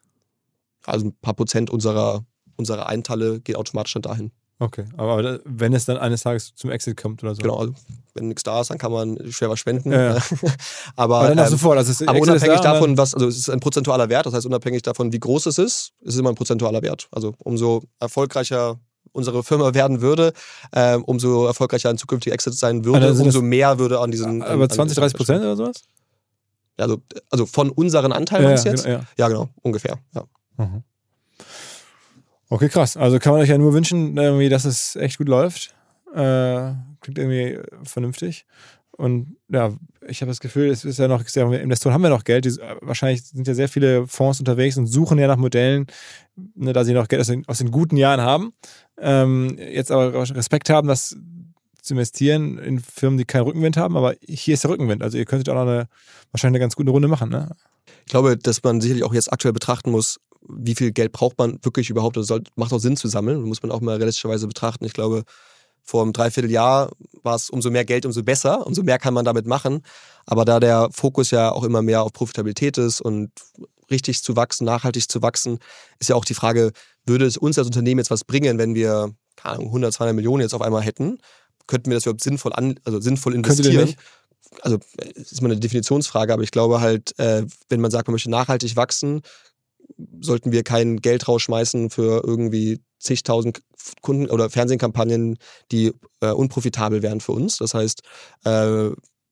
[0.85, 2.25] Also ein paar Prozent unserer,
[2.57, 4.33] unserer Einteile geht automatisch dann dahin.
[4.59, 7.43] Okay, aber wenn es dann eines Tages zum Exit kommt oder so.
[7.43, 7.75] Genau, also
[8.15, 9.91] wenn nichts da ist, dann kann man schwer was spenden.
[9.91, 10.23] Ja, ja.
[10.97, 11.79] aber, aber dann auch ähm, sofort.
[11.79, 14.83] Also aber unabhängig da, davon, was, also es ist ein prozentualer Wert, das heißt unabhängig
[14.83, 17.09] davon, wie groß es ist, ist es immer ein prozentualer Wert.
[17.11, 18.79] Also umso erfolgreicher
[19.11, 20.33] unsere Firma werden würde,
[20.73, 24.43] ähm, umso erfolgreicher ein zukünftiger Exit sein würde, also umso mehr würde an diesen.
[24.43, 25.83] Aber 20, 30 Prozent oder sowas?
[26.79, 28.85] Also, also von unseren Anteilen ja, jetzt?
[28.85, 29.05] Genau, ja.
[29.19, 29.99] ja, genau, ungefähr.
[30.15, 30.25] Ja.
[30.57, 30.85] Mhm.
[32.53, 32.99] Okay, krass.
[32.99, 35.75] Also kann man euch ja nur wünschen, irgendwie, dass es echt gut läuft.
[36.15, 38.45] Äh, klingt irgendwie vernünftig.
[38.91, 39.73] Und ja,
[40.07, 42.45] ich habe das Gefühl, es ist ja noch, Investoren haben ja noch Geld.
[42.45, 42.51] Die,
[42.83, 45.87] wahrscheinlich sind ja sehr viele Fonds unterwegs und suchen ja nach Modellen,
[46.55, 48.53] ne, da sie noch Geld aus den, aus den guten Jahren haben.
[48.99, 51.17] Ähm, jetzt aber Respekt haben, das
[51.81, 53.97] zu investieren in Firmen, die keinen Rückenwind haben.
[53.97, 55.03] Aber hier ist der Rückenwind.
[55.03, 55.89] Also ihr könntet auch noch eine,
[56.33, 57.31] wahrscheinlich eine ganz gute Runde machen.
[57.31, 57.57] Ne?
[58.05, 61.59] Ich glaube, dass man sicherlich auch jetzt aktuell betrachten muss, wie viel Geld braucht man
[61.63, 62.17] wirklich überhaupt?
[62.17, 64.85] Das soll, macht auch Sinn zu sammeln, muss man auch mal realistischerweise betrachten.
[64.85, 65.25] Ich glaube,
[65.83, 66.91] vor einem Dreivierteljahr
[67.23, 69.83] war es umso mehr Geld, umso besser, umso mehr kann man damit machen.
[70.27, 73.31] Aber da der Fokus ja auch immer mehr auf Profitabilität ist und
[73.91, 75.59] richtig zu wachsen, nachhaltig zu wachsen,
[75.99, 76.73] ist ja auch die Frage,
[77.05, 80.43] würde es uns als Unternehmen jetzt was bringen, wenn wir keine Ahnung, 100, 200 Millionen
[80.43, 81.19] jetzt auf einmal hätten?
[81.67, 83.95] Könnten wir das überhaupt sinnvoll, an, also sinnvoll investieren?
[84.61, 84.79] Also
[85.15, 88.77] ist mal eine Definitionsfrage, aber ich glaube halt, äh, wenn man sagt, man möchte nachhaltig
[88.77, 89.23] wachsen,
[90.21, 93.63] sollten wir kein Geld rausschmeißen für irgendwie zigtausend
[94.01, 95.39] Kunden oder Fernsehkampagnen,
[95.71, 97.59] die äh, unprofitabel wären für uns.
[97.59, 98.03] Das heißt,
[98.45, 98.91] äh,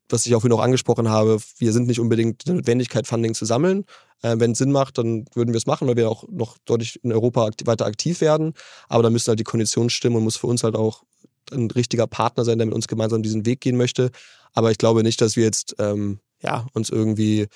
[0.09, 3.45] was ich auch wieder noch angesprochen habe, wir sind nicht unbedingt der Notwendigkeit, Funding zu
[3.45, 3.85] sammeln.
[4.23, 6.99] Äh, Wenn es Sinn macht, dann würden wir es machen, weil wir auch noch deutlich
[7.05, 8.55] in Europa aktiv, weiter aktiv werden.
[8.89, 11.05] Aber da müssen halt die Konditionen stimmen und muss für uns halt auch
[11.53, 14.11] ein richtiger Partner sein, der mit uns gemeinsam diesen Weg gehen möchte.
[14.53, 17.47] Aber ich glaube nicht, dass wir jetzt ähm, ja, uns irgendwie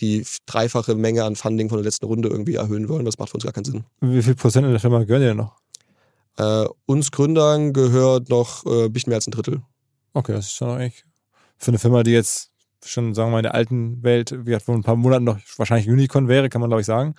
[0.00, 3.04] die dreifache Menge an Funding von der letzten Runde irgendwie erhöhen wollen.
[3.04, 3.84] Das macht für uns gar keinen Sinn.
[4.00, 5.56] Wie viel Prozent der Firma gehören dir noch?
[6.36, 9.62] Äh, uns Gründern gehört noch äh, ein bisschen mehr als ein Drittel.
[10.14, 11.04] Okay, das ist schon eigentlich
[11.58, 12.50] für eine Firma, die jetzt
[12.84, 15.38] schon, sagen wir mal, in der alten Welt, wie gesagt, vor ein paar Monaten noch
[15.56, 17.14] wahrscheinlich Unicorn wäre, kann man glaube ich sagen.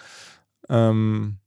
[0.69, 1.37] Ähm,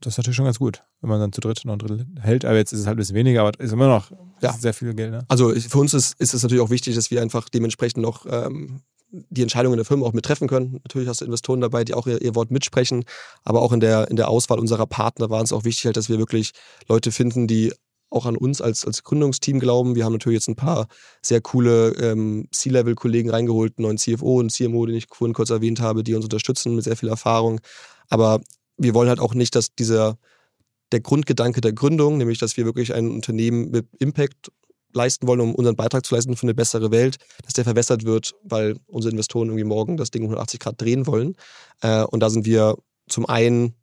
[0.00, 2.44] das ist natürlich schon ganz gut, wenn man dann zu dritt noch ein Drittel hält.
[2.44, 4.10] Aber jetzt ist es halt ein bisschen weniger, aber ist immer noch
[4.40, 4.52] Ja.
[4.52, 5.10] sehr viel Geld.
[5.12, 5.24] Ne?
[5.28, 8.80] Also für uns ist, ist es natürlich auch wichtig, dass wir einfach dementsprechend noch ähm,
[9.10, 10.80] die Entscheidungen der Firma auch mit treffen können.
[10.84, 13.04] Natürlich hast du Investoren dabei, die auch ihr, ihr Wort mitsprechen,
[13.44, 16.08] aber auch in der, in der Auswahl unserer Partner war es auch wichtig, halt, dass
[16.08, 16.52] wir wirklich
[16.88, 17.72] Leute finden, die
[18.10, 19.94] auch an uns als, als Gründungsteam glauben.
[19.94, 20.88] Wir haben natürlich jetzt ein paar
[21.22, 25.80] sehr coole ähm, C-Level-Kollegen reingeholt, einen neuen CFO und CMO, den ich vorhin kurz erwähnt
[25.80, 27.60] habe, die uns unterstützen mit sehr viel Erfahrung.
[28.08, 28.40] Aber
[28.76, 30.18] wir wollen halt auch nicht, dass dieser
[30.92, 34.50] der Grundgedanke der Gründung, nämlich dass wir wirklich ein Unternehmen mit Impact
[34.92, 38.34] leisten wollen, um unseren Beitrag zu leisten für eine bessere Welt, dass der verwässert wird,
[38.42, 41.36] weil unsere Investoren irgendwie morgen das Ding 180 Grad drehen wollen.
[41.82, 42.76] Äh, und da sind wir
[43.08, 43.74] zum einen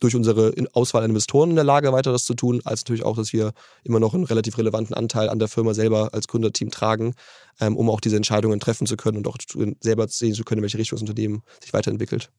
[0.00, 3.16] durch unsere Auswahl an Investoren in der Lage, weiter das zu tun, als natürlich auch,
[3.16, 3.52] dass wir
[3.82, 7.14] immer noch einen relativ relevanten Anteil an der Firma selber als Gründerteam tragen,
[7.60, 9.38] ähm, um auch diese Entscheidungen treffen zu können und auch
[9.80, 12.30] selber sehen zu können, in welche Richtung das Unternehmen sich weiterentwickelt.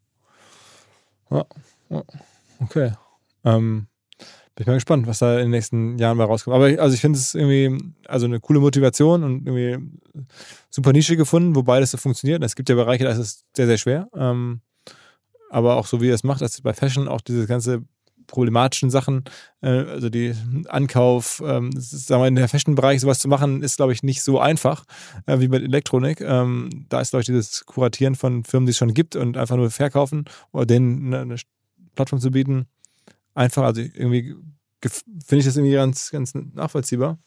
[2.59, 2.93] Okay.
[3.43, 3.87] Ähm,
[4.57, 6.55] bin ich mal gespannt, was da in den nächsten Jahren mal rauskommt.
[6.55, 9.77] Aber ich, also ich finde es irgendwie also eine coole Motivation und irgendwie
[10.71, 12.43] super Nische gefunden, wo beides so funktioniert.
[12.43, 14.09] Es gibt ja Bereiche, da ist es sehr, sehr schwer.
[14.15, 14.61] Ähm,
[15.51, 17.83] aber auch so wie er es macht, dass bei Fashion auch diese ganze
[18.25, 19.25] problematischen Sachen,
[19.61, 20.33] äh, also die
[20.69, 24.23] Ankauf, ähm, das sagen wir, in der Fashion-Bereich sowas zu machen, ist, glaube ich, nicht
[24.23, 24.85] so einfach
[25.27, 26.19] äh, wie mit Elektronik.
[26.21, 29.55] Ähm, da ist, glaube ich, dieses Kuratieren von Firmen, die es schon gibt und einfach
[29.55, 31.35] nur verkaufen oder denen eine, eine
[31.95, 32.65] Plattform zu bieten,
[33.37, 34.35] einfach, also irgendwie
[34.81, 37.17] finde ich das irgendwie ganz, ganz nachvollziehbar.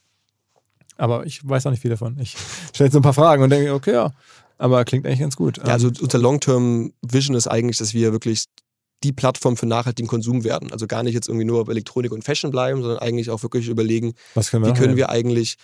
[0.97, 2.19] Aber ich weiß auch nicht viel davon.
[2.19, 2.37] Ich
[2.75, 4.13] stelle jetzt so ein paar Fragen und denke, okay, ja,
[4.59, 5.59] aber klingt eigentlich ganz gut.
[5.59, 8.45] Ja, also unser Long-Term-Vision ist eigentlich, dass wir wirklich
[9.03, 10.71] die Plattform für nachhaltigen Konsum werden.
[10.73, 13.69] Also gar nicht jetzt irgendwie nur auf Elektronik und Fashion bleiben, sondern eigentlich auch wirklich
[13.69, 15.57] überlegen, können wir wie können wir eigentlich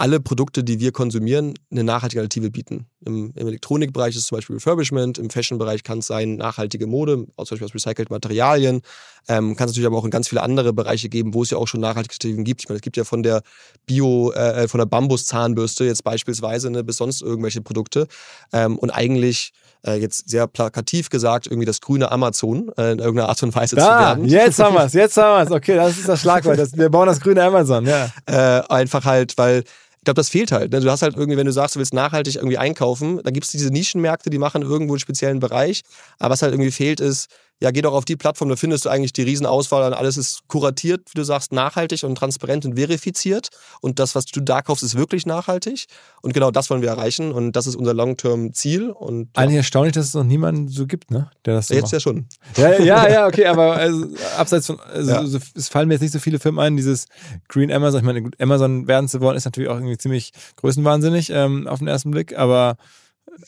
[0.00, 2.86] alle Produkte, die wir konsumieren, eine nachhaltige Alternative bieten.
[3.04, 7.16] Im, im Elektronikbereich ist es zum Beispiel Refurbishment, im Fashion-Bereich kann es sein nachhaltige Mode,
[7.16, 8.80] zum Beispiel aus recycelten Materialien.
[9.28, 11.58] Ähm, kann es natürlich aber auch in ganz viele andere Bereiche geben, wo es ja
[11.58, 12.62] auch schon nachhaltige Alternativen gibt.
[12.62, 13.42] Ich meine, es gibt ja von der
[13.84, 18.06] Bio, äh, von der Bambus-Zahnbürste jetzt beispielsweise ne, bis sonst irgendwelche Produkte.
[18.54, 19.52] Ähm, und eigentlich
[19.86, 23.76] äh, jetzt sehr plakativ gesagt, irgendwie das grüne Amazon äh, in irgendeiner Art und Weise
[23.76, 24.24] zu Da, werden.
[24.26, 25.50] jetzt haben wir es, jetzt haben wir es.
[25.50, 26.58] Okay, das ist das Schlagwort.
[26.58, 28.08] Das, wir bauen das grüne Amazon, ja.
[28.26, 29.64] Äh, einfach halt, weil
[30.00, 30.72] ich glaube, das fehlt halt.
[30.72, 30.80] Ne?
[30.80, 33.52] Du hast halt irgendwie, wenn du sagst, du willst nachhaltig irgendwie einkaufen, dann gibt es
[33.52, 35.82] diese Nischenmärkte, die machen irgendwo einen speziellen Bereich.
[36.18, 37.28] Aber was halt irgendwie fehlt, ist,
[37.62, 40.40] ja, geh doch auf die Plattform, da findest du eigentlich die Riesenauswahl an alles ist
[40.48, 43.50] kuratiert, wie du sagst, nachhaltig und transparent und verifiziert.
[43.82, 45.84] Und das, was du da kaufst, ist wirklich nachhaltig.
[46.22, 47.32] Und genau das wollen wir erreichen.
[47.32, 48.90] Und das ist unser Long-Term-Ziel.
[48.90, 51.30] Und ja, Eigentlich erstaunlich, dass es noch niemanden so gibt, ne?
[51.44, 51.92] Der das so jetzt macht.
[51.92, 52.26] ja schon.
[52.56, 54.06] Ja, ja, ja, okay, aber also,
[54.38, 55.26] abseits von, also, Ja.
[55.26, 57.06] so, es fallen mir jetzt nicht so viele Firmen ein, dieses
[57.48, 61.66] Green Amazon, ich meine, Amazon werden zu wollen, ist natürlich auch irgendwie ziemlich größenwahnsinnig ähm,
[61.68, 62.76] auf den ersten Blick, aber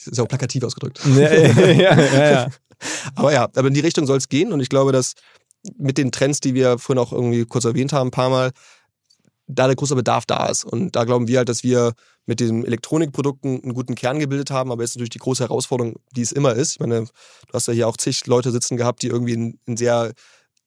[0.05, 1.01] ist auch plakativ ausgedrückt.
[1.07, 2.49] ja, ja, ja.
[3.15, 5.15] Aber ja, aber in die Richtung soll es gehen und ich glaube, dass
[5.77, 8.51] mit den Trends, die wir vorhin auch irgendwie kurz erwähnt haben, ein paar Mal,
[9.47, 10.65] da der große Bedarf da ist.
[10.65, 11.93] Und da glauben wir halt, dass wir
[12.27, 16.23] mit den Elektronikprodukten einen guten Kern gebildet haben, aber jetzt natürlich die große Herausforderung, die
[16.23, 16.73] es immer ist.
[16.73, 19.77] Ich meine, du hast ja hier auch zig Leute sitzen gehabt, die irgendwie in, in
[19.77, 20.12] sehr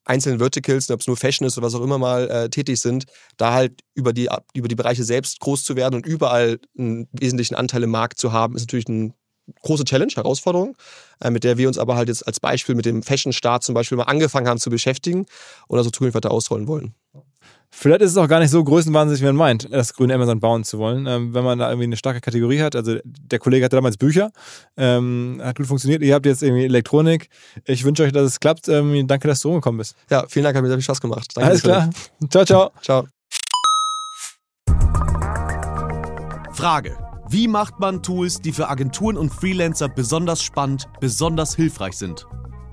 [0.06, 3.04] einzelnen Verticals, ob es nur Fashion ist oder was auch immer mal äh, tätig sind,
[3.36, 7.54] da halt über die, über die Bereiche selbst groß zu werden und überall einen wesentlichen
[7.54, 9.12] Anteil im Markt zu haben, ist natürlich eine
[9.62, 10.76] große Challenge, Herausforderung,
[11.20, 13.98] äh, mit der wir uns aber halt jetzt als Beispiel mit dem Fashion-Start zum Beispiel
[13.98, 15.26] mal angefangen haben zu beschäftigen
[15.68, 16.94] und also zukünftig weiter ausrollen wollen.
[17.70, 20.64] Vielleicht ist es auch gar nicht so größenwahnsinnig, wie man meint, das grüne Amazon bauen
[20.64, 21.06] zu wollen.
[21.06, 22.74] Ähm, wenn man da irgendwie eine starke Kategorie hat.
[22.74, 24.30] Also der Kollege hatte damals Bücher,
[24.78, 26.02] ähm, hat gut funktioniert.
[26.02, 27.28] Ihr habt jetzt irgendwie Elektronik.
[27.64, 28.68] Ich wünsche euch, dass es klappt.
[28.68, 29.94] Ähm, danke, dass du rumgekommen bist.
[30.10, 31.32] Ja, vielen Dank, hat mir sehr viel Spaß gemacht.
[31.34, 31.90] Danke Alles klar.
[32.30, 32.70] Ciao, ciao.
[32.80, 33.06] Ciao.
[36.52, 36.96] Frage.
[37.28, 42.26] Wie macht man Tools, die für Agenturen und Freelancer besonders spannend, besonders hilfreich sind?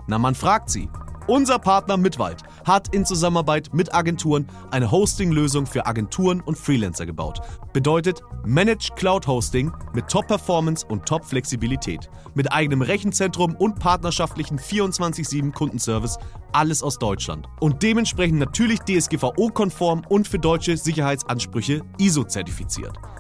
[0.08, 0.88] Na, man fragt sie.
[1.28, 7.40] Unser Partner Mitwald hat in Zusammenarbeit mit Agenturen eine Hosting-Lösung für Agenturen und Freelancer gebaut.
[7.72, 12.10] Bedeutet Managed Cloud Hosting mit Top-Performance und Top-Flexibilität.
[12.36, 16.18] Mit eigenem Rechenzentrum und partnerschaftlichen 24-7 Kundenservice.
[16.52, 17.48] Alles aus Deutschland.
[17.62, 23.00] Und dementsprechend natürlich DSGVO-konform und für deutsche Sicherheitsansprüche ISO-zertifiziert.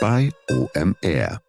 [0.00, 1.47] bei OMR.